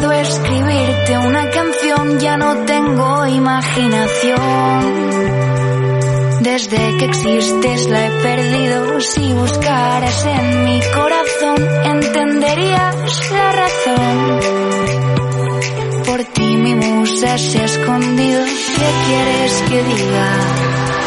Puedo 0.00 0.12
escribirte 0.12 1.18
una 1.18 1.50
canción, 1.50 2.18
ya 2.20 2.36
no 2.36 2.56
tengo 2.64 3.26
imaginación. 3.26 4.40
Desde 6.40 6.96
que 6.96 7.04
existes 7.04 7.88
la 7.88 8.06
he 8.06 8.10
perdido. 8.22 9.00
Si 9.00 9.32
buscaras 9.32 10.26
en 10.26 10.64
mi 10.64 10.80
corazón, 10.94 11.68
entenderías 11.84 13.30
la 13.30 13.52
razón. 13.52 14.40
Por 16.06 16.24
ti 16.24 16.56
mi 16.56 16.74
musa 16.74 17.38
se 17.38 17.58
ha 17.60 17.64
escondido. 17.64 18.42
¿Qué 18.44 18.90
quieres 19.06 19.62
que 19.68 19.82
diga? 19.82 20.28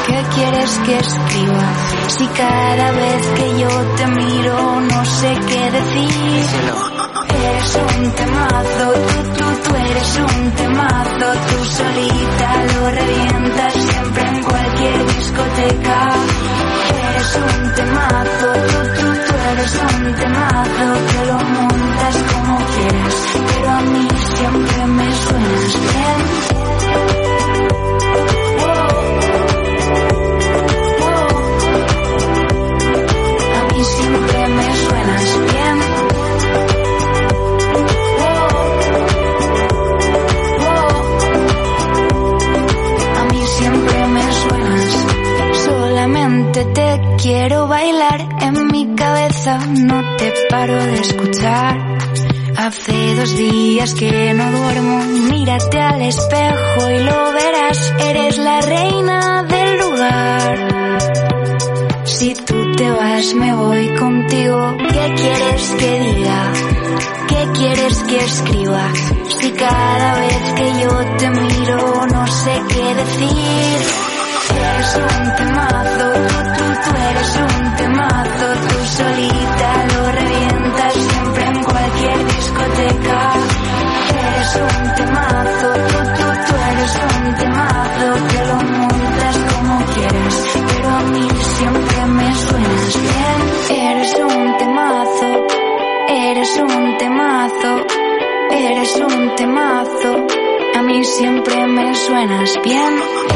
¿Qué 0.08 0.24
quieres 0.36 0.80
que 0.86 0.98
escriba? 0.98 1.74
Si 2.08 2.28
cada 2.28 2.92
vez 2.92 3.28
que 3.38 3.60
yo 3.60 3.70
te 3.98 4.08
miro 4.08 4.82
no 4.82 5.06
sé 5.06 5.34
qué 5.48 5.72
decir. 5.72 6.93
Eres 7.44 7.76
un 7.76 8.12
temazo, 8.12 8.94
tú, 8.94 9.24
tú, 9.38 9.46
tú 9.64 9.76
eres 9.76 10.18
un 10.18 10.52
temazo, 10.52 11.28
tú 11.50 11.66
solita 11.66 12.64
lo 12.74 12.90
revientas 12.90 13.74
siempre 13.74 14.30
en 14.30 14.44
cualquier 14.44 15.06
discoteca. 15.06 16.10
Eres 17.10 17.36
un 17.36 17.74
temazo, 17.74 18.54
tú, 18.54 18.80
tú, 18.98 19.08
tú 19.28 19.34
eres 19.52 19.76
un 19.76 20.16
temazo, 20.16 20.86
que 21.12 21.26
lo 21.26 21.38
montas 21.38 22.16
como 22.34 22.58
quieras, 22.58 23.16
pero 23.48 23.70
a 23.72 23.82
mí 23.82 24.08
siempre 24.36 24.86
me 24.88 25.12
suenas 25.16 25.82
bien. 25.82 26.63
Quiero 47.24 47.68
bailar 47.70 48.28
en 48.42 48.68
mi 48.68 48.96
cabeza, 48.96 49.58
no 49.58 50.18
te 50.18 50.34
paro 50.50 50.76
de 50.76 51.00
escuchar. 51.00 51.98
Hace 52.58 53.16
dos 53.16 53.38
días 53.38 53.94
que 53.94 54.34
no 54.34 54.52
duermo, 54.52 54.98
mírate 55.32 55.80
al 55.80 56.02
espejo 56.02 56.90
y 56.92 57.00
lo 57.00 57.32
verás, 57.32 57.94
eres 58.00 58.38
la 58.38 58.60
reina 58.60 59.44
del 59.44 59.80
lugar. 59.80 61.00
Si 62.04 62.36
tú 62.36 62.76
te 62.76 62.92
vas, 62.92 63.34
me 63.36 63.56
voy 63.56 63.96
contigo. 63.96 64.76
¿Qué 64.78 65.14
quieres 65.16 65.76
que 65.80 66.00
diga? 66.00 66.54
¿Qué 67.30 67.48
quieres 67.54 67.98
que 68.04 68.18
escriba? 68.18 68.86
Si 69.40 69.50
cada 69.52 70.20
vez 70.20 70.54
que 70.58 70.74
yo 70.82 70.92
te 71.20 71.30
miro 71.30 72.06
no 72.08 72.28
sé 72.28 72.62
qué 72.68 72.96
decir. 72.96 74.04
Eres 74.56 74.96
un 74.96 75.36
temazo, 75.36 76.53
A 99.46 100.82
mí 100.84 101.04
siempre 101.04 101.68
me 101.68 101.94
suenas 101.96 102.58
bien. 102.64 102.94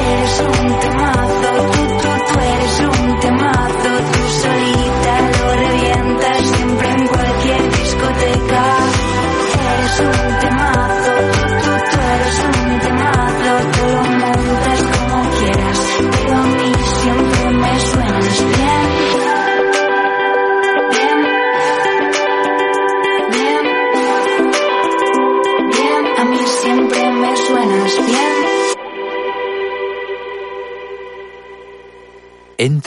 Eres 0.08 0.40
un 0.40 0.80
temazo, 0.80 1.52
tú, 1.72 1.80
tú, 1.98 2.08
tú 2.28 2.40
eres 2.40 2.80
un 2.80 3.20
temazo. 3.20 3.90
Tú 4.14 4.30
solita 4.42 4.87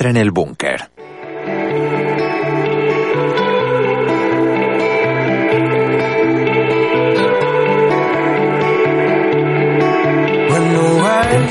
En 0.03 0.17
el 0.17 0.31
búnker. 0.31 0.91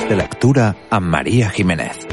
De 0.10 0.16
lectura 0.16 0.76
amb 0.90 1.06
Maria 1.06 1.52
Jiménez. 1.52 2.09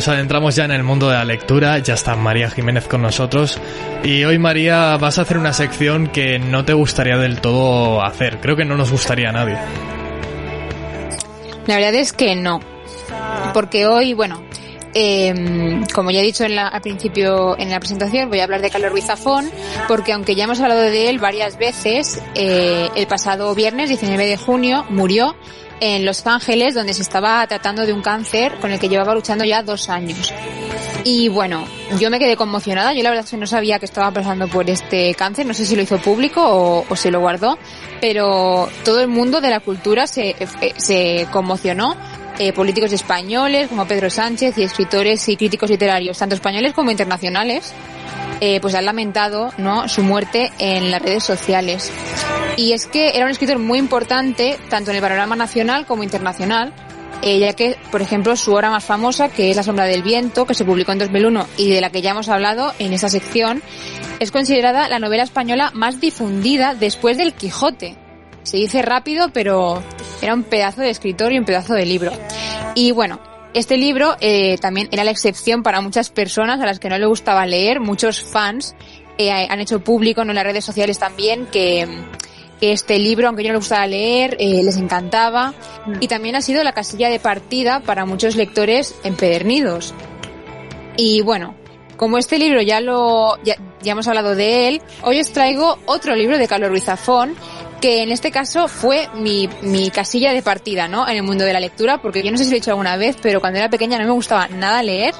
Nos 0.00 0.08
adentramos 0.08 0.56
ya 0.56 0.64
en 0.64 0.70
el 0.70 0.82
mundo 0.82 1.10
de 1.10 1.14
la 1.16 1.26
lectura, 1.26 1.76
ya 1.78 1.92
está 1.92 2.16
María 2.16 2.48
Jiménez 2.48 2.88
con 2.88 3.02
nosotros 3.02 3.58
y 4.02 4.24
hoy 4.24 4.38
María 4.38 4.96
vas 4.96 5.18
a 5.18 5.20
hacer 5.20 5.36
una 5.36 5.52
sección 5.52 6.06
que 6.06 6.38
no 6.38 6.64
te 6.64 6.72
gustaría 6.72 7.18
del 7.18 7.42
todo 7.42 8.02
hacer, 8.02 8.38
creo 8.40 8.56
que 8.56 8.64
no 8.64 8.78
nos 8.78 8.90
gustaría 8.90 9.28
a 9.28 9.32
nadie. 9.32 9.58
La 11.66 11.74
verdad 11.76 11.94
es 11.96 12.14
que 12.14 12.34
no. 12.34 12.60
Porque 13.52 13.86
hoy, 13.86 14.14
bueno, 14.14 14.42
eh, 14.94 15.82
como 15.92 16.10
ya 16.10 16.20
he 16.20 16.24
dicho 16.24 16.44
en 16.44 16.56
la- 16.56 16.68
al 16.68 16.80
principio 16.80 17.58
en 17.58 17.68
la 17.68 17.78
presentación, 17.78 18.30
voy 18.30 18.40
a 18.40 18.44
hablar 18.44 18.62
de 18.62 18.70
Carlos 18.70 18.92
Ruiz 18.92 19.04
Zafón, 19.04 19.50
porque 19.86 20.14
aunque 20.14 20.34
ya 20.34 20.44
hemos 20.44 20.60
hablado 20.60 20.80
de 20.80 21.10
él 21.10 21.18
varias 21.18 21.58
veces, 21.58 22.22
eh, 22.36 22.88
el 22.96 23.06
pasado 23.06 23.54
viernes 23.54 23.90
19 23.90 24.24
de 24.26 24.38
junio 24.38 24.86
murió 24.88 25.36
en 25.80 26.04
Los 26.04 26.26
Ángeles, 26.26 26.74
donde 26.74 26.94
se 26.94 27.02
estaba 27.02 27.46
tratando 27.46 27.86
de 27.86 27.92
un 27.92 28.02
cáncer 28.02 28.52
con 28.60 28.70
el 28.70 28.78
que 28.78 28.88
llevaba 28.88 29.14
luchando 29.14 29.44
ya 29.44 29.62
dos 29.62 29.88
años. 29.88 30.32
Y 31.04 31.28
bueno, 31.28 31.64
yo 31.98 32.10
me 32.10 32.18
quedé 32.18 32.36
conmocionada. 32.36 32.92
Yo 32.92 33.02
la 33.02 33.10
verdad 33.10 33.24
es 33.24 33.30
que 33.30 33.36
no 33.36 33.46
sabía 33.46 33.78
que 33.78 33.86
estaba 33.86 34.10
pasando 34.10 34.48
por 34.48 34.68
este 34.68 35.14
cáncer. 35.14 35.46
No 35.46 35.54
sé 35.54 35.64
si 35.64 35.76
lo 35.76 35.82
hizo 35.82 35.98
público 35.98 36.42
o, 36.42 36.84
o 36.88 36.96
se 36.96 37.10
lo 37.10 37.20
guardó. 37.20 37.58
Pero 38.00 38.68
todo 38.84 39.00
el 39.00 39.08
mundo 39.08 39.40
de 39.40 39.50
la 39.50 39.60
cultura 39.60 40.06
se, 40.06 40.30
eh, 40.38 40.74
se 40.76 41.26
conmocionó. 41.30 41.96
Eh, 42.38 42.52
políticos 42.52 42.92
españoles 42.92 43.68
como 43.68 43.86
Pedro 43.86 44.08
Sánchez 44.08 44.56
y 44.56 44.62
escritores 44.62 45.28
y 45.28 45.36
críticos 45.36 45.68
literarios, 45.68 46.16
tanto 46.16 46.34
españoles 46.34 46.72
como 46.72 46.90
internacionales, 46.90 47.74
eh, 48.40 48.60
pues 48.60 48.74
han 48.74 48.86
lamentado 48.86 49.50
su 49.88 50.02
muerte 50.02 50.50
en 50.58 50.90
las 50.90 51.02
redes 51.02 51.22
sociales. 51.22 51.92
Y 52.56 52.72
es 52.72 52.86
que 52.86 53.10
era 53.10 53.26
un 53.26 53.30
escritor 53.30 53.58
muy 53.58 53.78
importante, 53.78 54.58
tanto 54.70 54.90
en 54.90 54.96
el 54.96 55.02
panorama 55.02 55.36
nacional 55.36 55.84
como 55.84 56.02
internacional, 56.02 56.72
eh, 57.22 57.38
ya 57.38 57.52
que, 57.52 57.76
por 57.90 58.00
ejemplo, 58.00 58.34
su 58.36 58.54
obra 58.54 58.70
más 58.70 58.84
famosa, 58.84 59.28
que 59.28 59.50
es 59.50 59.56
La 59.56 59.62
sombra 59.62 59.84
del 59.84 60.02
viento, 60.02 60.46
que 60.46 60.54
se 60.54 60.64
publicó 60.64 60.92
en 60.92 60.98
2001 61.00 61.46
y 61.58 61.70
de 61.70 61.82
la 61.82 61.90
que 61.90 62.00
ya 62.00 62.12
hemos 62.12 62.30
hablado 62.30 62.72
en 62.78 62.94
esa 62.94 63.10
sección, 63.10 63.62
es 64.20 64.30
considerada 64.30 64.88
la 64.88 64.98
novela 64.98 65.22
española 65.22 65.70
más 65.74 66.00
difundida 66.00 66.74
después 66.74 67.18
del 67.18 67.34
Quijote. 67.34 67.96
Se 68.42 68.56
dice 68.56 68.82
rápido, 68.82 69.30
pero 69.32 69.82
era 70.22 70.34
un 70.34 70.42
pedazo 70.42 70.80
de 70.80 70.90
escritor 70.90 71.32
y 71.32 71.38
un 71.38 71.44
pedazo 71.44 71.74
de 71.74 71.86
libro. 71.86 72.12
Y 72.74 72.92
bueno, 72.92 73.20
este 73.52 73.76
libro 73.76 74.16
eh, 74.20 74.58
también 74.58 74.88
era 74.92 75.04
la 75.04 75.10
excepción 75.10 75.62
para 75.62 75.80
muchas 75.80 76.10
personas 76.10 76.60
a 76.60 76.66
las 76.66 76.78
que 76.78 76.88
no 76.88 76.98
le 76.98 77.06
gustaba 77.06 77.46
leer, 77.46 77.80
muchos 77.80 78.22
fans 78.22 78.74
eh, 79.18 79.30
han 79.32 79.60
hecho 79.60 79.80
público 79.80 80.22
en 80.22 80.34
las 80.34 80.44
redes 80.44 80.64
sociales 80.64 80.98
también 80.98 81.46
que, 81.46 81.86
que 82.60 82.72
este 82.72 82.98
libro, 82.98 83.26
aunque 83.26 83.42
yo 83.42 83.48
no 83.48 83.54
le 83.54 83.58
gustaba 83.58 83.86
leer, 83.86 84.36
eh, 84.38 84.62
les 84.62 84.76
encantaba 84.76 85.52
y 85.98 86.08
también 86.08 86.36
ha 86.36 86.42
sido 86.42 86.62
la 86.62 86.72
casilla 86.72 87.08
de 87.08 87.18
partida 87.18 87.80
para 87.80 88.04
muchos 88.06 88.36
lectores 88.36 88.94
empedernidos. 89.02 89.94
Y 90.96 91.22
bueno, 91.22 91.54
como 91.96 92.18
este 92.18 92.38
libro 92.38 92.62
ya 92.62 92.80
lo 92.80 93.36
ya, 93.42 93.56
ya 93.82 93.92
hemos 93.92 94.06
hablado 94.08 94.34
de 94.34 94.68
él, 94.68 94.82
hoy 95.02 95.20
os 95.20 95.32
traigo 95.32 95.78
otro 95.86 96.14
libro 96.14 96.38
de 96.38 96.46
Carlos 96.46 96.70
Ruiz 96.70 96.84
Zafón 96.84 97.34
que 97.80 98.02
en 98.02 98.12
este 98.12 98.30
caso 98.30 98.68
fue 98.68 99.08
mi, 99.14 99.48
mi 99.62 99.90
casilla 99.90 100.32
de 100.32 100.42
partida, 100.42 100.88
¿no? 100.88 101.08
En 101.08 101.16
el 101.16 101.22
mundo 101.22 101.44
de 101.44 101.52
la 101.52 101.60
lectura, 101.60 102.00
porque 102.00 102.22
yo 102.22 102.30
no 102.30 102.36
sé 102.36 102.44
si 102.44 102.50
lo 102.50 102.56
he 102.56 102.58
hecho 102.58 102.70
alguna 102.70 102.96
vez, 102.96 103.16
pero 103.20 103.40
cuando 103.40 103.58
era 103.58 103.70
pequeña 103.70 103.98
no 103.98 104.04
me 104.04 104.12
gustaba 104.12 104.48
nada 104.48 104.82
leer. 104.82 105.14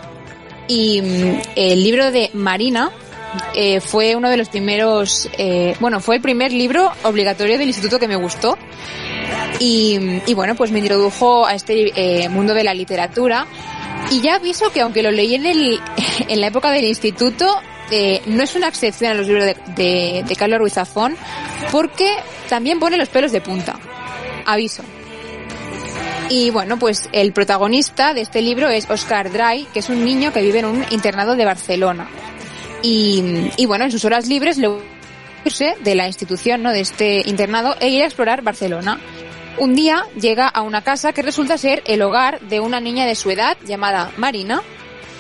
Y 0.69 1.01
mm, 1.03 1.41
el 1.57 1.83
libro 1.83 2.11
de 2.11 2.31
Marina 2.35 2.91
eh, 3.55 3.81
fue 3.81 4.15
uno 4.15 4.29
de 4.29 4.37
los 4.37 4.49
primeros, 4.49 5.29
eh, 5.39 5.75
bueno, 5.81 6.01
fue 6.01 6.17
el 6.17 6.23
primer 6.23 6.53
libro 6.53 6.93
obligatorio 7.03 7.59
del 7.59 7.69
instituto 7.69 7.99
que 7.99 8.09
me 8.09 8.17
gustó. 8.17 8.57
Y, 9.59 10.21
y 10.27 10.35
bueno, 10.35 10.55
pues 10.55 10.71
me 10.71 10.79
introdujo 10.79 11.47
a 11.47 11.55
este 11.55 12.25
eh, 12.25 12.29
mundo 12.29 12.55
de 12.55 12.65
la 12.65 12.75
literatura. 12.75 13.47
Y 14.11 14.21
ya 14.21 14.37
aviso 14.37 14.73
que 14.73 14.81
aunque 14.81 15.03
lo 15.03 15.11
leí 15.11 15.35
en, 15.35 15.47
el, 15.47 15.81
en 16.29 16.41
la 16.41 16.49
época 16.49 16.71
del 16.71 16.85
instituto, 16.85 17.61
eh, 17.91 18.23
no 18.27 18.43
es 18.43 18.55
una 18.55 18.69
excepción 18.69 19.11
a 19.11 19.15
los 19.15 19.27
libros 19.27 19.45
de, 19.45 19.57
de, 19.75 20.25
de 20.27 20.37
Carlos 20.37 20.61
Ruiz 20.61 20.75
Zafón, 20.75 21.17
porque 21.73 22.09
también 22.51 22.81
pone 22.81 22.99
los 22.99 23.09
pelos 23.09 23.33
de 23.33 23.41
punta. 23.41 23.79
Aviso. 24.45 24.83
Y 26.29 26.51
bueno, 26.51 26.79
pues 26.79 27.09
el 27.13 27.33
protagonista 27.33 28.13
de 28.13 28.21
este 28.21 28.43
libro 28.43 28.69
es 28.69 28.91
Oscar 28.91 29.33
Dry, 29.33 29.67
que 29.73 29.79
es 29.79 29.89
un 29.89 30.05
niño 30.05 30.33
que 30.33 30.43
vive 30.43 30.59
en 30.59 30.67
un 30.67 30.85
internado 30.91 31.37
de 31.37 31.45
Barcelona. 31.45 32.09
Y, 32.83 33.67
bueno, 33.67 33.85
en 33.85 33.91
sus 33.91 34.05
horas 34.05 34.27
libres 34.27 34.59
le 34.59 34.69
irse 35.45 35.77
de 35.83 35.95
la 35.95 36.07
institución, 36.07 36.63
¿no? 36.63 36.73
De 36.73 36.81
este 36.81 37.23
internado 37.27 37.77
e 37.81 37.89
ir 37.89 38.03
a 38.03 38.07
explorar 38.07 38.43
Barcelona. 38.43 39.01
Un 39.59 39.75
día 39.75 40.05
llega 40.21 40.49
a 40.49 40.63
una 40.63 40.83
casa 40.83 41.13
que 41.13 41.23
resulta 41.23 41.59
ser 41.59 41.83
el 41.87 42.03
hogar 42.03 42.41
de 42.41 42.61
una 42.61 42.81
niña 42.81 43.07
de 43.07 43.15
su 43.15 43.31
edad 43.31 43.57
llamada 43.65 44.11
Marina 44.17 44.63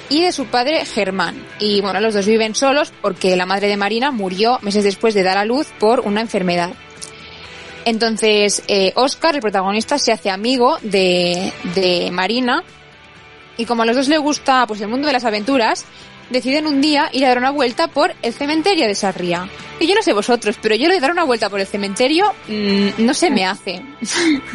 y 0.08 0.22
de 0.22 0.32
su 0.32 0.46
padre 0.46 0.84
Germán. 0.84 1.44
Y 1.58 1.80
bueno, 1.80 2.00
los 2.00 2.14
dos 2.14 2.26
viven 2.26 2.54
solos 2.54 2.92
porque 3.02 3.36
la 3.36 3.46
madre 3.46 3.68
de 3.68 3.76
Marina 3.76 4.10
murió 4.10 4.58
meses 4.62 4.84
después 4.84 5.14
de 5.14 5.22
dar 5.22 5.38
a 5.38 5.44
luz 5.44 5.68
por 5.78 6.00
una 6.00 6.20
enfermedad. 6.20 6.70
Entonces, 7.90 8.62
eh, 8.68 8.92
Oscar, 8.94 9.34
el 9.34 9.40
protagonista, 9.40 9.98
se 9.98 10.12
hace 10.12 10.30
amigo 10.30 10.78
de, 10.80 11.52
de 11.74 12.08
Marina. 12.12 12.62
Y 13.56 13.64
como 13.64 13.82
a 13.82 13.86
los 13.86 13.96
dos 13.96 14.06
les 14.06 14.20
gusta 14.20 14.64
pues 14.68 14.80
el 14.80 14.86
mundo 14.86 15.08
de 15.08 15.12
las 15.12 15.24
aventuras, 15.24 15.84
deciden 16.30 16.66
un 16.66 16.80
día 16.80 17.08
ir 17.12 17.24
a 17.24 17.28
dar 17.28 17.38
una 17.38 17.50
vuelta 17.50 17.88
por 17.88 18.14
el 18.22 18.32
cementerio 18.32 18.86
de 18.86 18.94
Sarria. 18.94 19.48
Y 19.78 19.86
yo 19.86 19.94
no 19.94 20.02
sé 20.02 20.12
vosotros, 20.12 20.58
pero 20.60 20.74
yo 20.74 20.88
lo 20.88 20.94
de 20.94 21.00
dar 21.00 21.10
una 21.10 21.24
vuelta 21.24 21.48
por 21.48 21.58
el 21.58 21.66
cementerio 21.66 22.32
mmm, 22.48 22.88
no 22.98 23.14
se 23.14 23.30
me 23.30 23.46
hace. 23.46 23.82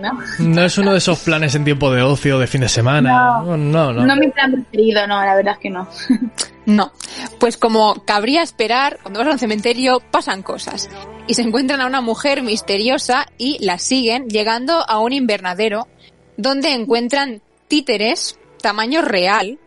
¿no? 0.00 0.20
No 0.38 0.64
es 0.64 0.78
uno 0.78 0.92
de 0.92 0.98
esos 0.98 1.18
planes 1.20 1.54
en 1.54 1.64
tiempo 1.64 1.90
de 1.90 2.02
ocio, 2.02 2.38
de 2.38 2.46
fin 2.46 2.60
de 2.60 2.68
semana. 2.68 3.10
No, 3.42 3.56
no. 3.56 3.92
No, 3.92 4.06
no 4.06 4.16
mi 4.16 4.28
plan 4.28 4.52
preferido, 4.52 5.06
no, 5.06 5.24
la 5.24 5.34
verdad 5.34 5.54
es 5.54 5.58
que 5.58 5.70
no. 5.70 5.88
No, 6.68 6.92
pues 7.40 7.56
como 7.56 8.04
cabría 8.04 8.42
esperar, 8.42 8.98
cuando 9.00 9.20
vas 9.20 9.28
a 9.28 9.32
un 9.32 9.38
cementerio 9.38 10.02
pasan 10.10 10.42
cosas. 10.42 10.90
Y 11.26 11.32
se 11.32 11.40
encuentran 11.40 11.80
a 11.80 11.86
una 11.86 12.02
mujer 12.02 12.42
misteriosa 12.42 13.24
y 13.38 13.56
la 13.64 13.78
siguen 13.78 14.28
llegando 14.28 14.84
a 14.86 14.98
un 14.98 15.14
invernadero 15.14 15.88
donde 16.36 16.74
encuentran 16.74 17.40
títeres 17.68 18.38
tamaño 18.60 19.00
real 19.00 19.58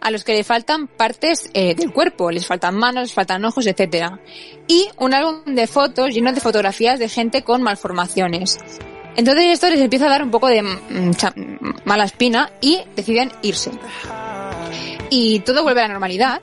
a 0.00 0.10
los 0.10 0.24
que 0.24 0.34
le 0.34 0.44
faltan 0.44 0.86
partes 0.86 1.50
eh, 1.54 1.74
del 1.74 1.92
cuerpo, 1.92 2.30
les 2.30 2.46
faltan 2.46 2.76
manos, 2.76 3.04
les 3.04 3.14
faltan 3.14 3.44
ojos, 3.44 3.66
etcétera. 3.66 4.20
Y 4.66 4.88
un 4.98 5.14
álbum 5.14 5.54
de 5.54 5.66
fotos 5.66 6.14
lleno 6.14 6.32
de 6.32 6.40
fotografías 6.40 6.98
de 6.98 7.08
gente 7.08 7.42
con 7.42 7.62
malformaciones. 7.62 8.58
Entonces 9.16 9.46
esto 9.46 9.68
les 9.68 9.80
empieza 9.80 10.06
a 10.06 10.10
dar 10.10 10.22
un 10.22 10.30
poco 10.30 10.46
de 10.46 10.62
mm, 10.62 11.12
mala 11.84 12.04
espina 12.04 12.52
y 12.60 12.80
deciden 12.94 13.32
irse. 13.42 13.72
Y 15.10 15.40
todo 15.40 15.62
vuelve 15.62 15.80
a 15.80 15.88
la 15.88 15.94
normalidad 15.94 16.40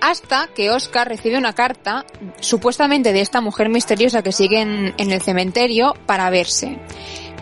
hasta 0.00 0.48
que 0.54 0.70
Oscar 0.70 1.08
recibe 1.08 1.38
una 1.38 1.54
carta 1.54 2.04
supuestamente 2.40 3.14
de 3.14 3.22
esta 3.22 3.40
mujer 3.40 3.70
misteriosa 3.70 4.22
que 4.22 4.32
sigue 4.32 4.60
en, 4.60 4.92
en 4.98 5.10
el 5.10 5.22
cementerio 5.22 5.94
para 6.04 6.28
verse. 6.28 6.78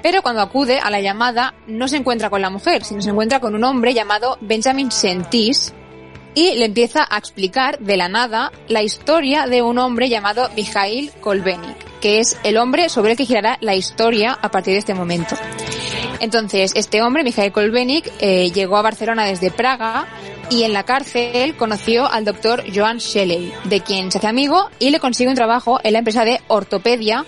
Pero 0.03 0.23
cuando 0.23 0.43
acude 0.43 0.79
a 0.79 0.91
la 0.91 1.01
llamada 1.01 1.55
no 1.67 1.89
se 1.89 1.97
encuentra 1.97 2.29
con 2.29 2.43
la 2.43 2.51
mujer, 2.51 2.85
sino 2.85 3.01
se 3.01 3.11
encuentra 3.11 3.41
con 3.41 3.55
un 3.55 3.65
hombre 3.65 3.95
llamado 3.95 4.37
Benjamin 4.41 4.91
Sentis 4.91 5.73
y 6.35 6.55
le 6.55 6.65
empieza 6.65 7.07
a 7.09 7.19
explicar 7.19 7.79
de 7.79 7.97
la 7.97 8.09
nada 8.09 8.51
la 8.69 8.83
historia 8.83 9.47
de 9.47 9.63
un 9.63 9.79
hombre 9.79 10.09
llamado 10.09 10.49
Mikhail 10.57 11.13
Kolbenik, 11.21 12.01
que 12.01 12.21
es 12.21 12.39
el 12.43 12.57
hombre 12.57 12.89
sobre 12.89 13.13
el 13.13 13.17
que 13.17 13.27
girará 13.27 13.59
la 13.61 13.75
historia 13.75 14.39
a 14.41 14.51
partir 14.51 14.73
de 14.73 14.79
este 14.79 14.95
momento. 14.95 15.37
Entonces, 16.21 16.73
este 16.77 17.03
hombre, 17.03 17.25
Mikhail 17.25 17.53
Kolbenik, 17.53 18.11
eh, 18.21 18.51
llegó 18.53 18.77
a 18.77 18.83
Barcelona 18.83 19.25
desde 19.25 19.51
Praga 19.51 20.07
y 20.51 20.63
en 20.63 20.73
la 20.73 20.85
cárcel 20.85 21.57
conoció 21.57 22.11
al 22.11 22.25
doctor 22.25 22.63
Joan 22.73 22.99
Shelley, 22.99 23.53
de 23.65 23.81
quien 23.81 24.13
se 24.13 24.19
hace 24.19 24.29
amigo 24.29 24.71
y 24.79 24.91
le 24.91 25.01
consigue 25.01 25.31
un 25.31 25.35
trabajo 25.35 25.81
en 25.83 25.95
la 25.95 25.99
empresa 25.99 26.25
de 26.25 26.41
ortopedia 26.49 27.25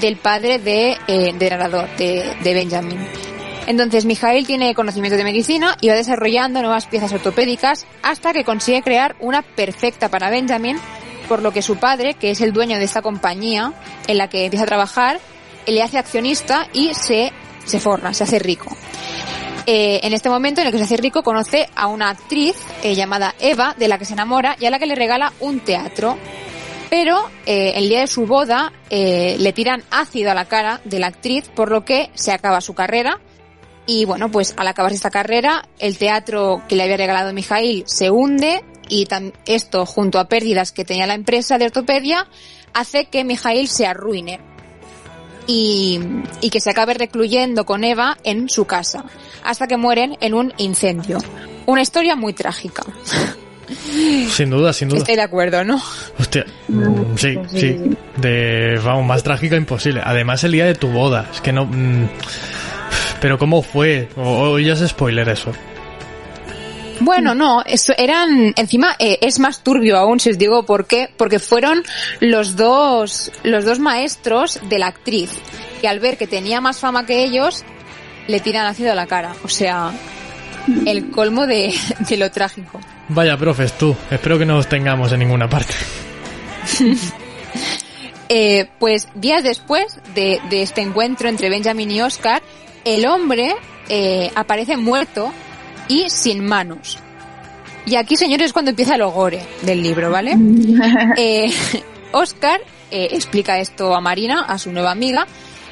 del 0.00 0.16
padre 0.16 0.58
de, 0.58 0.96
eh, 1.06 1.32
de 1.34 1.50
narrador, 1.50 1.88
de, 1.96 2.34
de 2.42 2.54
Benjamin. 2.54 2.98
Entonces, 3.66 4.04
Mijail 4.04 4.46
tiene 4.46 4.74
conocimiento 4.74 5.16
de 5.16 5.24
medicina 5.24 5.76
y 5.80 5.88
va 5.88 5.94
desarrollando 5.94 6.60
nuevas 6.60 6.86
piezas 6.86 7.12
ortopédicas 7.12 7.86
hasta 8.02 8.32
que 8.32 8.44
consigue 8.44 8.82
crear 8.82 9.16
una 9.18 9.42
perfecta 9.42 10.08
para 10.08 10.30
Benjamin, 10.30 10.78
por 11.28 11.42
lo 11.42 11.52
que 11.52 11.62
su 11.62 11.76
padre, 11.76 12.14
que 12.14 12.30
es 12.30 12.40
el 12.40 12.52
dueño 12.52 12.78
de 12.78 12.84
esta 12.84 13.02
compañía 13.02 13.72
en 14.06 14.18
la 14.18 14.28
que 14.28 14.44
empieza 14.44 14.64
a 14.64 14.68
trabajar, 14.68 15.18
le 15.66 15.82
hace 15.82 15.98
accionista 15.98 16.68
y 16.72 16.94
se, 16.94 17.32
se 17.64 17.80
se 17.80 18.24
hace 18.24 18.38
rico. 18.38 18.76
Eh, 19.68 19.98
en 20.04 20.12
este 20.12 20.28
momento 20.28 20.60
en 20.60 20.68
el 20.68 20.72
que 20.72 20.78
se 20.78 20.84
hace 20.84 20.96
rico 20.96 21.24
conoce 21.24 21.68
a 21.74 21.88
una 21.88 22.10
actriz 22.10 22.54
eh, 22.84 22.94
llamada 22.94 23.34
Eva, 23.40 23.74
de 23.76 23.88
la 23.88 23.98
que 23.98 24.04
se 24.04 24.12
enamora 24.12 24.56
y 24.60 24.66
a 24.66 24.70
la 24.70 24.78
que 24.78 24.86
le 24.86 24.94
regala 24.94 25.32
un 25.40 25.58
teatro. 25.58 26.16
Pero 26.88 27.18
eh, 27.46 27.72
el 27.76 27.88
día 27.88 28.00
de 28.00 28.06
su 28.06 28.26
boda 28.26 28.72
eh, 28.90 29.36
le 29.38 29.52
tiran 29.52 29.82
ácido 29.90 30.30
a 30.30 30.34
la 30.34 30.46
cara 30.46 30.80
de 30.84 30.98
la 30.98 31.08
actriz, 31.08 31.48
por 31.48 31.70
lo 31.70 31.84
que 31.84 32.10
se 32.14 32.32
acaba 32.32 32.60
su 32.60 32.74
carrera. 32.74 33.20
Y 33.86 34.04
bueno, 34.04 34.30
pues 34.30 34.54
al 34.56 34.68
acabarse 34.68 34.96
esta 34.96 35.10
carrera, 35.10 35.68
el 35.78 35.96
teatro 35.98 36.62
que 36.68 36.76
le 36.76 36.84
había 36.84 36.96
regalado 36.96 37.32
Mijail 37.32 37.84
se 37.86 38.10
hunde 38.10 38.64
y 38.88 39.06
esto, 39.46 39.86
junto 39.86 40.18
a 40.18 40.28
pérdidas 40.28 40.72
que 40.72 40.84
tenía 40.84 41.06
la 41.06 41.14
empresa 41.14 41.58
de 41.58 41.66
ortopedia, 41.66 42.28
hace 42.72 43.06
que 43.06 43.24
Mijail 43.24 43.68
se 43.68 43.86
arruine. 43.86 44.40
Y, 45.48 46.00
y 46.40 46.50
que 46.50 46.58
se 46.58 46.70
acabe 46.70 46.94
recluyendo 46.94 47.64
con 47.64 47.84
Eva 47.84 48.18
en 48.24 48.48
su 48.48 48.64
casa, 48.64 49.04
hasta 49.44 49.68
que 49.68 49.76
mueren 49.76 50.16
en 50.20 50.34
un 50.34 50.52
incendio. 50.56 51.18
Una 51.66 51.82
historia 51.82 52.16
muy 52.16 52.32
trágica. 52.32 52.82
Sin 54.30 54.50
duda, 54.50 54.72
sin 54.72 54.88
duda. 54.88 54.98
Estoy 54.98 55.16
de 55.16 55.22
acuerdo, 55.22 55.64
¿no? 55.64 55.80
Hostia, 56.18 56.44
mm, 56.68 57.16
sí, 57.16 57.38
sí. 57.48 57.76
De, 58.16 58.80
vamos, 58.84 59.04
más 59.06 59.22
trágica 59.22 59.56
imposible. 59.56 60.00
Además, 60.04 60.44
el 60.44 60.52
día 60.52 60.66
de 60.66 60.74
tu 60.74 60.88
boda. 60.88 61.28
Es 61.32 61.40
que 61.40 61.52
no. 61.52 61.66
Mm, 61.66 62.08
pero, 63.20 63.38
¿cómo 63.38 63.62
fue? 63.62 64.08
O, 64.16 64.50
o 64.50 64.58
ya 64.58 64.74
es 64.74 64.86
spoiler 64.86 65.28
eso. 65.28 65.52
Bueno, 67.00 67.34
no, 67.34 67.62
eso 67.66 67.92
eran, 67.96 68.54
encima 68.56 68.96
eh, 68.98 69.18
es 69.20 69.38
más 69.38 69.62
turbio 69.62 69.98
aún 69.98 70.18
si 70.18 70.30
os 70.30 70.38
digo 70.38 70.64
por 70.64 70.86
qué, 70.86 71.10
porque 71.16 71.38
fueron 71.38 71.82
los 72.20 72.56
dos, 72.56 73.30
los 73.42 73.64
dos 73.64 73.78
maestros 73.78 74.60
de 74.68 74.78
la 74.78 74.86
actriz, 74.86 75.30
que 75.80 75.88
al 75.88 76.00
ver 76.00 76.16
que 76.16 76.26
tenía 76.26 76.60
más 76.60 76.78
fama 76.78 77.04
que 77.04 77.22
ellos, 77.22 77.64
le 78.28 78.40
tiran 78.40 78.66
ácido 78.66 78.92
a 78.92 78.94
la 78.94 79.06
cara. 79.06 79.34
O 79.44 79.48
sea, 79.48 79.92
el 80.86 81.10
colmo 81.10 81.46
de, 81.46 81.74
de 82.08 82.16
lo 82.16 82.30
trágico. 82.30 82.80
Vaya, 83.08 83.36
profes, 83.36 83.76
tú. 83.78 83.96
Espero 84.10 84.38
que 84.38 84.44
no 84.44 84.58
os 84.58 84.68
tengamos 84.68 85.12
en 85.12 85.20
ninguna 85.20 85.48
parte. 85.48 85.74
Eh, 88.28 88.68
pues 88.80 89.06
días 89.14 89.44
después 89.44 90.00
de, 90.16 90.40
de 90.50 90.62
este 90.62 90.80
encuentro 90.80 91.28
entre 91.28 91.48
Benjamin 91.48 91.88
y 91.92 92.02
Oscar, 92.02 92.42
el 92.84 93.06
hombre 93.06 93.54
eh, 93.88 94.32
aparece 94.34 94.76
muerto 94.76 95.32
y 95.88 96.10
sin 96.10 96.44
manos. 96.44 96.98
Y 97.86 97.94
aquí, 97.94 98.16
señores, 98.16 98.46
es 98.46 98.52
cuando 98.52 98.70
empieza 98.70 98.96
el 98.96 99.04
gore 99.04 99.40
del 99.62 99.82
libro, 99.82 100.10
¿vale? 100.10 100.36
Eh, 101.16 101.52
Oscar 102.12 102.60
eh, 102.90 103.08
explica 103.12 103.58
esto 103.58 103.94
a 103.94 104.00
Marina, 104.00 104.42
a 104.42 104.58
su 104.58 104.72
nueva 104.72 104.90
amiga, 104.90 105.26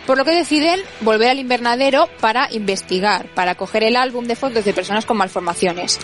por 0.06 0.16
lo 0.16 0.24
que 0.24 0.32
deciden 0.32 0.80
volver 1.00 1.30
al 1.30 1.38
invernadero 1.38 2.08
para 2.20 2.48
investigar, 2.52 3.26
para 3.34 3.54
coger 3.54 3.82
el 3.82 3.96
álbum 3.96 4.26
de 4.26 4.36
fotos 4.36 4.64
de 4.64 4.72
personas 4.72 5.06
con 5.06 5.16
malformaciones. 5.16 5.98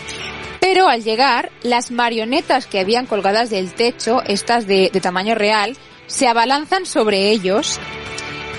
Pero 0.61 0.89
al 0.89 1.03
llegar, 1.03 1.51
las 1.63 1.91
marionetas 1.91 2.67
que 2.67 2.81
habían 2.81 3.07
colgadas 3.07 3.51
del 3.51 3.73
techo, 3.73 4.23
estas 4.23 4.67
de, 4.67 4.91
de 4.93 5.01
tamaño 5.01 5.35
real, 5.35 5.77
se 6.07 6.29
abalanzan 6.29 6.87
sobre 6.87 7.31
ellos, 7.31 7.79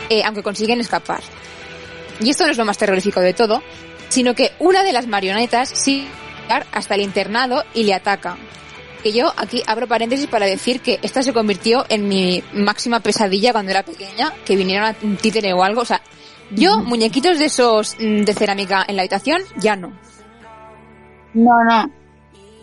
eh, 0.10 0.24
aunque 0.26 0.42
consiguen 0.42 0.80
escapar. 0.80 1.22
Y 2.20 2.30
esto 2.30 2.46
no 2.46 2.52
es 2.52 2.58
lo 2.58 2.66
más 2.66 2.78
terrorífico 2.78 3.20
de 3.20 3.34
todo, 3.34 3.62
sino 4.10 4.34
que 4.34 4.52
una 4.60 4.84
de 4.84 4.94
las 4.94 5.08
marionetas 5.08 5.70
sigue 5.70 6.08
hasta 6.72 6.96
el 6.96 7.02
internado 7.02 7.64
y 7.74 7.84
le 7.84 7.94
ataca. 7.94 8.38
Que 9.04 9.12
yo 9.12 9.34
aquí 9.36 9.64
abro 9.66 9.88
paréntesis 9.88 10.28
para 10.28 10.46
decir 10.46 10.82
que 10.82 11.00
esta 11.02 11.24
se 11.24 11.34
convirtió 11.34 11.86
en 11.90 12.08
mi 12.08 12.44
máxima 12.54 13.00
pesadilla 13.00 13.52
cuando 13.52 13.72
era 13.72 13.84
pequeña, 13.84 14.34
que 14.46 14.56
viniera 14.56 14.90
a 14.90 14.96
un 15.02 15.18
títere 15.18 15.54
o 15.54 15.64
algo. 15.64 15.82
O 15.82 15.86
sea, 15.86 16.02
yo, 16.52 16.80
muñequitos 16.80 17.40
de 17.40 17.46
esos 17.46 17.96
mm, 18.00 18.24
de 18.24 18.34
cerámica 18.34 18.86
en 18.88 18.96
la 18.96 19.02
habitación, 19.02 19.42
ya 19.58 19.76
no. 19.76 19.92
No, 21.34 21.64
no. 21.64 21.92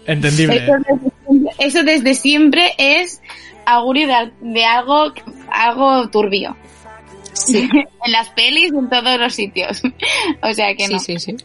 Entendible. 0.07 0.57
Eso 0.57 0.73
desde 0.79 1.11
siempre, 1.11 1.55
eso 1.59 1.83
desde 1.83 2.15
siempre 2.15 2.73
es 2.79 3.21
augurio 3.67 4.09
de, 4.09 4.33
de 4.41 4.65
algo, 4.65 5.13
algo 5.51 6.09
turbio. 6.09 6.57
Sí. 7.33 7.69
en 8.05 8.13
las 8.13 8.31
pelis, 8.31 8.73
en 8.73 8.89
todos 8.89 9.19
los 9.19 9.35
sitios. 9.35 9.83
o 10.43 10.53
sea 10.53 10.75
que 10.75 10.89
no. 10.89 10.99
Sí, 10.99 11.19
sí, 11.19 11.37
sí. 11.37 11.45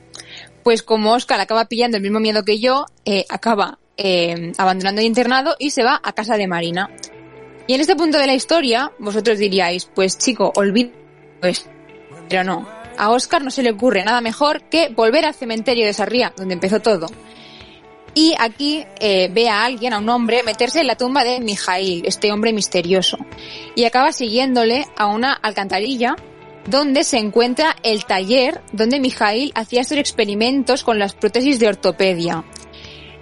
Pues 0.63 0.81
como 0.81 1.11
Oscar 1.11 1.39
acaba 1.39 1.65
pillando 1.65 1.97
el 1.97 2.03
mismo 2.03 2.19
miedo 2.19 2.43
que 2.43 2.59
yo, 2.59 2.85
eh, 3.03 3.25
acaba 3.29 3.79
eh, 3.97 4.53
abandonando 4.57 5.01
el 5.01 5.07
internado 5.07 5.55
y 5.59 5.71
se 5.71 5.83
va 5.83 5.99
a 6.01 6.13
casa 6.13 6.37
de 6.37 6.47
Marina. 6.47 6.89
Y 7.67 7.73
en 7.73 7.81
este 7.81 7.95
punto 7.95 8.17
de 8.17 8.27
la 8.27 8.33
historia, 8.33 8.91
vosotros 8.99 9.37
diríais, 9.37 9.85
pues 9.85 10.17
chico, 10.17 10.51
olvida 10.55 10.91
pues, 11.43 11.69
pero 12.29 12.45
no. 12.45 12.65
A 12.97 13.09
Oscar 13.11 13.43
no 13.43 13.51
se 13.51 13.63
le 13.63 13.71
ocurre 13.71 14.03
nada 14.03 14.21
mejor 14.21 14.63
que 14.63 14.89
volver 14.89 15.25
al 15.25 15.33
cementerio 15.33 15.85
de 15.85 15.93
Sarria, 15.93 16.33
donde 16.35 16.53
empezó 16.53 16.79
todo. 16.79 17.07
Y 18.15 18.35
aquí 18.39 18.85
eh, 18.99 19.29
ve 19.31 19.49
a 19.49 19.65
alguien, 19.65 19.93
a 19.93 19.97
un 19.97 20.09
hombre, 20.09 20.43
meterse 20.43 20.81
en 20.81 20.87
la 20.87 20.95
tumba 20.95 21.23
de 21.23 21.39
Mijail, 21.39 22.03
este 22.05 22.31
hombre 22.31 22.53
misterioso. 22.53 23.17
Y 23.75 23.85
acaba 23.85 24.11
siguiéndole 24.11 24.85
a 24.97 25.07
una 25.07 25.33
alcantarilla 25.33 26.15
donde 26.69 27.03
se 27.03 27.17
encuentra 27.17 27.75
el 27.83 28.05
taller 28.05 28.61
donde 28.71 28.99
Mijail 28.99 29.51
hacía 29.55 29.81
estos 29.81 29.97
experimentos 29.97 30.83
con 30.83 30.99
las 30.99 31.13
prótesis 31.13 31.59
de 31.59 31.67
ortopedia. 31.67 32.43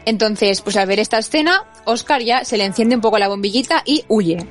Entonces, 0.05 0.61
pues 0.61 0.77
al 0.77 0.87
ver 0.87 0.99
esta 0.99 1.19
escena, 1.19 1.63
Oscar 1.85 2.21
ya 2.21 2.43
se 2.43 2.57
le 2.57 2.65
enciende 2.65 2.95
un 2.95 3.01
poco 3.01 3.17
la 3.17 3.27
bombillita 3.27 3.83
y 3.85 4.03
huye. 4.07 4.45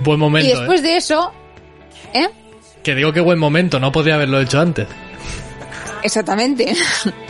Buen 0.00 0.18
momento, 0.18 0.46
y 0.46 0.50
después 0.50 0.80
¿eh? 0.80 0.82
de 0.82 0.96
eso, 0.96 1.32
¿eh? 2.12 2.28
Que 2.86 2.94
digo 2.94 3.12
que 3.12 3.18
buen 3.18 3.40
momento, 3.40 3.80
no 3.80 3.90
podría 3.90 4.14
haberlo 4.14 4.40
hecho 4.40 4.60
antes. 4.60 4.86
Exactamente. 6.04 6.72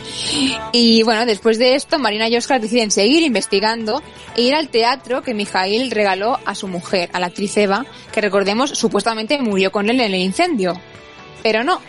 y 0.71 1.01
bueno, 1.01 1.25
después 1.25 1.57
de 1.57 1.73
esto, 1.73 1.97
Marina 1.97 2.29
y 2.29 2.37
Oscar 2.37 2.61
deciden 2.61 2.91
seguir 2.91 3.23
investigando 3.23 4.03
e 4.35 4.43
ir 4.43 4.53
al 4.53 4.69
teatro 4.69 5.23
que 5.23 5.33
Mijail 5.33 5.89
regaló 5.89 6.37
a 6.45 6.53
su 6.53 6.67
mujer, 6.67 7.09
a 7.11 7.19
la 7.19 7.25
actriz 7.25 7.57
Eva, 7.57 7.87
que 8.11 8.21
recordemos 8.21 8.69
supuestamente 8.69 9.41
murió 9.41 9.71
con 9.71 9.89
él 9.89 9.99
en 9.99 10.13
el 10.13 10.21
incendio. 10.21 10.79
Pero 11.41 11.63
no, 11.63 11.81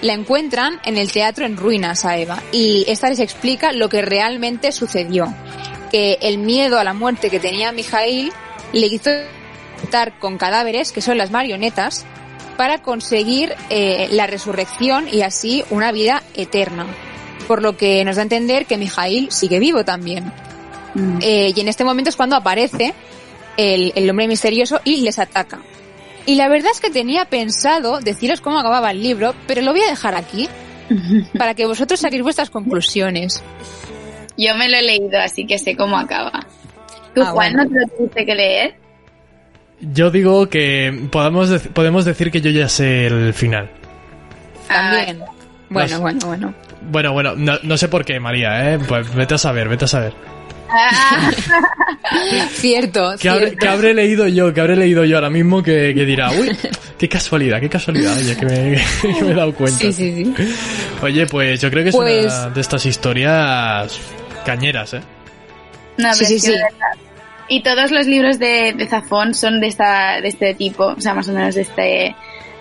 la 0.00 0.14
encuentran 0.14 0.80
en 0.84 0.98
el 0.98 1.12
teatro 1.12 1.46
en 1.46 1.56
ruinas 1.56 2.04
a 2.04 2.18
Eva 2.18 2.42
y 2.50 2.84
esta 2.88 3.08
les 3.08 3.20
explica 3.20 3.70
lo 3.70 3.88
que 3.88 4.02
realmente 4.02 4.72
sucedió. 4.72 5.32
Que 5.92 6.18
el 6.22 6.38
miedo 6.38 6.76
a 6.76 6.82
la 6.82 6.92
muerte 6.92 7.30
que 7.30 7.38
tenía 7.38 7.70
Mijail 7.70 8.32
le 8.72 8.86
hizo 8.88 9.10
estar 9.80 10.18
con 10.18 10.38
cadáveres, 10.38 10.90
que 10.90 11.02
son 11.02 11.18
las 11.18 11.30
marionetas, 11.30 12.04
para 12.62 12.80
conseguir 12.80 13.56
eh, 13.70 14.06
la 14.12 14.28
resurrección 14.28 15.08
y 15.10 15.22
así 15.22 15.64
una 15.70 15.90
vida 15.90 16.22
eterna. 16.36 16.86
Por 17.48 17.60
lo 17.60 17.76
que 17.76 18.04
nos 18.04 18.14
da 18.14 18.22
a 18.22 18.22
entender 18.22 18.66
que 18.66 18.76
Mijail 18.78 19.32
sigue 19.32 19.58
vivo 19.58 19.84
también. 19.84 20.32
Mm. 20.94 21.18
Eh, 21.20 21.52
y 21.56 21.60
en 21.60 21.66
este 21.66 21.82
momento 21.82 22.10
es 22.10 22.14
cuando 22.14 22.36
aparece 22.36 22.94
el, 23.56 23.92
el 23.96 24.08
hombre 24.08 24.28
misterioso 24.28 24.80
y 24.84 24.98
les 25.00 25.18
ataca. 25.18 25.60
Y 26.24 26.36
la 26.36 26.46
verdad 26.48 26.70
es 26.72 26.80
que 26.80 26.90
tenía 26.90 27.24
pensado 27.24 27.98
deciros 27.98 28.40
cómo 28.40 28.60
acababa 28.60 28.92
el 28.92 29.02
libro, 29.02 29.34
pero 29.48 29.60
lo 29.60 29.72
voy 29.72 29.80
a 29.82 29.90
dejar 29.90 30.14
aquí 30.14 30.48
para 31.36 31.54
que 31.54 31.66
vosotros 31.66 31.98
saquéis 31.98 32.22
vuestras 32.22 32.48
conclusiones. 32.48 33.42
Yo 34.38 34.54
me 34.54 34.68
lo 34.68 34.76
he 34.76 34.82
leído, 34.82 35.18
así 35.18 35.48
que 35.48 35.58
sé 35.58 35.76
cómo 35.76 35.98
acaba. 35.98 36.46
¿Tú, 37.12 37.22
Ah, 37.22 37.32
Juan, 37.32 37.54
bueno. 37.54 37.64
no 37.64 37.70
te 37.70 37.80
lo 37.80 37.96
tuviste 37.96 38.24
que 38.24 38.34
leer? 38.36 38.81
Yo 39.82 40.10
digo 40.10 40.48
que 40.48 41.06
podemos, 41.10 41.50
podemos 41.74 42.04
decir 42.04 42.30
que 42.30 42.40
yo 42.40 42.50
ya 42.50 42.68
sé 42.68 43.06
el 43.06 43.34
final. 43.34 43.68
También. 44.68 45.18
Bueno, 45.68 45.90
Los- 45.90 46.00
bueno, 46.00 46.26
bueno. 46.26 46.54
Bueno, 46.90 47.12
bueno, 47.12 47.34
no, 47.36 47.58
no 47.62 47.76
sé 47.76 47.88
por 47.88 48.04
qué, 48.04 48.18
María, 48.20 48.72
¿eh? 48.74 48.78
Pues 48.78 49.12
vete 49.14 49.34
a 49.34 49.38
saber, 49.38 49.68
vete 49.68 49.84
a 49.84 49.88
saber. 49.88 50.12
Cierto, 52.50 53.14
¿Qué 53.20 53.28
habré, 53.28 53.46
cierto. 53.48 53.58
qué 53.60 53.68
habré 53.68 53.94
leído 53.94 54.26
yo? 54.28 54.52
¿Qué 54.54 54.60
habré 54.60 54.76
leído 54.76 55.04
yo 55.04 55.16
ahora 55.16 55.30
mismo 55.30 55.62
que, 55.62 55.92
que 55.94 56.04
dirá, 56.04 56.30
uy, 56.30 56.50
qué 56.98 57.08
casualidad, 57.08 57.60
qué 57.60 57.68
casualidad, 57.68 58.16
oye, 58.16 58.36
que 58.36 58.46
me, 58.46 58.82
que 59.18 59.22
me 59.24 59.30
he 59.32 59.34
dado 59.34 59.54
cuenta. 59.54 59.78
Sí, 59.78 59.92
sí, 59.92 60.24
sí. 60.24 60.34
Oye, 61.02 61.26
pues 61.26 61.60
yo 61.60 61.70
creo 61.70 61.82
que 61.82 61.90
es 61.90 61.94
Pues- 61.96 62.24
una 62.32 62.48
de 62.50 62.60
estas 62.60 62.86
historias 62.86 63.98
cañeras, 64.44 64.94
¿eh? 64.94 65.00
No, 65.98 66.12
Sí, 66.14 66.24
sí, 66.24 66.34
que 66.34 66.40
sí. 66.40 66.50
de. 66.52 66.58
Y 67.48 67.62
todos 67.62 67.90
los 67.90 68.06
libros 68.06 68.38
de, 68.38 68.72
de 68.72 68.86
Zafón 68.86 69.34
son 69.34 69.60
de 69.60 69.66
esta 69.66 70.20
de 70.20 70.28
este 70.28 70.54
tipo, 70.54 70.86
o 70.86 71.00
sea, 71.00 71.12
más 71.12 71.28
o 71.28 71.32
menos 71.32 71.54
de 71.54 71.62
este, 71.62 72.16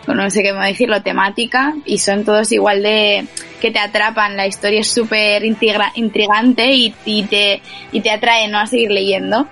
no 0.08 0.30
sé 0.30 0.44
cómo 0.50 0.62
decirlo, 0.62 1.02
temática, 1.02 1.74
y 1.86 2.00
son 2.00 2.26
todos 2.26 2.52
igual 2.52 2.84
de 2.84 3.26
que 3.62 3.72
te 3.72 3.80
atrapan. 3.80 4.36
La 4.36 4.48
historia 4.48 4.82
es 4.82 4.92
súper 4.92 5.44
intriga- 5.46 5.92
intrigante 5.96 6.72
y, 6.74 6.94
y 7.06 7.24
te 7.24 7.62
y 7.92 8.02
te 8.02 8.12
atrae 8.12 8.48
no 8.48 8.60
a 8.60 8.68
seguir 8.68 8.92
leyendo. 8.92 9.48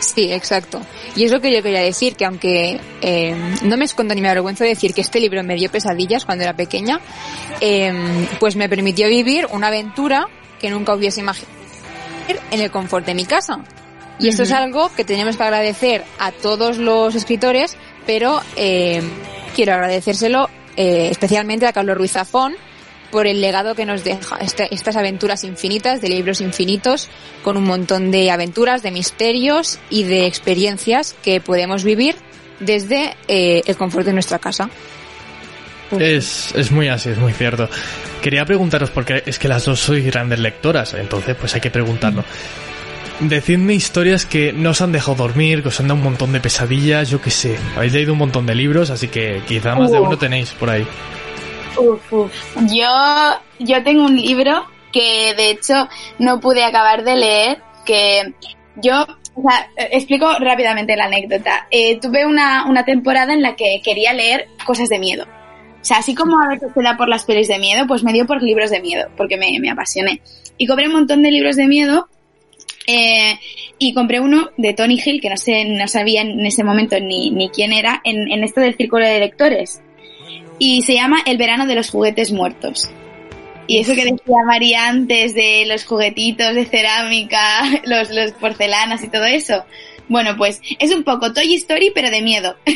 Sí, 0.00 0.32
exacto. 0.32 0.80
Y 1.14 1.24
es 1.24 1.32
lo 1.32 1.40
que 1.40 1.52
yo 1.52 1.62
quería 1.62 1.80
decir, 1.80 2.16
que 2.16 2.24
aunque 2.24 2.80
eh, 3.02 3.34
no 3.62 3.76
me 3.76 3.84
escondo 3.84 4.14
ni 4.14 4.20
me 4.22 4.28
avergüenzo 4.30 4.64
de 4.64 4.70
decir 4.70 4.94
que 4.94 5.02
este 5.02 5.20
libro 5.20 5.42
me 5.42 5.54
dio 5.56 5.70
pesadillas 5.70 6.24
cuando 6.24 6.44
era 6.44 6.54
pequeña, 6.54 7.00
eh, 7.60 7.92
pues 8.38 8.56
me 8.56 8.68
permitió 8.68 9.08
vivir 9.08 9.46
una 9.52 9.68
aventura 9.68 10.26
que 10.58 10.70
nunca 10.70 10.94
hubiese 10.94 11.20
imaginado 11.20 11.52
en 12.50 12.60
el 12.60 12.70
confort 12.70 13.04
de 13.06 13.14
mi 13.14 13.24
casa. 13.24 13.60
Y 14.20 14.28
esto 14.28 14.42
es 14.42 14.52
algo 14.52 14.90
que 14.94 15.04
tenemos 15.04 15.36
que 15.36 15.42
agradecer 15.42 16.04
a 16.18 16.30
todos 16.32 16.76
los 16.78 17.14
escritores, 17.14 17.76
pero 18.06 18.40
eh, 18.56 19.02
quiero 19.56 19.72
agradecérselo 19.74 20.48
eh, 20.76 21.08
especialmente 21.10 21.66
a 21.66 21.72
Carlos 21.72 21.96
Ruiz 21.96 22.12
Zafón 22.12 22.54
por 23.10 23.26
el 23.26 23.40
legado 23.40 23.74
que 23.74 23.84
nos 23.86 24.04
deja 24.04 24.36
este- 24.36 24.72
estas 24.72 24.94
aventuras 24.96 25.42
infinitas, 25.44 26.00
de 26.00 26.08
libros 26.10 26.40
infinitos, 26.40 27.08
con 27.42 27.56
un 27.56 27.64
montón 27.64 28.10
de 28.12 28.30
aventuras, 28.30 28.82
de 28.82 28.90
misterios 28.92 29.78
y 29.90 30.04
de 30.04 30.26
experiencias 30.26 31.16
que 31.22 31.40
podemos 31.40 31.82
vivir 31.82 32.14
desde 32.60 33.16
eh, 33.26 33.62
el 33.66 33.76
confort 33.76 34.06
de 34.06 34.12
nuestra 34.12 34.38
casa. 34.38 34.70
Es, 35.98 36.54
es 36.54 36.70
muy 36.70 36.86
así, 36.88 37.08
es 37.08 37.18
muy 37.18 37.32
cierto. 37.32 37.68
Quería 38.22 38.44
preguntaros, 38.44 38.90
porque 38.90 39.24
es 39.26 39.38
que 39.40 39.48
las 39.48 39.64
dos 39.64 39.80
sois 39.80 40.04
grandes 40.04 40.38
lectoras, 40.38 40.94
entonces 40.94 41.34
pues 41.34 41.52
hay 41.54 41.60
que 41.60 41.70
preguntarlo. 41.70 42.22
Decidme 43.20 43.74
historias 43.74 44.24
que 44.24 44.54
no 44.54 44.70
os 44.70 44.80
han 44.80 44.92
dejado 44.92 45.16
dormir, 45.16 45.62
que 45.62 45.68
os 45.68 45.78
han 45.78 45.88
dado 45.88 45.98
un 45.98 46.04
montón 46.04 46.32
de 46.32 46.40
pesadillas, 46.40 47.10
yo 47.10 47.20
qué 47.20 47.30
sé. 47.30 47.58
Habéis 47.76 47.92
leído 47.92 48.14
un 48.14 48.18
montón 48.18 48.46
de 48.46 48.54
libros, 48.54 48.88
así 48.88 49.08
que 49.08 49.42
quizá 49.46 49.74
más 49.74 49.90
de 49.90 50.00
uno 50.00 50.16
tenéis 50.16 50.52
por 50.52 50.70
ahí. 50.70 50.86
Uf, 51.76 52.12
uf. 52.12 52.32
Yo, 52.72 52.88
yo 53.58 53.82
tengo 53.82 54.04
un 54.04 54.16
libro 54.16 54.64
que 54.90 55.34
de 55.36 55.50
hecho 55.50 55.86
no 56.18 56.40
pude 56.40 56.64
acabar 56.64 57.04
de 57.04 57.16
leer, 57.16 57.62
que 57.84 58.32
yo, 58.76 59.02
o 59.34 59.42
sea, 59.42 59.68
eh, 59.76 59.90
explico 59.92 60.26
rápidamente 60.38 60.96
la 60.96 61.04
anécdota. 61.04 61.66
Eh, 61.70 62.00
tuve 62.00 62.24
una, 62.24 62.64
una 62.66 62.86
temporada 62.86 63.34
en 63.34 63.42
la 63.42 63.54
que 63.54 63.82
quería 63.84 64.14
leer 64.14 64.48
cosas 64.64 64.88
de 64.88 64.98
miedo. 64.98 65.24
O 65.24 65.84
sea, 65.84 65.98
así 65.98 66.14
como 66.14 66.40
a 66.40 66.48
veces 66.48 66.72
te 66.74 66.82
da 66.82 66.96
por 66.96 67.08
las 67.08 67.26
pelis 67.26 67.48
de 67.48 67.58
miedo, 67.58 67.86
pues 67.86 68.02
me 68.02 68.14
dio 68.14 68.26
por 68.26 68.42
libros 68.42 68.70
de 68.70 68.80
miedo, 68.80 69.10
porque 69.18 69.36
me, 69.36 69.58
me 69.60 69.70
apasioné. 69.70 70.22
Y 70.56 70.66
compré 70.66 70.86
un 70.86 70.92
montón 70.92 71.22
de 71.22 71.30
libros 71.30 71.56
de 71.56 71.66
miedo 71.66 72.08
eh, 72.90 73.40
y 73.78 73.94
compré 73.94 74.20
uno 74.20 74.50
de 74.56 74.74
Tony 74.74 75.00
Hill, 75.04 75.20
que 75.20 75.30
no 75.30 75.36
sé, 75.36 75.64
no 75.64 75.88
sabía 75.88 76.22
en 76.22 76.44
ese 76.44 76.64
momento 76.64 76.98
ni, 77.00 77.30
ni 77.30 77.48
quién 77.48 77.72
era, 77.72 78.00
en, 78.04 78.30
en 78.30 78.44
esto 78.44 78.60
del 78.60 78.76
círculo 78.76 79.06
de 79.06 79.20
lectores. 79.20 79.82
Y 80.58 80.82
se 80.82 80.94
llama 80.94 81.22
El 81.24 81.38
verano 81.38 81.66
de 81.66 81.74
los 81.74 81.90
juguetes 81.90 82.32
muertos. 82.32 82.90
Y 83.70 83.78
eso 83.78 83.94
que 83.94 84.04
decía 84.04 84.36
María 84.44 84.88
antes 84.88 85.32
de 85.32 85.64
los 85.64 85.84
juguetitos 85.84 86.56
de 86.56 86.64
cerámica, 86.64 87.38
los, 87.84 88.10
los 88.10 88.32
porcelanas 88.32 89.04
y 89.04 89.08
todo 89.08 89.24
eso. 89.24 89.64
Bueno, 90.08 90.36
pues 90.36 90.60
es 90.80 90.92
un 90.92 91.04
poco 91.04 91.32
Toy 91.32 91.54
Story, 91.54 91.92
pero 91.94 92.10
de 92.10 92.20
miedo. 92.20 92.56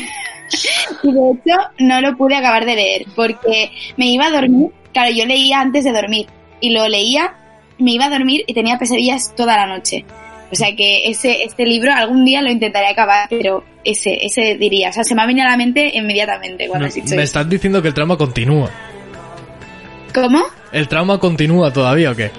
y 1.03 1.11
de 1.11 1.31
hecho, 1.31 1.57
no 1.79 1.99
lo 1.99 2.15
pude 2.15 2.37
acabar 2.37 2.65
de 2.65 2.75
leer 2.75 3.05
porque 3.13 3.71
me 3.97 4.07
iba 4.07 4.27
a 4.27 4.31
dormir. 4.31 4.71
Claro, 4.93 5.11
yo 5.11 5.25
leía 5.25 5.59
antes 5.59 5.83
de 5.83 5.91
dormir 5.91 6.27
y 6.61 6.69
lo 6.69 6.87
leía, 6.87 7.35
me 7.77 7.91
iba 7.91 8.05
a 8.05 8.09
dormir 8.09 8.43
y 8.47 8.53
tenía 8.53 8.77
pesadillas 8.77 9.33
toda 9.35 9.57
la 9.57 9.67
noche. 9.67 10.05
O 10.51 10.55
sea 10.55 10.75
que 10.75 11.09
ese, 11.09 11.43
este 11.43 11.65
libro 11.65 11.91
algún 11.91 12.23
día 12.23 12.41
lo 12.41 12.51
intentaré 12.51 12.87
acabar, 12.87 13.27
pero 13.29 13.63
ese, 13.83 14.25
ese 14.25 14.55
diría, 14.57 14.89
o 14.89 14.93
sea, 14.93 15.03
se 15.03 15.15
me 15.15 15.21
ha 15.23 15.25
venido 15.25 15.47
a 15.47 15.51
la 15.51 15.57
mente 15.57 15.91
inmediatamente 15.95 16.67
cuando 16.67 16.83
Me, 16.83 16.87
has 16.89 16.95
dicho 16.95 17.07
me 17.09 17.15
eso. 17.15 17.21
estás 17.23 17.49
diciendo 17.49 17.81
que 17.81 17.87
el 17.89 17.93
trauma 17.93 18.15
continúa. 18.17 18.69
¿Cómo? 20.13 20.43
¿El 20.71 20.87
trauma 20.87 21.19
continúa 21.19 21.71
todavía 21.73 22.11
o 22.11 22.15
qué? 22.15 22.31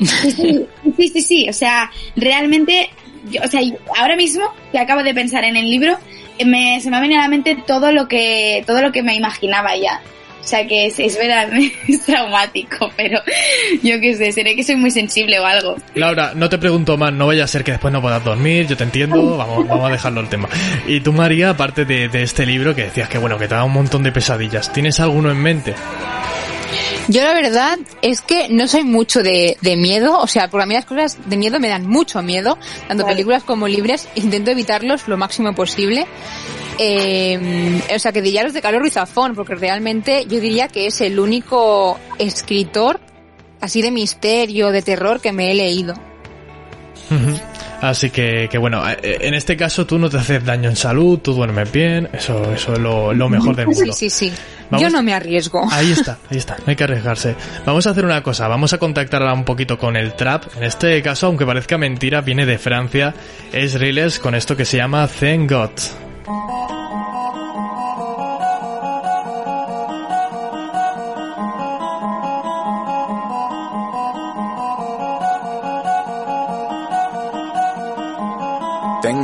Sí, 0.00 0.30
sí, 0.30 0.66
sí, 0.96 1.08
sí, 1.08 1.22
sí, 1.22 1.48
o 1.48 1.52
sea, 1.52 1.90
realmente, 2.14 2.90
yo- 3.30 3.40
o 3.42 3.48
sea, 3.48 3.60
ahora 3.98 4.14
mismo 4.16 4.44
que 4.70 4.78
acabo 4.78 5.02
de 5.02 5.14
pensar 5.14 5.42
en 5.44 5.56
el 5.56 5.68
libro, 5.70 5.96
eh, 6.38 6.44
me, 6.44 6.80
se 6.82 6.90
me 6.90 6.98
ha 6.98 7.00
venido 7.00 7.18
a 7.20 7.22
la 7.24 7.28
mente 7.30 7.56
todo 7.66 7.90
lo 7.92 8.06
que, 8.06 8.62
todo 8.66 8.82
lo 8.82 8.92
que 8.92 9.02
me 9.02 9.14
imaginaba 9.16 9.74
ya. 9.76 10.00
O 10.46 10.48
sea 10.48 10.64
que 10.64 10.86
es, 10.86 11.00
es 11.00 11.18
verdaderamente 11.18 11.76
es 11.88 12.02
traumático, 12.04 12.88
pero 12.96 13.20
yo 13.82 14.00
qué 14.00 14.14
sé, 14.14 14.30
seré 14.30 14.54
que 14.54 14.62
soy 14.62 14.76
muy 14.76 14.92
sensible 14.92 15.40
o 15.40 15.44
algo. 15.44 15.74
Laura, 15.96 16.34
no 16.36 16.48
te 16.48 16.56
pregunto 16.56 16.96
más, 16.96 17.12
no 17.12 17.26
vaya 17.26 17.42
a 17.42 17.48
ser 17.48 17.64
que 17.64 17.72
después 17.72 17.92
no 17.92 18.00
puedas 18.00 18.22
dormir, 18.22 18.68
yo 18.68 18.76
te 18.76 18.84
entiendo, 18.84 19.36
vamos, 19.36 19.66
vamos 19.66 19.88
a 19.88 19.90
dejarlo 19.90 20.20
el 20.20 20.28
tema. 20.28 20.48
Y 20.86 21.00
tú, 21.00 21.12
María, 21.12 21.50
aparte 21.50 21.84
de, 21.84 22.08
de 22.08 22.22
este 22.22 22.46
libro 22.46 22.76
que 22.76 22.84
decías 22.84 23.08
que 23.08 23.18
bueno, 23.18 23.38
que 23.38 23.48
te 23.48 23.56
da 23.56 23.64
un 23.64 23.72
montón 23.72 24.04
de 24.04 24.12
pesadillas, 24.12 24.72
¿tienes 24.72 25.00
alguno 25.00 25.32
en 25.32 25.38
mente? 25.38 25.74
Yo 27.08 27.22
la 27.22 27.34
verdad 27.34 27.78
es 28.02 28.20
que 28.20 28.48
no 28.48 28.68
soy 28.68 28.84
mucho 28.84 29.24
de, 29.24 29.56
de 29.60 29.76
miedo, 29.76 30.16
o 30.20 30.28
sea, 30.28 30.48
porque 30.48 30.62
a 30.62 30.66
mí 30.66 30.74
las 30.74 30.84
cosas 30.84 31.18
de 31.26 31.36
miedo 31.36 31.58
me 31.58 31.68
dan 31.68 31.88
mucho 31.88 32.22
miedo, 32.22 32.56
tanto 32.86 33.02
Vale. 33.02 33.16
películas 33.16 33.42
como 33.42 33.66
libros, 33.66 34.06
intento 34.14 34.52
evitarlos 34.52 35.08
lo 35.08 35.16
máximo 35.16 35.54
posible. 35.54 36.06
Eh, 36.78 37.80
o 37.94 37.98
sea, 37.98 38.12
que 38.12 38.22
diría 38.22 38.42
los 38.42 38.52
de 38.52 38.60
Carlos 38.62 38.80
Ruiz 38.82 38.94
Zafón, 38.94 39.34
porque 39.34 39.54
realmente 39.54 40.24
yo 40.28 40.40
diría 40.40 40.68
que 40.68 40.86
es 40.86 41.00
el 41.00 41.18
único 41.18 41.98
escritor 42.18 43.00
así 43.60 43.80
de 43.82 43.90
misterio, 43.90 44.70
de 44.70 44.82
terror 44.82 45.20
que 45.20 45.32
me 45.32 45.50
he 45.50 45.54
leído. 45.54 45.94
Así 47.80 48.10
que, 48.10 48.48
que 48.50 48.58
bueno, 48.58 48.82
eh, 48.88 49.18
en 49.20 49.34
este 49.34 49.56
caso 49.56 49.86
tú 49.86 49.98
no 49.98 50.08
te 50.10 50.16
haces 50.16 50.44
daño 50.44 50.68
en 50.70 50.76
salud, 50.76 51.18
tú 51.20 51.34
duermes 51.34 51.70
bien, 51.70 52.08
eso, 52.12 52.52
eso 52.52 52.72
es 52.72 52.78
lo, 52.78 53.12
lo 53.12 53.28
mejor 53.28 53.54
del 53.54 53.66
Sí, 53.72 53.80
mundo. 53.80 53.92
sí, 53.92 54.10
sí. 54.10 54.32
Vamos- 54.70 54.82
Yo 54.82 54.90
no 54.90 55.02
me 55.02 55.12
arriesgo. 55.14 55.62
Ahí 55.70 55.92
está, 55.92 56.18
ahí 56.30 56.38
está, 56.38 56.56
no 56.56 56.64
hay 56.66 56.74
que 56.74 56.84
arriesgarse. 56.84 57.36
Vamos 57.64 57.86
a 57.86 57.90
hacer 57.90 58.04
una 58.04 58.22
cosa, 58.22 58.48
vamos 58.48 58.72
a 58.72 58.78
contactar 58.78 59.22
un 59.32 59.44
poquito 59.44 59.78
con 59.78 59.94
el 59.96 60.14
trap. 60.14 60.44
En 60.56 60.64
este 60.64 61.00
caso, 61.02 61.26
aunque 61.28 61.46
parezca 61.46 61.78
mentira, 61.78 62.22
viene 62.22 62.44
de 62.46 62.58
Francia, 62.58 63.14
es 63.52 63.78
Riles 63.78 64.18
con 64.18 64.34
esto 64.34 64.56
que 64.56 64.64
se 64.64 64.78
llama 64.78 65.06
Thank 65.06 65.52
God. 65.52 65.70
Thank 66.26 66.38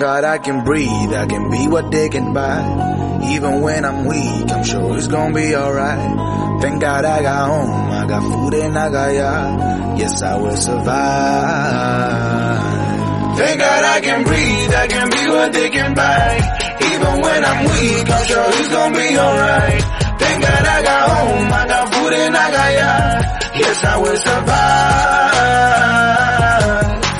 God 0.00 0.22
I 0.22 0.38
can 0.38 0.62
breathe, 0.62 1.12
I 1.12 1.26
can 1.26 1.50
be 1.50 1.66
what 1.66 1.90
they 1.90 2.08
can 2.08 2.32
buy. 2.32 3.18
Even 3.24 3.60
when 3.62 3.84
I'm 3.84 4.04
weak, 4.04 4.52
I'm 4.52 4.62
sure 4.62 4.96
it's 4.96 5.08
gonna 5.08 5.34
be 5.34 5.56
alright. 5.56 6.62
Thank 6.62 6.80
God 6.80 7.04
I 7.04 7.22
got 7.22 7.48
home, 7.48 7.90
I 7.90 8.06
got 8.06 8.22
food 8.22 8.54
and 8.54 8.78
I 8.78 8.90
got 8.92 9.12
yard. 9.12 9.98
Yes, 9.98 10.22
I 10.22 10.36
will 10.36 10.54
survive. 10.56 10.92
Thank 13.38 13.58
God 13.58 13.84
I 13.84 14.00
can 14.00 14.22
breathe, 14.22 14.72
I 14.72 14.86
can 14.86 15.10
be 15.10 15.26
what 15.28 15.52
they 15.52 15.68
can 15.68 15.94
buy. 15.94 16.61
Even 17.02 17.20
when 17.20 17.44
I'm 17.44 17.64
weak, 17.64 18.08
I'm 18.10 18.24
sure 18.26 18.44
it's 18.46 18.68
gonna 18.68 18.96
be 18.96 19.18
alright. 19.18 19.82
Thank 20.22 20.42
God 20.42 20.66
I 20.74 20.82
got 20.82 21.10
home, 21.10 21.52
I 21.52 21.66
got 21.66 21.94
food 21.94 22.12
and 22.12 22.36
I 22.36 22.50
got 22.56 22.72
yard. 22.78 23.24
Yes, 23.58 23.84
I 23.84 23.96
will 23.98 24.16
survive. 24.16 24.52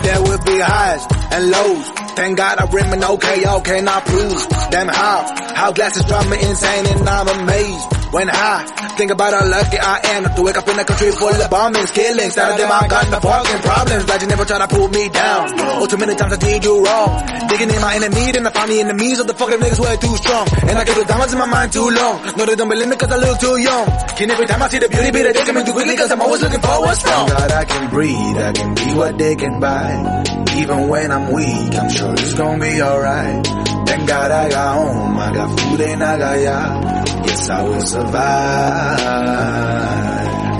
There 0.05 0.22
will 0.22 0.39
be 0.45 0.59
highs 0.61 1.07
and 1.33 1.51
lows. 1.51 2.01
Thank 2.14 2.38
God 2.38 2.58
I 2.58 2.64
remain 2.70 3.02
okay, 3.04 3.80
not 3.80 4.04
prove. 4.04 4.46
Damn 4.70 4.88
how, 4.88 5.24
how 5.54 5.72
glasses 5.72 6.04
drive 6.04 6.28
me 6.28 6.36
insane 6.40 6.86
and 6.86 7.08
I'm 7.08 7.28
amazed. 7.28 8.02
When 8.12 8.28
I 8.28 8.68
think 8.98 9.10
about 9.10 9.32
how 9.32 9.48
lucky 9.48 9.78
I 9.80 10.00
am 10.20 10.28
to 10.36 10.42
wake 10.42 10.58
up 10.58 10.68
in 10.68 10.78
a 10.78 10.84
country 10.84 11.10
full 11.12 11.32
of 11.32 11.48
bombings, 11.48 11.94
killings, 11.94 12.36
out 12.36 12.52
of 12.52 12.58
them 12.58 12.70
I 12.70 12.86
got 12.86 13.08
the 13.08 13.20
fucking 13.20 13.62
problems. 13.64 14.04
Glad 14.04 14.20
you 14.20 14.28
never 14.28 14.44
try 14.44 14.58
to 14.58 14.68
pull 14.68 14.88
me 14.88 15.08
down. 15.08 15.48
Oh, 15.80 15.86
too 15.86 15.96
many 15.96 16.14
times 16.14 16.32
I 16.34 16.36
did 16.36 16.62
you 16.62 16.84
wrong. 16.84 17.24
Digging 17.48 17.70
in 17.70 17.80
my 17.80 17.96
enemy, 17.96 18.32
then 18.32 18.46
I 18.46 18.50
find 18.50 18.70
the 18.70 18.80
enemies 18.80 19.18
of 19.18 19.26
the 19.26 19.34
fucking 19.34 19.58
niggas 19.60 19.80
are 19.80 19.96
too 19.96 20.16
strong. 20.20 20.46
And 20.68 20.76
I 20.76 20.84
get 20.84 20.96
the 20.96 21.04
diamonds 21.04 21.32
in 21.32 21.38
my 21.38 21.46
mind 21.46 21.72
too 21.72 21.88
long. 21.88 22.20
No, 22.36 22.44
they 22.44 22.54
don't 22.54 22.68
believe 22.68 22.88
me 22.88 22.96
cause 22.96 23.12
I 23.12 23.16
look 23.16 23.40
too 23.40 23.56
young. 23.56 23.86
Can 24.16 24.30
every 24.30 24.46
time 24.46 24.62
I 24.62 24.68
see 24.68 24.78
the 24.78 24.88
beauty, 24.88 25.10
be 25.10 25.22
the 25.22 25.32
taking 25.32 25.54
me 25.54 25.64
too 25.64 25.72
quickly 25.72 25.96
cause 25.96 26.12
I'm 26.12 26.20
always 26.20 26.42
looking 26.42 26.60
for 26.60 26.80
what's 26.84 27.02
wrong. 27.04 27.28
God, 27.28 27.50
I 27.50 27.64
can 27.64 27.88
breathe, 27.88 28.36
I 28.36 28.52
can 28.52 28.74
be 28.74 28.92
what 28.92 29.16
they 29.16 29.36
can 29.36 29.58
buy. 29.58 30.24
Even 30.56 30.88
when 30.88 31.10
I'm 31.10 31.32
weak, 31.32 31.74
I'm 31.80 31.88
sure 31.88 32.01
it's 32.12 32.34
gonna 32.34 32.59
be 32.59 32.82
alright. 32.82 33.46
Thank 33.86 34.09
God 34.09 34.30
I 34.30 34.48
got 34.50 34.74
home, 34.74 35.18
I 35.18 35.32
got 35.34 35.61
food 35.61 35.80
and 35.80 36.03
I 36.03 36.18
got 36.18 36.40
yacht. 36.40 37.09
Yes, 37.26 37.50
I 37.50 37.62
will 37.62 37.80
survive. 37.80 38.98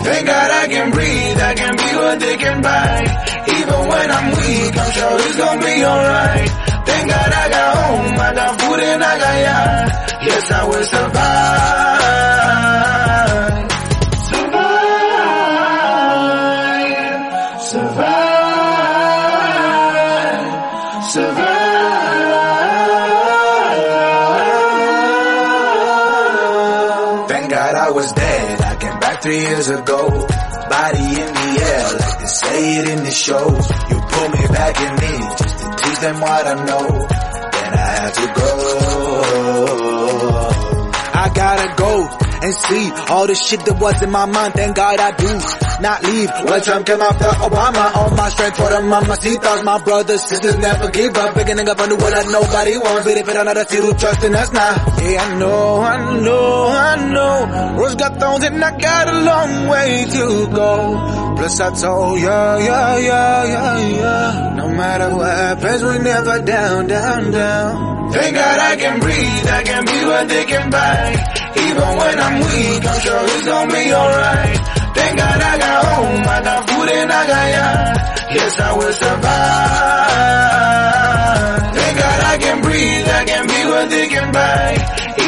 Thank 0.05 0.26
God 0.26 0.51
I 0.51 0.66
can 0.68 0.90
breathe, 0.90 1.38
I 1.40 1.55
can 1.55 1.76
be 1.76 1.97
what 1.97 2.20
they 2.20 2.36
can 2.36 2.62
buy. 2.62 3.03
Even 3.59 3.80
when 3.88 4.11
I'm 4.11 4.30
weak, 4.30 4.76
I'm 4.78 4.93
sure 4.93 5.18
it's 5.26 5.36
gonna 5.36 5.64
be 5.64 5.84
alright. 5.84 6.49
Thank 6.86 7.09
God 7.09 7.32
I 7.32 7.49
got 7.51 7.76
home, 7.76 8.20
I 8.20 8.34
got 8.34 8.61
food 8.61 8.80
and 8.80 9.03
I 9.03 9.18
got 9.18 9.36
yacht. 9.47 9.88
Yes, 10.26 10.51
I 10.53 10.64
will 10.68 10.84
survive. 10.84 11.91
Shows. 33.12 33.68
You 33.90 34.00
pull 34.00 34.28
me 34.30 34.46
back 34.48 34.80
in 34.80 34.92
me 35.02 35.12
just 35.38 35.58
to 35.58 35.66
teach 35.76 36.00
them 36.00 36.20
what 36.20 36.46
I 36.46 36.54
know. 36.64 36.88
Then 37.52 37.72
I 37.74 37.86
had 38.00 38.14
to 38.14 38.26
go. 38.34 38.48
I 41.14 41.30
gotta 41.34 41.74
go 41.76 42.22
and 42.43 42.55
see 42.55 42.90
all 43.09 43.26
the 43.26 43.34
shit 43.34 43.64
that 43.64 43.78
was 43.78 44.03
in 44.03 44.11
my 44.11 44.26
mind. 44.26 44.55
Thank 44.55 44.76
God 44.76 44.99
I 44.99 45.11
do 45.14 45.30
not 45.80 46.03
leave. 46.03 46.30
When 46.45 46.61
Trump 46.62 46.86
came 46.86 47.01
after 47.01 47.30
Obama, 47.38 47.95
all 47.95 48.11
my 48.11 48.28
strength 48.30 48.57
for 48.57 48.68
the 48.68 48.82
mamacitas. 48.82 49.64
My 49.64 49.82
brothers, 49.82 50.22
sisters 50.26 50.59
never 50.59 50.90
give 50.90 51.16
up. 51.16 51.34
Nigga 51.34 51.68
up 51.68 51.78
world 51.78 52.12
that 52.12 52.26
nobody 52.30 52.76
wants. 52.78 53.07
If 53.07 53.28
it 53.28 53.36
another 53.36 53.64
who 53.64 53.95
trust 53.95 54.24
in 54.24 54.34
us 54.34 54.53
now. 54.53 54.74
Yeah, 55.03 55.22
I 55.22 55.38
know, 55.38 55.80
I 55.80 56.20
know, 56.20 56.66
I 56.66 57.12
know. 57.12 57.78
Rose 57.78 57.95
got 57.95 58.18
thorns 58.18 58.45
and 58.45 58.64
I 58.64 58.78
got 58.78 59.09
a 59.09 59.18
long 59.22 59.68
way 59.68 60.07
to 60.11 60.24
go. 60.51 61.34
Plus 61.36 61.61
I 61.61 61.70
told 61.74 62.20
ya, 62.20 62.59
yeah, 62.59 62.99
yeah, 62.99 63.45
yeah, 63.45 63.88
yeah. 63.88 64.55
No 64.57 64.68
matter 64.68 65.14
what 65.14 65.26
happens, 65.30 65.82
we 65.82 65.99
never 65.99 66.43
down, 66.43 66.86
down, 66.86 67.30
down. 67.30 68.12
Thank 68.12 68.34
God 68.34 68.59
I 68.59 68.76
can 68.76 69.01
breathe, 69.01 69.47
I 69.47 69.62
can 69.62 69.84
be 69.84 70.05
what 70.05 70.28
they 70.28 70.45
can 70.45 70.70
buy. 70.70 71.32
Even 71.57 71.88
when 71.98 72.16
I'm 72.20 72.36
weak, 72.40 72.82
I'm 72.86 73.00
sure 73.00 73.20
it's 73.24 73.44
gonna 73.46 73.72
be 73.72 73.84
alright. 73.94 74.59
Thank 74.96 75.12
God 75.18 75.38
I 75.40 75.59
got 75.59 75.84
home, 75.84 76.22
I 76.28 76.38
got 76.42 76.61
food 76.70 76.88
and 76.88 77.12
I 77.12 77.22
got 77.26 77.46
yacht. 77.57 77.98
Yes, 78.32 78.61
I 78.61 78.72
will 78.76 78.92
survive. 80.32 81.74
Thank 81.76 81.94
God 81.98 82.20
I 82.32 82.34
can 82.38 82.59
breathe, 82.62 83.09
I 83.09 83.24
can 83.30 83.44
be 83.46 83.61
what 83.72 83.86
they 83.90 84.07
can 84.09 84.32
buy. 84.32 84.66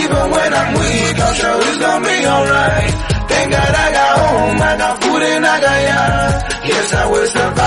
Even 0.00 0.24
when 0.34 0.50
I'm 0.54 0.70
weak, 0.80 1.16
I'm 1.20 1.34
sure 1.34 1.56
it's 1.68 1.78
gonna 1.78 2.06
be 2.08 2.18
alright. 2.26 2.90
Thank 3.28 3.48
God 3.52 3.72
I 3.84 3.86
got 3.98 4.12
home, 4.24 4.56
I 4.62 4.76
got 4.82 4.94
food 5.02 5.22
and 5.22 5.44
I 5.46 5.60
got 5.60 5.78
yacht. 5.90 6.32
Yes, 6.64 6.92
I 6.94 7.06
will 7.10 7.26
survive. 7.26 7.63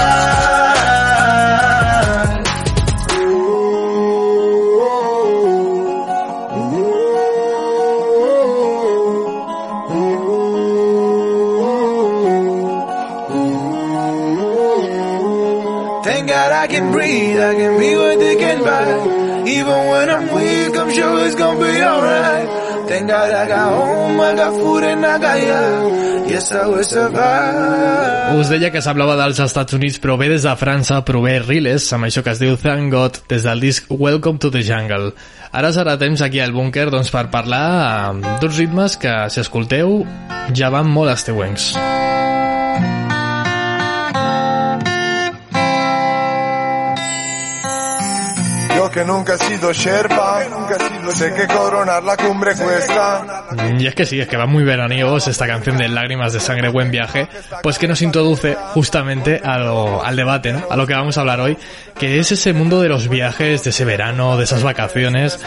Us 28.37 28.49
deia 28.51 28.71
que 28.73 28.81
s'hablava 28.83 29.15
dels 29.19 29.39
Estats 29.43 29.77
Units, 29.77 29.99
però 30.03 30.17
ve 30.19 30.27
des 30.33 30.43
de 30.47 30.55
França, 30.59 30.99
prové 31.07 31.37
Riles, 31.45 31.87
amb 31.95 32.09
això 32.09 32.23
que 32.25 32.33
es 32.33 32.41
diu 32.43 32.57
Thank 32.59 32.91
God, 32.93 33.21
des 33.31 33.47
del 33.47 33.63
disc 33.63 33.87
Welcome 33.93 34.41
to 34.43 34.51
the 34.53 34.63
Jungle. 34.65 35.13
Ara 35.55 35.71
serà 35.75 35.95
temps 36.01 36.21
aquí 36.25 36.41
al 36.43 36.55
búnquer 36.55 36.89
doncs, 36.91 37.13
per 37.13 37.29
parlar 37.33 38.13
d'uns 38.41 38.57
ritmes 38.59 38.97
que, 39.01 39.13
si 39.31 39.43
escolteu, 39.43 40.01
ja 40.57 40.73
van 40.73 40.89
molt 40.91 41.13
esteuencs. 41.15 41.75
Yo 41.77 42.26
que 48.97 49.05
nunca 49.05 49.35
he 49.35 49.37
sido 49.37 49.71
Sherpa, 49.71 50.39
sé 51.13 51.33
que 51.33 51.47
coronar 51.47 52.03
la 52.03 52.17
cumbre 52.17 52.55
cuesta. 52.55 53.43
Y 53.77 53.85
es 53.85 53.93
que 53.95 54.05
sí, 54.05 54.19
es 54.19 54.27
que 54.27 54.37
va 54.37 54.45
muy 54.47 54.63
veraniegos 54.63 55.27
esta 55.27 55.45
canción 55.45 55.77
de 55.77 55.87
Lágrimas 55.87 56.33
de 56.33 56.39
Sangre, 56.39 56.69
Buen 56.69 56.89
Viaje, 56.89 57.27
pues 57.61 57.77
que 57.77 57.87
nos 57.87 58.01
introduce 58.01 58.55
justamente 58.73 59.39
a 59.43 59.57
lo- 59.59 60.03
al 60.03 60.15
debate, 60.15 60.51
¿no? 60.53 60.63
A 60.69 60.75
lo 60.75 60.87
que 60.87 60.93
vamos 60.93 61.17
a 61.17 61.21
hablar 61.21 61.39
hoy, 61.41 61.57
que 61.99 62.19
es 62.19 62.31
ese 62.31 62.53
mundo 62.53 62.81
de 62.81 62.89
los 62.89 63.09
viajes, 63.09 63.63
de 63.63 63.71
ese 63.71 63.85
verano, 63.85 64.37
de 64.37 64.43
esas 64.43 64.63
vacaciones. 64.63 65.39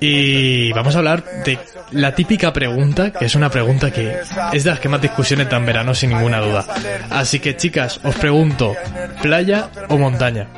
Y 0.00 0.72
vamos 0.72 0.94
a 0.94 0.98
hablar 0.98 1.24
de 1.44 1.58
la 1.92 2.14
típica 2.14 2.52
pregunta, 2.52 3.12
que 3.12 3.24
es 3.26 3.34
una 3.34 3.50
pregunta 3.50 3.90
que 3.90 4.16
es 4.52 4.64
de 4.64 4.70
las 4.70 4.80
que 4.80 4.88
más 4.88 5.00
discusiones 5.00 5.48
dan 5.48 5.64
verano 5.64 5.94
sin 5.94 6.10
ninguna 6.10 6.40
duda. 6.40 6.66
Así 7.10 7.40
que 7.40 7.56
chicas, 7.56 8.00
os 8.04 8.14
pregunto, 8.16 8.74
¿playa 9.22 9.70
o 9.88 9.96
montaña? 9.96 10.48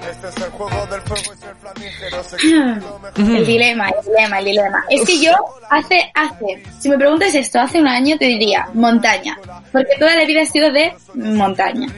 El 3.17 3.47
dilema, 3.47 3.89
el 3.89 4.05
dilema, 4.05 4.39
el 4.39 4.45
dilema. 4.45 4.85
Es 4.91 5.05
que 5.05 5.21
yo 5.21 5.33
hace, 5.71 6.11
hace, 6.15 6.63
si 6.79 6.89
me 6.89 6.97
preguntas 6.97 7.35
esto, 7.35 7.61
hace 7.61 7.81
un 7.81 7.89
año 7.89 8.17
te 8.19 8.27
diría 8.27 8.69
montaña, 8.75 9.39
porque 9.73 9.97
toda 9.99 10.15
la 10.17 10.25
vida 10.25 10.43
he 10.43 10.47
sido 10.47 10.71
de 10.73 10.93
montaña. 11.19 11.89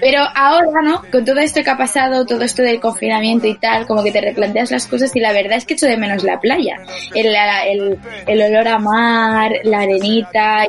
Pero 0.00 0.22
ahora, 0.34 0.82
¿no? 0.82 1.02
Con 1.10 1.24
todo 1.24 1.38
esto 1.40 1.62
que 1.62 1.70
ha 1.70 1.76
pasado, 1.76 2.26
todo 2.26 2.42
esto 2.42 2.62
del 2.62 2.80
confinamiento 2.80 3.46
y 3.46 3.54
tal, 3.56 3.86
como 3.86 4.02
que 4.02 4.10
te 4.12 4.20
replanteas 4.20 4.70
las 4.70 4.86
cosas 4.86 5.14
y 5.14 5.20
la 5.20 5.32
verdad 5.32 5.56
es 5.58 5.64
que 5.64 5.74
echo 5.74 5.86
de 5.86 5.96
menos 5.96 6.22
la 6.24 6.40
playa. 6.40 6.76
El, 7.14 7.32
la- 7.32 7.64
el, 7.66 7.98
el 8.26 8.42
olor 8.42 8.68
a 8.68 8.78
mar, 8.78 9.52
la 9.64 9.80
arenita. 9.80 10.64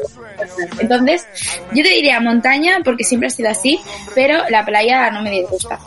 Entonces, 0.79 1.27
yo 1.73 1.83
te 1.83 1.89
diría 1.89 2.19
montaña 2.19 2.79
porque 2.83 3.03
siempre 3.03 3.27
ha 3.27 3.31
sido 3.31 3.49
así, 3.49 3.79
pero 4.15 4.43
la 4.49 4.65
playa 4.65 5.09
no 5.11 5.21
me 5.21 5.31
disgusta. 5.31 5.77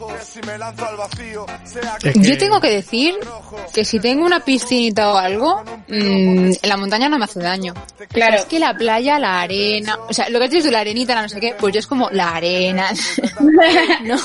Yo 2.14 2.38
tengo 2.38 2.60
que 2.60 2.70
decir 2.70 3.14
que 3.72 3.84
si 3.84 3.98
tengo 4.00 4.24
una 4.24 4.40
piscinita 4.40 5.12
o 5.12 5.16
algo, 5.16 5.62
mm, 5.88 5.94
en 5.94 6.56
la 6.62 6.76
montaña 6.76 7.08
no 7.08 7.18
me 7.18 7.24
hace 7.24 7.40
daño. 7.40 7.74
Claro. 8.10 8.36
Es 8.36 8.44
que 8.44 8.58
la 8.58 8.74
playa, 8.74 9.18
la 9.18 9.40
arena, 9.40 9.96
o 10.08 10.12
sea, 10.12 10.28
lo 10.28 10.38
que 10.38 10.44
has 10.46 10.50
dicho 10.50 10.70
la 10.70 10.80
arenita, 10.80 11.14
la 11.14 11.22
no 11.22 11.28
sé 11.28 11.40
qué, 11.40 11.54
pues 11.58 11.74
yo 11.74 11.80
es 11.84 11.88
como 11.88 12.08
la 12.10 12.30
arena. 12.36 12.88
no. 14.04 14.16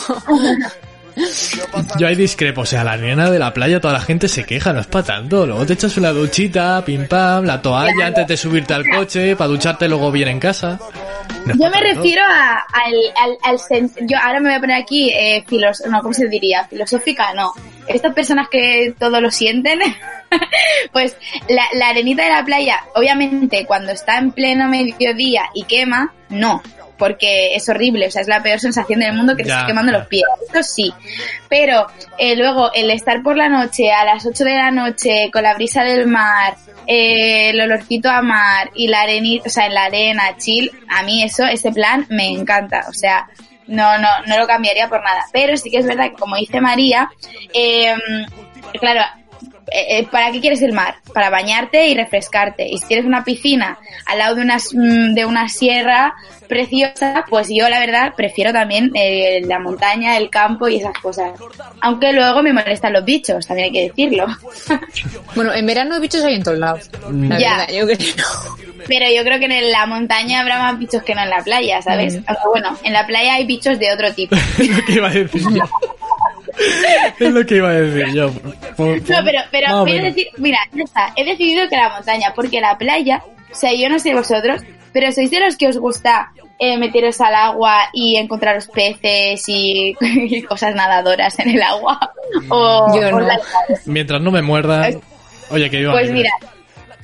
Yo 1.98 2.08
ahí 2.08 2.16
discrepo, 2.16 2.62
o 2.62 2.66
sea, 2.66 2.84
la 2.86 2.94
arena 2.94 3.30
de 3.30 3.40
la 3.40 3.54
playa 3.54 3.82
toda 3.82 3.94
la 3.94 4.00
gente 4.00 4.30
se 4.30 4.46
queja, 4.46 4.72
no 4.72 4.80
es 4.80 4.88
para 4.88 5.04
tanto. 5.06 5.46
Luego 5.46 5.66
te 5.66 5.74
echas 5.74 5.98
una 5.98 6.12
duchita, 6.12 6.82
pim 6.86 7.08
pam, 7.08 7.44
la 7.44 7.62
toalla 7.62 8.08
antes 8.08 8.26
de 8.26 8.38
subirte 8.38 8.74
al 8.74 8.86
coche, 8.88 9.36
para 9.36 9.50
ducharte 9.50 9.90
luego 9.90 10.12
bien 10.14 10.30
en 10.30 10.40
casa. 10.40 10.80
No 11.46 11.54
Yo 11.56 11.70
me 11.70 11.72
tanto. 11.72 11.80
refiero 11.96 12.22
a, 12.26 12.54
al, 12.74 12.94
al, 13.22 13.38
al 13.44 13.58
sen- 13.58 13.92
yo 14.08 14.18
ahora 14.18 14.40
me 14.40 14.48
voy 14.50 14.58
a 14.58 14.60
poner 14.62 14.82
aquí 14.82 15.10
eh, 15.12 15.44
filos, 15.46 15.84
no, 15.90 16.02
¿cómo 16.02 16.14
se 16.14 16.28
diría? 16.30 16.66
Filosófica, 16.70 17.34
no. 17.34 17.52
Estas 17.88 18.14
personas 18.14 18.48
que 18.50 18.94
todo 18.98 19.20
lo 19.20 19.30
sienten, 19.30 19.80
pues 20.94 21.18
la, 21.50 21.64
la 21.74 21.90
arenita 21.90 22.24
de 22.24 22.30
la 22.30 22.46
playa, 22.46 22.80
obviamente 22.96 23.66
cuando 23.66 23.92
está 23.92 24.20
en 24.20 24.32
pleno 24.32 24.70
mediodía 24.70 25.44
y 25.54 25.64
quema, 25.64 26.14
no, 26.30 26.62
porque 27.00 27.56
es 27.56 27.68
horrible, 27.70 28.08
o 28.08 28.12
sea, 28.12 28.22
es 28.22 28.28
la 28.28 28.44
peor 28.44 28.60
sensación 28.60 29.00
del 29.00 29.14
mundo 29.14 29.36
que 29.36 29.42
te 29.44 29.50
Ya, 29.50 29.56
está 29.56 29.68
quemando 29.68 29.92
ya. 29.92 29.98
los 30.00 30.08
pies, 30.08 30.24
eso 30.54 30.62
sí. 30.62 30.94
Pero 31.50 31.88
eh, 32.20 32.36
luego 32.36 32.72
el 32.74 32.92
estar 32.92 33.24
por 33.24 33.36
la 33.38 33.50
noche, 33.50 33.92
a 33.92 34.04
las 34.06 34.26
8 34.26 34.44
de 34.44 34.54
la 34.56 34.70
noche, 34.70 35.32
con 35.34 35.42
la 35.42 35.56
brisa 35.56 35.84
del 35.84 36.06
mar, 36.06 36.56
eh, 36.86 37.50
el 37.50 37.62
olorcito 37.62 38.10
a 38.12 38.22
mar 38.22 38.70
y 38.76 38.88
la 38.88 39.02
arenita, 39.02 39.48
o 39.48 39.50
sea, 39.50 39.66
en 39.66 39.74
la 39.74 39.86
arena, 39.86 40.36
chill, 40.38 40.70
a 40.90 41.02
mí 41.04 41.24
eso, 41.24 41.46
ese 41.46 41.72
plan 41.72 42.06
me 42.10 42.28
encanta, 42.28 42.86
o 42.90 42.94
sea, 42.94 43.28
no, 43.68 43.98
no, 44.00 44.08
no 44.28 44.38
lo 44.38 44.46
cambiaría 44.46 44.90
por 44.90 45.04
nada. 45.04 45.26
Pero 45.32 45.56
sí 45.56 45.72
que 45.72 45.78
es 45.78 45.86
verdad 45.86 46.10
que, 46.10 46.16
como 46.18 46.36
dice 46.36 46.60
María, 46.60 47.10
eh, 47.54 47.94
claro, 48.80 49.02
eh, 49.72 50.08
¿para 50.12 50.32
qué 50.32 50.42
quieres 50.42 50.62
el 50.62 50.74
mar? 50.74 50.96
Para 51.14 51.30
bañarte 51.30 51.88
y 51.88 51.96
refrescarte. 51.96 52.68
Y 52.68 52.80
si 52.80 52.88
tienes 52.88 53.06
una 53.06 53.24
piscina 53.24 53.78
al 54.08 54.18
lado 54.18 54.36
de 54.36 54.42
una, 54.42 54.58
mm, 54.58 55.14
de 55.14 55.26
una 55.26 55.48
sierra 55.50 56.16
preciosa, 56.50 57.24
pues 57.30 57.48
yo 57.50 57.70
la 57.70 57.80
verdad 57.80 58.14
prefiero 58.18 58.52
también 58.52 58.92
eh, 58.96 59.42
la 59.46 59.60
montaña, 59.60 60.18
el 60.18 60.30
campo 60.30 60.68
y 60.68 60.78
esas 60.78 60.98
cosas. 61.02 61.32
Aunque 61.82 62.12
luego 62.12 62.44
me 62.44 62.52
molestan 62.52 62.92
los 62.92 63.06
bichos, 63.06 63.48
también 63.48 63.68
hay 63.68 63.72
que 63.72 63.88
decirlo. 63.90 64.26
Bueno, 65.36 65.54
en 65.54 65.66
verano 65.66 66.00
bichos 66.02 66.24
hay 66.24 66.34
en 66.36 66.44
todos 66.44 66.58
lados. 66.58 66.90
La 67.12 67.40
Ya. 67.40 67.58
verdad, 67.60 67.74
yo 67.74 67.86
creo. 67.86 67.98
Pero 68.88 69.06
yo 69.16 69.24
creo 69.24 69.40
que 69.40 69.46
en 69.46 69.72
la 69.72 69.86
montaña 69.86 70.40
habrá 70.42 70.58
más 70.60 70.80
bichos 70.80 71.04
que 71.04 71.14
no 71.14 71.22
en 71.22 71.30
la 71.30 71.44
playa, 71.44 71.82
¿sabes? 71.82 72.16
Mm. 72.18 72.24
Aunque 72.28 72.48
bueno, 72.50 72.78
en 72.84 72.94
la 72.94 73.06
playa 73.06 73.36
hay 73.36 73.46
bichos 73.46 73.78
de 73.78 73.94
otro 73.94 74.12
tipo. 74.14 74.36
Es 74.58 74.70
lo 74.78 74.84
que 74.86 74.94
iba 74.94 75.08
a 75.08 75.12
decir. 75.12 75.42
Es 77.20 77.34
lo 77.34 77.46
que 77.46 77.56
iba 77.58 77.70
a 77.70 77.74
decir 77.74 78.14
yo. 78.14 78.32
Por- 78.32 78.76
por- 78.76 79.10
No, 79.10 79.18
pero, 79.24 79.40
pero 79.52 79.80
voy 79.82 79.98
a 79.98 80.02
decir, 80.04 80.28
mira, 80.38 80.60
ya 80.74 80.84
está, 80.84 81.14
he 81.16 81.24
decidido 81.26 81.68
que 81.70 81.76
la 81.76 81.90
montaña, 81.90 82.34
porque 82.36 82.62
la 82.62 82.78
playa, 82.78 83.24
o 83.52 83.56
sea, 83.56 83.74
yo 83.74 83.90
no 83.90 84.00
sé 84.00 84.14
vosotros, 84.14 84.62
pero 84.94 85.12
sois 85.12 85.30
de 85.32 85.40
los 85.40 85.56
que 85.58 85.68
os 85.68 85.78
gusta 85.78 86.32
eh, 86.60 86.78
meteros 86.78 87.20
al 87.22 87.36
agua 87.36 87.90
y 87.94 88.16
encontraros 88.18 88.68
peces 88.68 89.44
y, 89.48 89.96
y 90.02 90.42
cosas 90.44 90.76
nadadoras 90.76 91.38
en 91.40 91.50
el 91.52 91.62
agua. 91.62 92.12
O, 92.50 92.94
Yo 92.96 93.12
no. 93.12 93.20
la- 93.22 93.40
Mientras 93.86 94.22
no 94.22 94.32
me 94.32 94.42
muerdan... 94.42 95.00
Oye, 95.52 95.70
que 95.70 95.80
iba 95.82 95.94
pues 95.94 96.12
mira, 96.12 96.30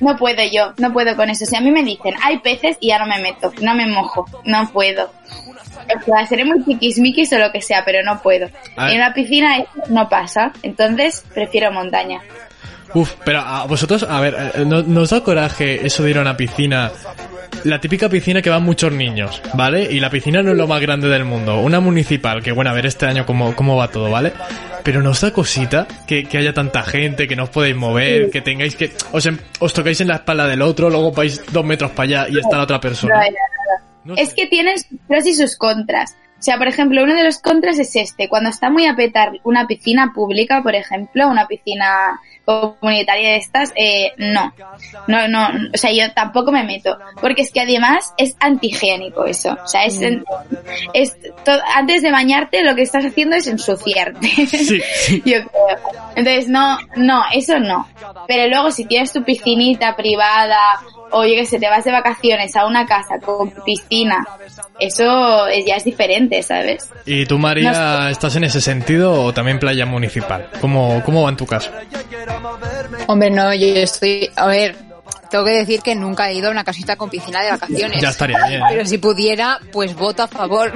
no 0.00 0.16
puedo 0.16 0.42
yo, 0.50 0.72
no 0.78 0.92
puedo 0.92 1.16
con 1.16 1.30
eso. 1.30 1.46
Si 1.46 1.56
a 1.56 1.60
mí 1.60 1.70
me 1.70 1.82
dicen, 1.82 2.14
hay 2.22 2.38
peces 2.38 2.76
y 2.80 2.88
ya 2.88 2.98
no 2.98 3.06
me 3.06 3.18
meto, 3.20 3.52
no 3.60 3.74
me 3.74 3.86
mojo, 3.86 4.26
no 4.44 4.68
puedo. 4.70 5.04
O 5.04 6.04
sea, 6.04 6.26
seré 6.26 6.44
muy 6.44 6.62
tiquismiquis 6.62 7.32
o 7.32 7.38
lo 7.38 7.52
que 7.52 7.62
sea, 7.62 7.84
pero 7.84 8.02
no 8.02 8.20
puedo. 8.20 8.48
En 8.76 8.96
una 8.96 9.12
piscina 9.14 9.58
eso 9.58 9.70
no 9.88 10.08
pasa, 10.08 10.52
entonces 10.62 11.24
prefiero 11.32 11.72
montaña. 11.72 12.20
Uf, 12.94 13.14
pero 13.24 13.40
a 13.40 13.66
vosotros, 13.66 14.04
a 14.04 14.20
ver, 14.20 14.52
eh, 14.54 14.64
¿no, 14.64 14.82
¿nos 14.82 15.10
da 15.10 15.22
coraje 15.22 15.86
eso 15.86 16.02
de 16.02 16.10
ir 16.10 16.18
a 16.18 16.22
una 16.22 16.36
piscina? 16.36 16.90
La 17.64 17.80
típica 17.80 18.08
piscina 18.08 18.42
que 18.42 18.50
van 18.50 18.62
muchos 18.62 18.92
niños, 18.92 19.42
¿vale? 19.54 19.82
Y 19.90 20.00
la 20.00 20.10
piscina 20.10 20.42
no 20.42 20.52
es 20.52 20.56
lo 20.56 20.66
más 20.66 20.80
grande 20.80 21.08
del 21.08 21.24
mundo. 21.24 21.60
Una 21.60 21.80
municipal, 21.80 22.42
que 22.42 22.52
bueno, 22.52 22.70
a 22.70 22.74
ver 22.74 22.86
este 22.86 23.06
año 23.06 23.26
cómo, 23.26 23.54
cómo 23.56 23.76
va 23.76 23.88
todo, 23.88 24.10
¿vale? 24.10 24.32
Pero 24.84 25.02
nos 25.02 25.20
da 25.20 25.32
cosita 25.32 25.86
que, 26.06 26.24
que 26.24 26.38
haya 26.38 26.52
tanta 26.52 26.82
gente, 26.82 27.26
que 27.26 27.34
no 27.34 27.44
os 27.44 27.50
podéis 27.50 27.74
mover, 27.74 28.30
que 28.30 28.40
tengáis 28.40 28.76
que... 28.76 28.92
Os, 29.12 29.28
os 29.58 29.72
tocáis 29.72 30.00
en 30.00 30.08
la 30.08 30.16
espalda 30.16 30.46
del 30.46 30.62
otro, 30.62 30.90
luego 30.90 31.10
vais 31.12 31.42
dos 31.52 31.64
metros 31.64 31.90
para 31.90 32.22
allá 32.22 32.26
y 32.30 32.38
está 32.38 32.56
la 32.56 32.64
otra 32.64 32.80
persona. 32.80 33.14
No. 34.04 34.14
Es 34.16 34.34
que 34.34 34.46
tienen 34.46 34.78
sus 34.78 34.98
pros 35.08 35.26
y 35.26 35.34
sus 35.34 35.56
contras. 35.56 36.14
O 36.46 36.48
sea, 36.48 36.58
por 36.58 36.68
ejemplo, 36.68 37.02
uno 37.02 37.16
de 37.16 37.24
los 37.24 37.38
contras 37.38 37.76
es 37.80 37.96
este. 37.96 38.28
Cuando 38.28 38.50
está 38.50 38.70
muy 38.70 38.86
a 38.86 38.94
petar 38.94 39.32
una 39.42 39.66
piscina 39.66 40.12
pública, 40.14 40.62
por 40.62 40.76
ejemplo, 40.76 41.26
una 41.26 41.48
piscina 41.48 42.20
comunitaria 42.44 43.30
de 43.30 43.36
estas, 43.38 43.72
eh, 43.74 44.12
no. 44.18 44.54
No, 45.08 45.26
no, 45.26 45.48
o 45.74 45.76
sea, 45.76 45.90
yo 45.90 46.12
tampoco 46.12 46.52
me 46.52 46.62
meto. 46.62 46.96
Porque 47.20 47.42
es 47.42 47.50
que 47.50 47.62
además 47.62 48.14
es 48.16 48.36
antihigiénico 48.38 49.24
eso. 49.24 49.58
O 49.60 49.66
sea, 49.66 49.86
es, 49.86 49.98
es 50.94 51.16
to- 51.44 51.60
antes 51.74 52.02
de 52.02 52.12
bañarte 52.12 52.62
lo 52.62 52.76
que 52.76 52.82
estás 52.82 53.04
haciendo 53.04 53.34
es 53.34 53.48
ensuciarte. 53.48 54.28
yo 55.24 55.38
creo. 55.48 55.78
Entonces, 56.14 56.48
no, 56.48 56.78
no, 56.94 57.24
eso 57.34 57.58
no. 57.58 57.88
Pero 58.28 58.48
luego 58.48 58.70
si 58.70 58.84
tienes 58.84 59.12
tu 59.12 59.24
piscinita 59.24 59.96
privada 59.96 60.60
o 61.12 61.24
yo 61.24 61.34
que 61.34 61.46
sé, 61.46 61.58
te 61.58 61.68
vas 61.68 61.84
de 61.84 61.92
vacaciones 61.92 62.54
a 62.56 62.66
una 62.66 62.86
casa 62.86 63.18
con 63.24 63.50
piscina, 63.64 64.26
eso 64.78 65.46
es- 65.48 65.64
ya 65.66 65.76
es 65.76 65.84
diferente, 65.84 66.42
¿sabes? 66.42 66.90
¿Y 67.04 67.26
tú, 67.26 67.38
María, 67.38 68.10
estás 68.10 68.36
en 68.36 68.44
ese 68.44 68.60
sentido 68.60 69.12
o 69.24 69.32
también 69.32 69.58
playa 69.58 69.86
municipal? 69.86 70.48
¿Cómo, 70.60 71.02
cómo 71.04 71.22
va 71.22 71.30
en 71.30 71.36
tu 71.36 71.46
caso? 71.46 71.70
Hombre, 73.06 73.30
no, 73.30 73.52
yo 73.54 73.66
estoy. 73.68 74.28
A 74.36 74.46
ver, 74.46 74.76
tengo 75.30 75.44
que 75.44 75.50
decir 75.52 75.80
que 75.82 75.94
nunca 75.94 76.28
he 76.30 76.34
ido 76.34 76.48
a 76.48 76.50
una 76.50 76.64
casita 76.64 76.96
con 76.96 77.08
piscina 77.10 77.42
de 77.42 77.50
vacaciones. 77.52 78.00
Ya 78.00 78.08
estaría 78.10 78.38
bien, 78.48 78.60
¿eh? 78.62 78.64
Pero 78.68 78.84
si 78.86 78.98
pudiera, 78.98 79.58
pues 79.72 79.94
voto 79.94 80.22
a 80.24 80.28
favor. 80.28 80.72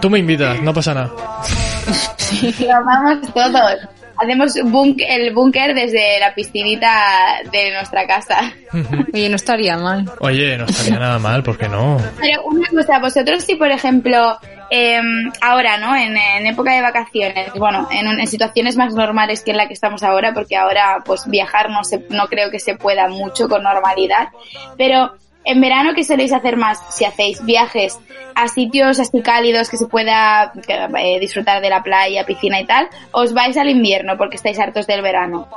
Tú 0.00 0.10
me 0.10 0.18
invitas, 0.18 0.60
no 0.62 0.72
pasa 0.74 0.94
nada. 0.94 1.10
Lo 2.60 2.84
vamos 2.84 3.32
todos. 3.32 3.97
Hacemos 4.20 4.54
bunk- 4.64 5.04
el 5.06 5.32
búnker 5.32 5.74
desde 5.74 6.18
la 6.20 6.34
piscinita 6.34 7.40
de 7.52 7.72
nuestra 7.72 8.06
casa. 8.06 8.52
Oye, 9.12 9.28
no 9.28 9.36
estaría 9.36 9.76
mal. 9.76 10.10
Oye, 10.20 10.56
no 10.58 10.64
estaría 10.66 10.98
nada 10.98 11.18
mal, 11.18 11.42
¿por 11.42 11.56
qué 11.56 11.68
no? 11.68 11.98
Pero 12.20 12.42
una 12.44 12.68
cosa, 12.68 12.98
vosotros 12.98 13.44
si 13.44 13.54
por 13.54 13.70
ejemplo 13.70 14.38
em, 14.70 15.30
ahora, 15.40 15.78
¿no? 15.78 15.96
En, 15.96 16.16
en 16.16 16.46
época 16.46 16.74
de 16.74 16.82
vacaciones, 16.82 17.52
bueno, 17.54 17.88
en, 17.90 18.08
un- 18.08 18.20
en 18.20 18.26
situaciones 18.26 18.76
más 18.76 18.94
normales 18.94 19.42
que 19.42 19.52
en 19.52 19.56
la 19.56 19.66
que 19.68 19.74
estamos 19.74 20.02
ahora, 20.02 20.34
porque 20.34 20.56
ahora, 20.56 21.02
pues 21.04 21.22
viajar 21.26 21.70
no 21.70 21.84
se, 21.84 22.04
no 22.10 22.26
creo 22.26 22.50
que 22.50 22.58
se 22.58 22.74
pueda 22.76 23.08
mucho 23.08 23.48
con 23.48 23.62
normalidad, 23.62 24.28
pero 24.76 25.14
en 25.48 25.60
verano, 25.62 25.92
¿qué 25.94 26.04
soléis 26.04 26.32
hacer 26.32 26.56
más? 26.56 26.78
Si 26.90 27.04
hacéis 27.04 27.44
viajes 27.44 27.98
a 28.34 28.48
sitios 28.48 29.00
así 29.00 29.22
cálidos 29.22 29.70
que 29.70 29.78
se 29.78 29.86
pueda 29.86 30.52
eh, 31.00 31.18
disfrutar 31.18 31.62
de 31.62 31.70
la 31.70 31.82
playa, 31.82 32.24
piscina 32.26 32.60
y 32.60 32.66
tal, 32.66 32.88
os 33.12 33.32
vais 33.32 33.56
al 33.56 33.70
invierno 33.70 34.16
porque 34.18 34.36
estáis 34.36 34.58
hartos 34.58 34.86
del 34.86 35.00
verano. 35.00 35.48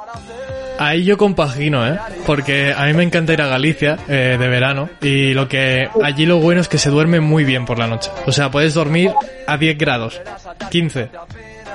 Ahí 0.80 1.04
yo 1.04 1.18
compagino, 1.18 1.86
¿eh? 1.86 2.00
Porque 2.26 2.74
a 2.76 2.86
mí 2.86 2.94
me 2.94 3.04
encanta 3.04 3.34
ir 3.34 3.42
a 3.42 3.48
Galicia 3.48 4.00
eh, 4.08 4.38
de 4.40 4.48
verano 4.48 4.90
y 5.02 5.34
lo 5.34 5.48
que 5.48 5.90
allí 6.02 6.26
lo 6.26 6.40
bueno 6.40 6.62
es 6.62 6.70
que 6.70 6.78
se 6.78 6.90
duerme 6.90 7.20
muy 7.20 7.44
bien 7.44 7.66
por 7.66 7.78
la 7.78 7.88
noche. 7.88 8.10
O 8.26 8.32
sea, 8.32 8.50
puedes 8.50 8.74
dormir 8.74 9.12
a 9.46 9.58
10 9.58 9.78
grados, 9.78 10.22
15. 10.72 11.10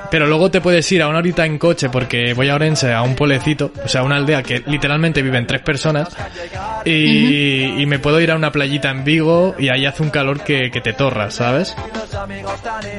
Pero 0.09 0.25
luego 0.27 0.49
te 0.49 0.61
puedes 0.61 0.89
ir 0.91 1.01
a 1.01 1.07
una 1.09 1.17
horita 1.19 1.45
en 1.45 1.57
coche 1.57 1.89
porque 1.89 2.33
voy 2.33 2.49
a 2.49 2.55
Orense, 2.55 2.93
a 2.93 3.01
un 3.01 3.15
pueblecito, 3.15 3.71
o 3.83 3.87
sea, 3.87 4.03
una 4.03 4.15
aldea 4.15 4.41
que 4.41 4.63
literalmente 4.65 5.21
viven 5.21 5.45
tres 5.45 5.61
personas 5.61 6.09
y, 6.85 7.81
y 7.81 7.85
me 7.85 7.99
puedo 7.99 8.19
ir 8.21 8.31
a 8.31 8.35
una 8.35 8.51
playita 8.51 8.89
en 8.89 9.03
Vigo 9.03 9.55
y 9.59 9.69
ahí 9.69 9.85
hace 9.85 10.03
un 10.03 10.09
calor 10.09 10.41
que, 10.43 10.71
que 10.71 10.79
te 10.81 10.93
torras, 10.93 11.35
¿sabes? 11.35 11.75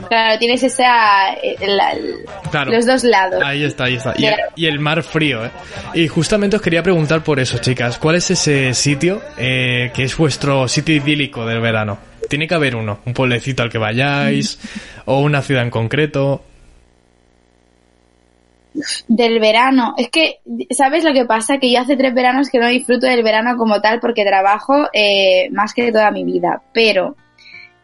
Claro, 0.09 0.39
tienes 0.39 0.63
esa, 0.63 1.33
eh, 1.43 1.57
la- 1.67 1.93
el- 1.93 2.15
Claro. 2.51 2.73
los 2.73 2.87
dos 2.87 3.05
lados. 3.05 3.43
Ahí 3.45 3.65
está, 3.65 3.85
ahí 3.85 3.97
está. 3.97 4.15
Y 4.17 4.27
el, 4.27 4.35
y 4.57 4.67
el 4.67 4.79
mar 4.79 5.03
frío, 5.03 5.45
¿eh? 5.45 5.51
Y 5.95 6.09
justamente 6.09 6.57
os 6.57 6.63
quería 6.63 6.83
preguntar 6.83 7.23
por 7.23 7.41
eso, 7.41 7.59
chicas. 7.59 7.99
¿Cuál 7.99 8.17
es 8.17 8.31
ese 8.31 8.75
sitio 8.75 9.21
eh, 9.37 9.91
que 9.95 10.05
es 10.05 10.17
vuestro 10.17 10.69
sitio 10.69 10.95
idílico 10.95 11.47
del 11.47 11.61
verano? 11.61 11.99
Tiene 12.29 12.47
que 12.47 12.55
haber 12.55 12.77
uno. 12.77 13.01
Un 13.07 13.15
pueblecito 13.15 13.63
al 13.63 13.71
que 13.71 13.79
vayáis 13.79 14.59
o 15.07 15.21
una 15.21 15.41
ciudad 15.43 15.63
en 15.63 15.71
concreto. 15.71 16.45
Del 19.09 19.41
verano. 19.41 19.95
Es 19.97 20.09
que, 20.11 20.41
¿sabes 20.71 21.05
lo 21.05 21.13
que 21.13 21.25
pasa? 21.25 21.59
Que 21.59 21.71
yo 21.73 21.81
hace 21.81 21.97
tres 21.97 22.15
veranos 22.15 22.49
que 22.51 22.59
no 22.59 22.69
disfruto 22.69 23.07
del 23.07 23.23
verano 23.23 23.57
como 23.57 23.81
tal 23.81 24.01
porque 24.01 24.25
trabajo 24.25 24.89
eh, 24.93 25.49
más 25.51 25.75
que 25.75 25.91
toda 25.93 26.11
mi 26.11 26.25
vida. 26.25 26.63
Pero 26.73 27.17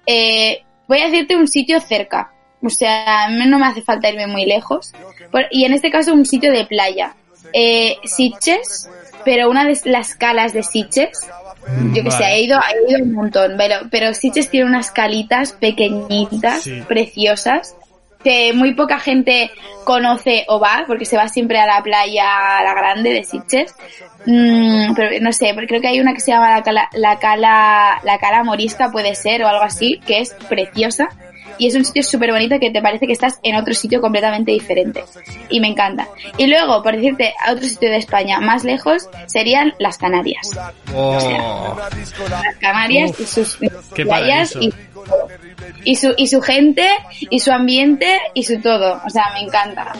eh, 0.06 0.62
voy 0.88 1.00
a 1.00 1.06
decirte 1.06 1.36
un 1.36 1.48
sitio 1.48 1.80
cerca. 1.80 2.30
O 2.62 2.70
sea, 2.70 3.24
a 3.24 3.28
mí 3.28 3.44
no 3.46 3.58
me 3.58 3.66
hace 3.66 3.82
falta 3.82 4.08
irme 4.08 4.26
muy 4.26 4.46
lejos. 4.46 4.92
Por- 5.30 5.46
y 5.50 5.64
en 5.64 5.74
este 5.74 5.90
caso 5.90 6.12
un 6.14 6.24
sitio 6.24 6.50
de 6.52 6.64
playa. 6.66 7.14
Eh, 7.52 7.96
Sitges, 8.04 8.88
pero 9.24 9.50
una 9.50 9.64
de 9.64 9.78
las 9.84 10.14
calas 10.14 10.52
de 10.52 10.62
Sitges. 10.62 11.20
Yo 11.94 12.02
que 12.02 12.10
sé, 12.10 12.24
he 12.24 12.42
ido, 12.42 12.58
he 12.58 12.90
ido 12.92 13.02
un 13.02 13.12
montón, 13.12 13.54
pero, 13.56 13.76
pero 13.90 14.12
Sitges 14.12 14.50
tiene 14.50 14.66
unas 14.66 14.90
calitas 14.90 15.52
pequeñitas, 15.52 16.62
Sí. 16.64 16.82
preciosas, 16.86 17.74
que 18.24 18.52
muy 18.54 18.74
poca 18.74 18.98
gente 18.98 19.50
conoce 19.84 20.44
o 20.48 20.58
va, 20.58 20.84
porque 20.86 21.04
se 21.04 21.16
va 21.16 21.28
siempre 21.28 21.60
a 21.60 21.66
la 21.66 21.82
playa, 21.82 22.58
a 22.58 22.64
la 22.64 22.74
grande 22.74 23.12
de 23.12 23.22
Sitges. 23.22 23.74
Mm, 24.26 24.94
pero 24.94 25.10
no 25.20 25.32
sé, 25.32 25.52
porque 25.52 25.68
creo 25.68 25.80
que 25.82 25.88
hay 25.88 26.00
una 26.00 26.14
que 26.14 26.20
se 26.20 26.32
llama 26.32 26.50
la 26.50 26.62
cala, 26.62 26.88
la 26.94 27.18
cala, 27.18 28.00
la 28.02 28.18
cala 28.18 28.42
morisca 28.42 28.90
puede 28.90 29.14
ser 29.14 29.44
o 29.44 29.48
algo 29.48 29.62
así, 29.62 30.00
que 30.06 30.20
es 30.20 30.34
preciosa. 30.48 31.08
Y 31.56 31.68
es 31.68 31.76
un 31.76 31.84
sitio 31.84 32.02
súper 32.02 32.32
bonito 32.32 32.58
que 32.58 32.70
te 32.70 32.82
parece 32.82 33.06
que 33.06 33.12
estás 33.12 33.38
en 33.44 33.54
otro 33.54 33.74
sitio 33.74 34.00
completamente 34.00 34.50
diferente. 34.50 35.04
Y 35.50 35.60
me 35.60 35.68
encanta. 35.68 36.08
Y 36.36 36.48
luego, 36.48 36.82
por 36.82 36.96
decirte, 36.96 37.32
a 37.46 37.52
otro 37.52 37.64
sitio 37.64 37.90
de 37.90 37.98
España 37.98 38.40
más 38.40 38.64
lejos, 38.64 39.08
serían 39.26 39.72
las 39.78 39.96
Canarias. 39.96 40.50
Las 40.92 42.56
Canarias 42.58 43.10
Uf, 43.12 43.20
y 43.20 43.26
sus 43.26 43.58
playas 43.94 44.56
y, 44.60 44.72
y 45.84 45.96
su 45.96 46.14
y 46.16 46.26
su 46.26 46.40
gente 46.40 46.88
y 47.30 47.40
su 47.40 47.52
ambiente 47.52 48.18
y 48.34 48.44
su 48.44 48.60
todo. 48.60 49.00
O 49.06 49.10
sea, 49.10 49.30
me 49.34 49.40
encanta. 49.40 49.92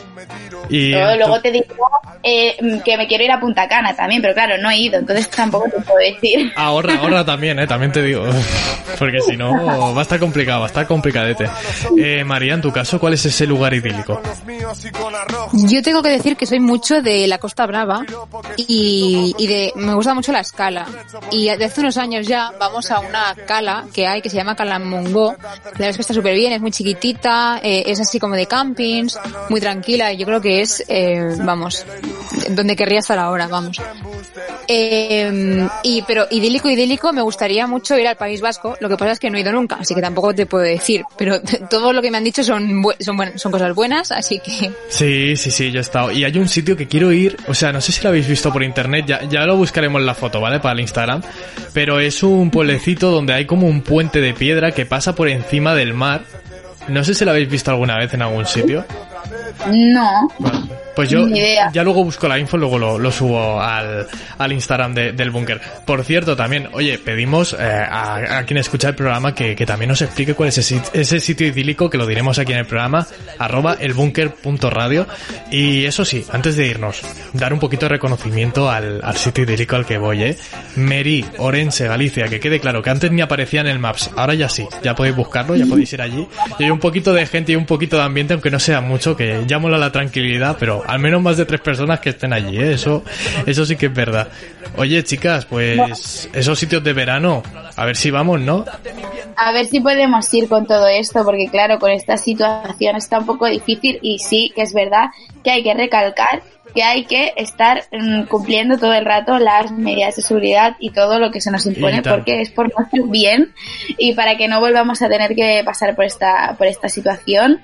Y 0.69 0.91
Luego, 0.91 1.17
luego 1.17 1.41
te 1.41 1.51
digo 1.51 1.89
eh, 2.23 2.57
que 2.85 2.97
me 2.97 3.07
quiero 3.07 3.25
ir 3.25 3.31
a 3.31 3.41
Punta 3.41 3.69
Cana 3.69 3.95
también, 3.95 4.23
pero 4.23 4.35
claro, 4.35 4.57
no 4.59 4.71
he 4.71 4.79
ido, 4.79 4.99
entonces 4.99 5.29
tampoco 5.29 5.67
te 5.67 5.81
puedo 5.83 5.99
decir. 5.99 6.53
ahorra, 6.57 6.95
ahorra 6.95 7.25
también, 7.25 7.59
¿eh? 7.59 7.67
También 7.67 7.93
te 7.93 8.03
digo. 8.03 8.25
Porque 8.99 9.21
si 9.21 9.37
no, 9.37 9.95
va 9.95 9.99
a 9.99 10.03
estar 10.03 10.19
complicado, 10.19 10.61
va 10.61 10.67
a 10.67 10.69
estar 10.69 10.87
complicadete. 10.87 11.49
Eh, 11.99 12.25
María, 12.25 12.55
en 12.55 12.63
tu 12.63 12.71
caso, 12.71 12.99
¿cuál 13.01 13.15
es 13.15 13.25
ese 13.27 13.47
lugar 13.47 13.75
idílico? 13.75 14.21
Yo 15.53 15.83
tengo 15.83 16.03
que 16.03 16.11
decir 16.11 16.37
que 16.37 16.47
soy 16.47 16.61
mucho 16.61 17.03
de 17.03 17.27
la 17.27 17.39
Costa 17.39 17.67
Brava 17.67 18.05
y, 18.57 19.35
y 19.37 19.47
de 19.47 19.73
me 19.77 19.95
gusta 19.95 20.15
mucho 20.15 20.33
la 20.33 20.41
escala. 20.41 20.87
Y 21.31 21.47
de 21.47 21.65
hace 21.65 21.81
unos 21.81 21.97
años 21.97 22.27
ya 22.27 22.53
vamos 22.59 22.91
a 22.91 23.01
una 23.01 23.35
cala 23.47 23.85
que 23.93 24.07
hay 24.07 24.23
que 24.23 24.31
se 24.31 24.37
llama 24.37 24.55
Calamongó. 24.57 25.35
La 25.65 25.71
verdad 25.71 25.91
es 25.91 25.97
que 25.97 26.03
está 26.03 26.15
súper 26.15 26.35
bien, 26.35 26.53
es 26.53 26.61
muy 26.61 26.71
chiquitita, 26.71 27.61
eh, 27.63 27.85
es 27.87 28.01
así 28.01 28.19
como 28.19 28.35
de 28.37 28.47
campings, 28.47 29.19
muy 29.49 29.61
tranquila. 29.61 30.13
y 30.13 30.17
Yo 30.19 30.27
creo 30.27 30.41
que 30.41 30.61
es, 30.63 30.85
eh, 30.89 31.37
vamos, 31.43 31.85
donde 32.51 32.77
querría 32.77 33.01
estar 33.01 33.19
ahora, 33.19 33.47
vamos. 33.49 33.81
Eh, 34.67 35.67
y 35.83 36.03
pero 36.03 36.27
idílico, 36.31 36.69
idílico, 36.71 37.13
me 37.13 37.23
gustaría 37.23 37.67
mucho 37.67 37.99
ir 37.99 38.07
al 38.09 38.17
País 38.17 38.41
Vasco. 38.41 38.77
Lo 38.81 38.89
que 38.89 38.97
pasa 38.97 39.13
es 39.13 39.19
que 39.19 39.31
no 39.31 39.37
he 39.37 39.41
ido 39.43 39.53
nunca, 39.53 39.77
así 39.77 39.95
que 39.95 40.01
tampoco 40.01 40.35
te 40.35 40.47
puedo 40.47 40.65
decir. 40.65 41.03
Pero 41.17 41.41
todo 41.71 41.93
lo 41.93 42.01
que 42.03 42.11
me 42.11 42.19
han 42.19 42.25
dicho 42.25 42.43
son 42.43 42.83
bu- 42.83 42.95
son, 43.01 43.39
son 43.39 43.53
cosas 43.53 43.75
buenas, 43.75 44.11
así 44.13 44.39
que 44.41 44.71
Sí, 44.89 45.37
sí, 45.37 45.51
sí, 45.51 45.71
yo 45.71 45.79
he 45.79 45.83
estado. 45.83 46.11
Y 46.13 46.25
hay 46.25 46.37
un 46.39 46.49
sitio 46.49 46.77
que 46.77 46.87
quiero 46.89 47.13
ir, 47.13 47.37
o 47.47 47.55
sea, 47.55 47.73
no 47.73 47.81
sé 47.81 47.93
si 47.93 48.03
lo 48.03 48.09
habéis 48.09 48.27
visto 48.29 48.53
por 48.53 48.63
internet, 48.63 49.05
ya, 49.07 49.23
ya 49.29 49.45
lo 49.45 49.57
buscaremos 49.57 50.01
la 50.03 50.15
foto, 50.15 50.41
¿vale? 50.41 50.61
Para 50.61 50.75
el 50.75 50.81
Instagram. 50.81 51.23
Pero 51.73 52.01
es 52.01 52.23
un 52.23 52.51
pueblecito 52.51 53.11
donde 53.11 53.35
hay 53.35 53.47
como 53.47 53.67
un 53.67 53.83
puente 53.83 54.21
de 54.21 54.33
piedra 54.35 54.73
que 54.73 54.87
pasa 54.87 55.15
por 55.15 55.29
encima 55.29 55.44
del 55.75 55.95
mar. 55.95 56.23
No 56.89 57.03
sé 57.05 57.15
si 57.15 57.25
lo 57.25 57.31
habéis 57.31 57.49
visto 57.49 57.71
alguna 57.71 57.97
vez 57.99 58.13
en 58.15 58.23
algún 58.23 58.47
sitio. 58.47 58.85
No. 59.69 60.29
Pues 60.95 61.09
yo 61.11 61.27
ya 61.73 61.83
luego 61.83 62.05
busco 62.05 62.29
la 62.29 62.39
info, 62.39 62.57
luego 62.57 62.79
lo, 62.79 62.99
lo 62.99 63.11
subo 63.11 63.61
al, 63.61 64.07
al 64.39 64.53
Instagram 64.53 64.95
de- 64.95 65.13
del 65.13 65.31
búnker. 65.31 65.61
Por 65.85 66.05
cierto, 66.05 66.37
también, 66.37 66.69
oye, 66.73 66.99
pedimos 66.99 67.53
eh, 67.53 67.57
a, 67.63 68.39
a 68.39 68.45
quien 68.45 68.59
escucha 68.59 68.89
el 68.89 68.95
programa 68.95 69.35
que, 69.35 69.57
que 69.57 69.67
también 69.67 69.89
nos 69.89 70.03
explique 70.03 70.35
cuál 70.35 70.51
es 70.51 70.59
ese, 70.59 70.81
ese 70.93 71.21
sitio 71.21 71.47
idílico, 71.47 71.91
que 71.91 71.99
lo 71.99 72.07
diremos 72.07 72.39
aquí 72.39 72.53
en 72.53 72.59
el 72.59 72.67
programa, 72.67 73.07
arroba 73.39 73.77
elbunker.radio. 73.81 75.07
Y 75.51 75.85
eso 75.85 76.05
sí, 76.05 76.25
antes 76.33 76.57
de 76.57 76.67
irnos, 76.67 77.01
dar 77.33 77.53
un 77.53 77.59
poquito 77.61 77.87
de 77.87 77.91
reconocimiento 77.91 78.71
al, 78.71 79.01
al 79.03 79.17
sitio 79.17 79.45
idílico 79.45 79.77
al 79.77 79.87
que 79.87 79.99
voy, 79.99 80.23
¿eh? 80.23 80.37
Meri, 80.77 81.25
Orense, 81.39 81.87
Galicia, 81.89 82.29
que 82.29 82.41
quede 82.41 82.61
claro 82.61 82.83
que 82.83 82.91
antes 82.91 83.11
ni 83.11 83.21
aparecía 83.21 83.61
en 83.61 83.67
el 83.69 83.79
Maps, 83.79 84.11
ahora 84.17 84.35
ya 84.35 84.49
sí, 84.49 84.67
ya 84.83 84.95
podéis 84.95 85.17
buscarlo, 85.17 85.57
ya 85.57 85.67
podéis 85.67 85.93
ir 85.93 86.03
allí. 86.03 86.27
Y 86.59 86.65
hay 86.65 86.71
un 86.71 86.79
poquito 86.81 87.13
de 87.13 87.27
gente 87.27 87.53
y 87.53 87.57
un 87.57 87.67
poquito 87.67 87.97
de 87.97 88.03
ambiente, 88.03 88.33
aunque 88.35 88.51
no 88.51 88.59
sea 88.59 88.81
mucho, 88.81 89.17
que 89.17 89.43
ya 89.47 89.59
mola 89.59 89.79
la 89.79 89.93
tranquilidad, 89.93 90.57
pero 90.59 90.83
al 90.87 90.99
menos 90.99 91.23
más 91.23 91.37
de 91.37 91.45
tres 91.45 91.61
personas 91.61 92.01
que 92.01 92.11
estén 92.11 92.33
allí, 92.33 92.59
¿eh? 92.59 92.73
Eso, 92.73 93.03
eso 93.47 93.65
sí 93.65 93.77
que 93.77 93.87
es 93.87 93.95
verdad. 93.95 94.29
Oye, 94.77 95.03
chicas, 95.05 95.45
pues 95.45 96.29
esos 96.33 96.59
sitios 96.59 96.83
de 96.83 96.93
verano, 96.93 97.43
a 97.77 97.85
ver 97.85 97.97
si 97.97 98.11
vamos, 98.11 98.41
¿no? 98.41 98.65
A 99.37 99.53
ver 99.53 99.67
si 99.67 99.81
podemos 99.81 100.33
ir 100.35 100.49
con 100.49 100.67
todo 100.67 100.87
esto, 100.89 101.25
porque 101.25 101.49
claro, 101.49 101.79
con 101.79 101.91
esta 101.91 102.17
situación 102.17 102.97
está 102.97 103.19
un 103.19 103.27
poco 103.27 103.47
difícil 103.47 103.99
y 104.03 104.19
sí 104.19 104.53
que 104.55 104.63
es 104.63 104.73
verdad 104.73 105.07
que 105.43 105.51
hay 105.51 105.63
que 105.63 105.75
recalcar 105.75 106.43
que 106.73 106.83
hay 106.83 107.05
que 107.05 107.33
estar 107.37 107.85
mm, 107.93 108.25
cumpliendo 108.25 108.79
todo 108.79 108.93
el 108.95 109.05
rato 109.05 109.39
las 109.39 109.73
medidas 109.73 110.17
de 110.17 110.23
seguridad 110.23 110.77
y 110.79 110.91
todo 110.91 111.19
lo 111.19 111.31
que 111.31 111.41
se 111.41 111.51
nos 111.51 111.67
impone 111.67 112.03
porque 112.03 112.41
es 112.41 112.51
por 112.51 112.73
nuestro 112.75 113.05
bien 113.07 113.53
y 113.99 114.15
para 114.15 114.37
que 114.37 114.49
no 114.49 114.61
volvamos 114.61 115.03
a 115.03 115.09
tener 115.09 115.35
que 115.35 115.63
pasar 115.65 115.95
por 115.95 116.05
esta 116.05 116.55
por 116.57 116.67
esta 116.67 116.89
situación 116.89 117.61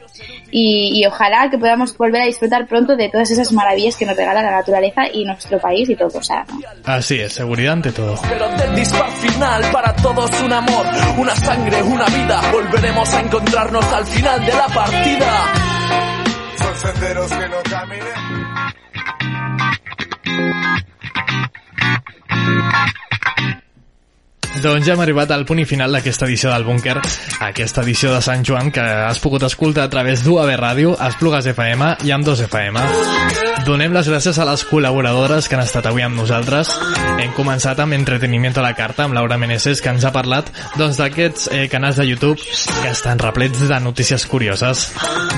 y, 0.51 1.01
y 1.01 1.07
ojalá 1.07 1.48
que 1.51 1.59
podamos 1.59 1.96
volver 1.96 2.22
a 2.22 2.26
disfrutar 2.26 2.66
pronto 2.66 2.96
de 2.96 3.09
todas 3.09 3.30
esas 3.30 3.53
maravillas 3.53 3.96
que 3.96 4.07
nos 4.07 4.16
regala 4.16 4.42
la 4.42 4.51
naturaleza 4.51 5.03
y 5.12 5.24
nuestro 5.24 5.59
país 5.59 5.88
y 5.88 5.96
todo, 5.96 6.18
o 6.18 6.22
sea, 6.22 6.44
¿no? 6.48 6.61
Así 6.84 7.20
es, 7.20 7.32
seguridad 7.32 7.74
ante 7.74 7.92
todo. 7.92 8.16
Pero 8.28 8.48
del 8.57 8.74
dispar 8.74 9.11
final 9.12 9.62
para 9.72 9.94
todos 9.96 10.30
un 10.42 10.53
amor, 10.53 10.86
una 11.18 11.34
sangre, 11.36 11.82
una 11.82 12.07
vida. 12.07 12.40
Volveremos 12.53 13.12
a 13.14 13.20
encontrarnos 13.20 13.84
al 13.92 14.07
final 14.07 14.44
de 14.44 14.53
la 14.53 14.66
partida. 14.66 15.53
Son 16.59 16.76
senderos 16.76 17.30
que 17.30 17.48
no 17.48 17.62
caminé. 17.68 18.49
Thank 20.36 20.56
you. 20.64 20.89
Doncs 24.61 24.84
ja 24.84 24.92
hem 24.92 25.00
arribat 25.00 25.30
al 25.32 25.46
punt 25.48 25.62
i 25.62 25.64
final 25.64 25.94
d'aquesta 25.96 26.26
edició 26.26 26.50
del 26.52 26.66
Búnquer, 26.66 26.98
aquesta 27.46 27.80
edició 27.80 28.11
de 28.12 28.20
Sant 28.20 28.44
Joan 28.44 28.68
que 28.74 28.82
has 28.82 29.20
pogut 29.22 29.46
escoltar 29.46 29.86
a 29.86 29.92
través 29.92 30.20
d'UAB 30.26 30.52
Ràdio, 30.61 30.96
Esplugues 31.06 31.48
FM 31.54 31.94
i 32.04 32.12
amb 32.12 32.26
2 32.28 32.44
FM. 32.50 32.82
Donem 33.64 33.92
les 33.92 34.08
gràcies 34.08 34.38
a 34.40 34.44
les 34.48 34.62
col·laboradores 34.68 35.48
que 35.48 35.56
han 35.56 35.64
estat 35.64 35.88
avui 35.88 36.04
amb 36.04 36.16
nosaltres. 36.16 36.70
Hem 37.20 37.32
començat 37.36 37.80
amb 37.80 37.96
Entretenimiento 37.96 38.61
a 38.61 38.64
la 38.64 38.74
Carta, 38.76 39.04
amb 39.04 39.16
Laura 39.16 39.36
Meneses, 39.40 39.80
que 39.80 39.92
ens 39.92 40.04
ha 40.04 40.12
parlat 40.12 40.48
doncs, 40.76 40.96
d'aquests 41.00 41.48
eh, 41.52 41.66
canals 41.72 42.00
de 42.00 42.06
YouTube 42.08 42.40
que 42.40 42.90
estan 42.90 43.20
replets 43.20 43.66
de 43.68 43.80
notícies 43.80 44.24
curioses. 44.28 44.86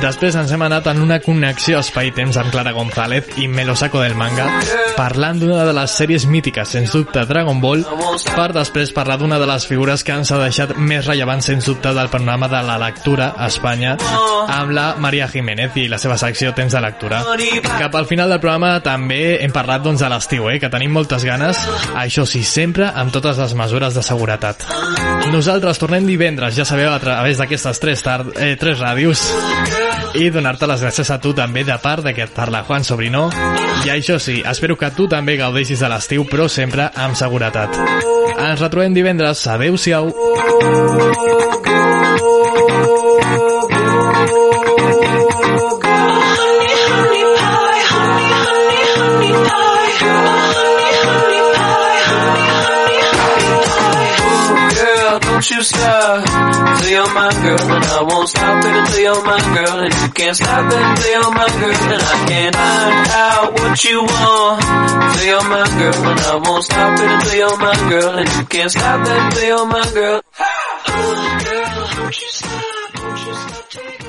Després 0.02 0.38
ens 0.38 0.52
hem 0.54 0.66
anat 0.66 0.88
en 0.90 1.02
una 1.02 1.20
connexió 1.22 1.80
espai-temps 1.82 2.38
amb 2.42 2.50
Clara 2.54 2.74
González 2.74 3.38
i 3.42 3.48
Me 3.48 3.66
lo 3.66 3.74
saco 3.76 4.00
del 4.02 4.14
manga, 4.18 4.48
parlant 4.96 5.42
d'una 5.42 5.66
de 5.66 5.74
les 5.76 5.98
sèries 5.98 6.26
mítiques, 6.26 6.74
sens 6.74 6.94
dubte 6.94 7.26
Dragon 7.26 7.60
Ball, 7.62 7.84
per 8.32 8.50
després 8.54 8.94
parlar 8.94 9.11
d'una 9.16 9.38
de 9.38 9.46
les 9.46 9.66
figures 9.66 10.04
que 10.04 10.14
ens 10.14 10.30
ha 10.32 10.38
deixat 10.40 10.74
més 10.76 11.06
rellevant, 11.06 11.42
sens 11.44 11.66
dubte, 11.68 11.92
del 11.94 12.10
panorama 12.12 12.48
de 12.48 12.62
la 12.66 12.78
lectura 12.80 13.32
a 13.36 13.48
Espanya, 13.50 13.96
amb 14.48 14.72
la 14.74 14.86
Maria 15.00 15.28
Jiménez 15.30 15.76
i 15.80 15.88
la 15.90 15.98
seva 16.02 16.18
secció 16.20 16.52
Temps 16.56 16.72
de 16.72 16.82
lectura. 16.82 17.22
Cap 17.66 17.94
al 17.96 18.08
final 18.10 18.32
del 18.32 18.40
programa 18.42 18.74
també 18.84 19.38
hem 19.44 19.52
parlat 19.54 19.84
doncs, 19.84 20.02
de 20.02 20.10
l'estiu, 20.12 20.48
eh, 20.50 20.58
que 20.60 20.70
tenim 20.72 20.92
moltes 20.92 21.24
ganes, 21.24 21.60
això 21.98 22.26
sí, 22.28 22.42
sempre 22.44 22.88
amb 22.88 23.12
totes 23.14 23.38
les 23.40 23.54
mesures 23.58 23.94
de 23.94 24.04
seguretat. 24.06 24.66
Nosaltres 25.32 25.78
tornem 25.80 26.06
divendres, 26.06 26.56
ja 26.56 26.66
sabeu, 26.68 26.90
a 26.92 27.00
través 27.00 27.38
d'aquestes 27.40 27.80
tres, 27.80 28.02
tar 28.04 28.20
eh, 28.36 28.54
tres 28.60 28.80
ràdios. 28.82 29.22
I 30.18 30.28
donar-te 30.28 30.68
les 30.68 30.82
gràcies 30.84 31.08
a 31.10 31.18
tu 31.22 31.32
també 31.32 31.64
de 31.64 31.76
part 31.80 32.04
de 32.04 32.12
que 32.12 32.26
et 32.26 32.34
parla 32.36 32.64
Juan 32.68 32.84
Sobrinó 32.84 33.30
i 33.82 33.90
això 33.90 34.18
sí, 34.20 34.42
espero 34.46 34.76
que 34.78 34.90
tu 34.94 35.08
també 35.10 35.38
gaudeixis 35.40 35.80
de 35.82 35.88
l'estiu 35.90 36.26
però 36.28 36.48
sempre 36.52 36.90
amb 36.94 37.16
seguretat. 37.18 37.74
Ens 38.32 38.60
retrobem 38.60 38.94
divendres, 39.02 39.46
adeu-siau 39.50 40.10
girl, 54.70 55.18
don't 55.20 55.50
you 55.50 55.62
stop 55.62 56.31
you're 56.92 57.08
oh 57.08 57.14
my 57.14 57.32
girl, 57.32 57.72
and 57.72 57.84
I 57.84 58.02
won't 58.02 58.28
stop 58.28 58.64
it 58.64 58.76
until 58.76 59.00
you're 59.00 59.24
my 59.24 59.40
girl, 59.54 59.76
and 59.80 59.94
you 59.94 60.08
can't 60.12 60.36
stop 60.36 60.72
it 60.72 60.82
until 60.88 61.10
you're 61.12 61.32
my 61.32 61.48
girl, 61.60 61.80
and 61.92 62.02
I 62.02 62.16
can't 62.28 62.56
find 62.56 63.08
out 63.08 63.52
what 63.52 63.84
you 63.84 63.98
want. 64.02 64.60
Till 65.12 65.26
you're 65.30 65.48
my 65.48 65.66
girl, 65.80 66.00
and 66.12 66.20
I 66.20 66.36
won't 66.44 66.64
stop 66.64 66.98
it 66.98 67.10
until 67.10 67.34
you're 67.40 67.58
my 67.58 67.76
girl, 67.88 68.10
and 68.18 68.28
you 68.36 68.44
can't 68.44 68.70
stop 68.70 69.06
that 69.06 69.20
until 69.26 69.46
you're 69.48 69.66
my 69.66 69.90
girl. 69.94 70.22
Oh, 70.38 71.38
Girl, 71.44 71.86
don't 71.96 72.20
you 72.20 72.28
stop, 72.28 72.92
don't 72.94 73.26
you 73.26 73.34
stop 73.34 73.74
you 73.74 74.01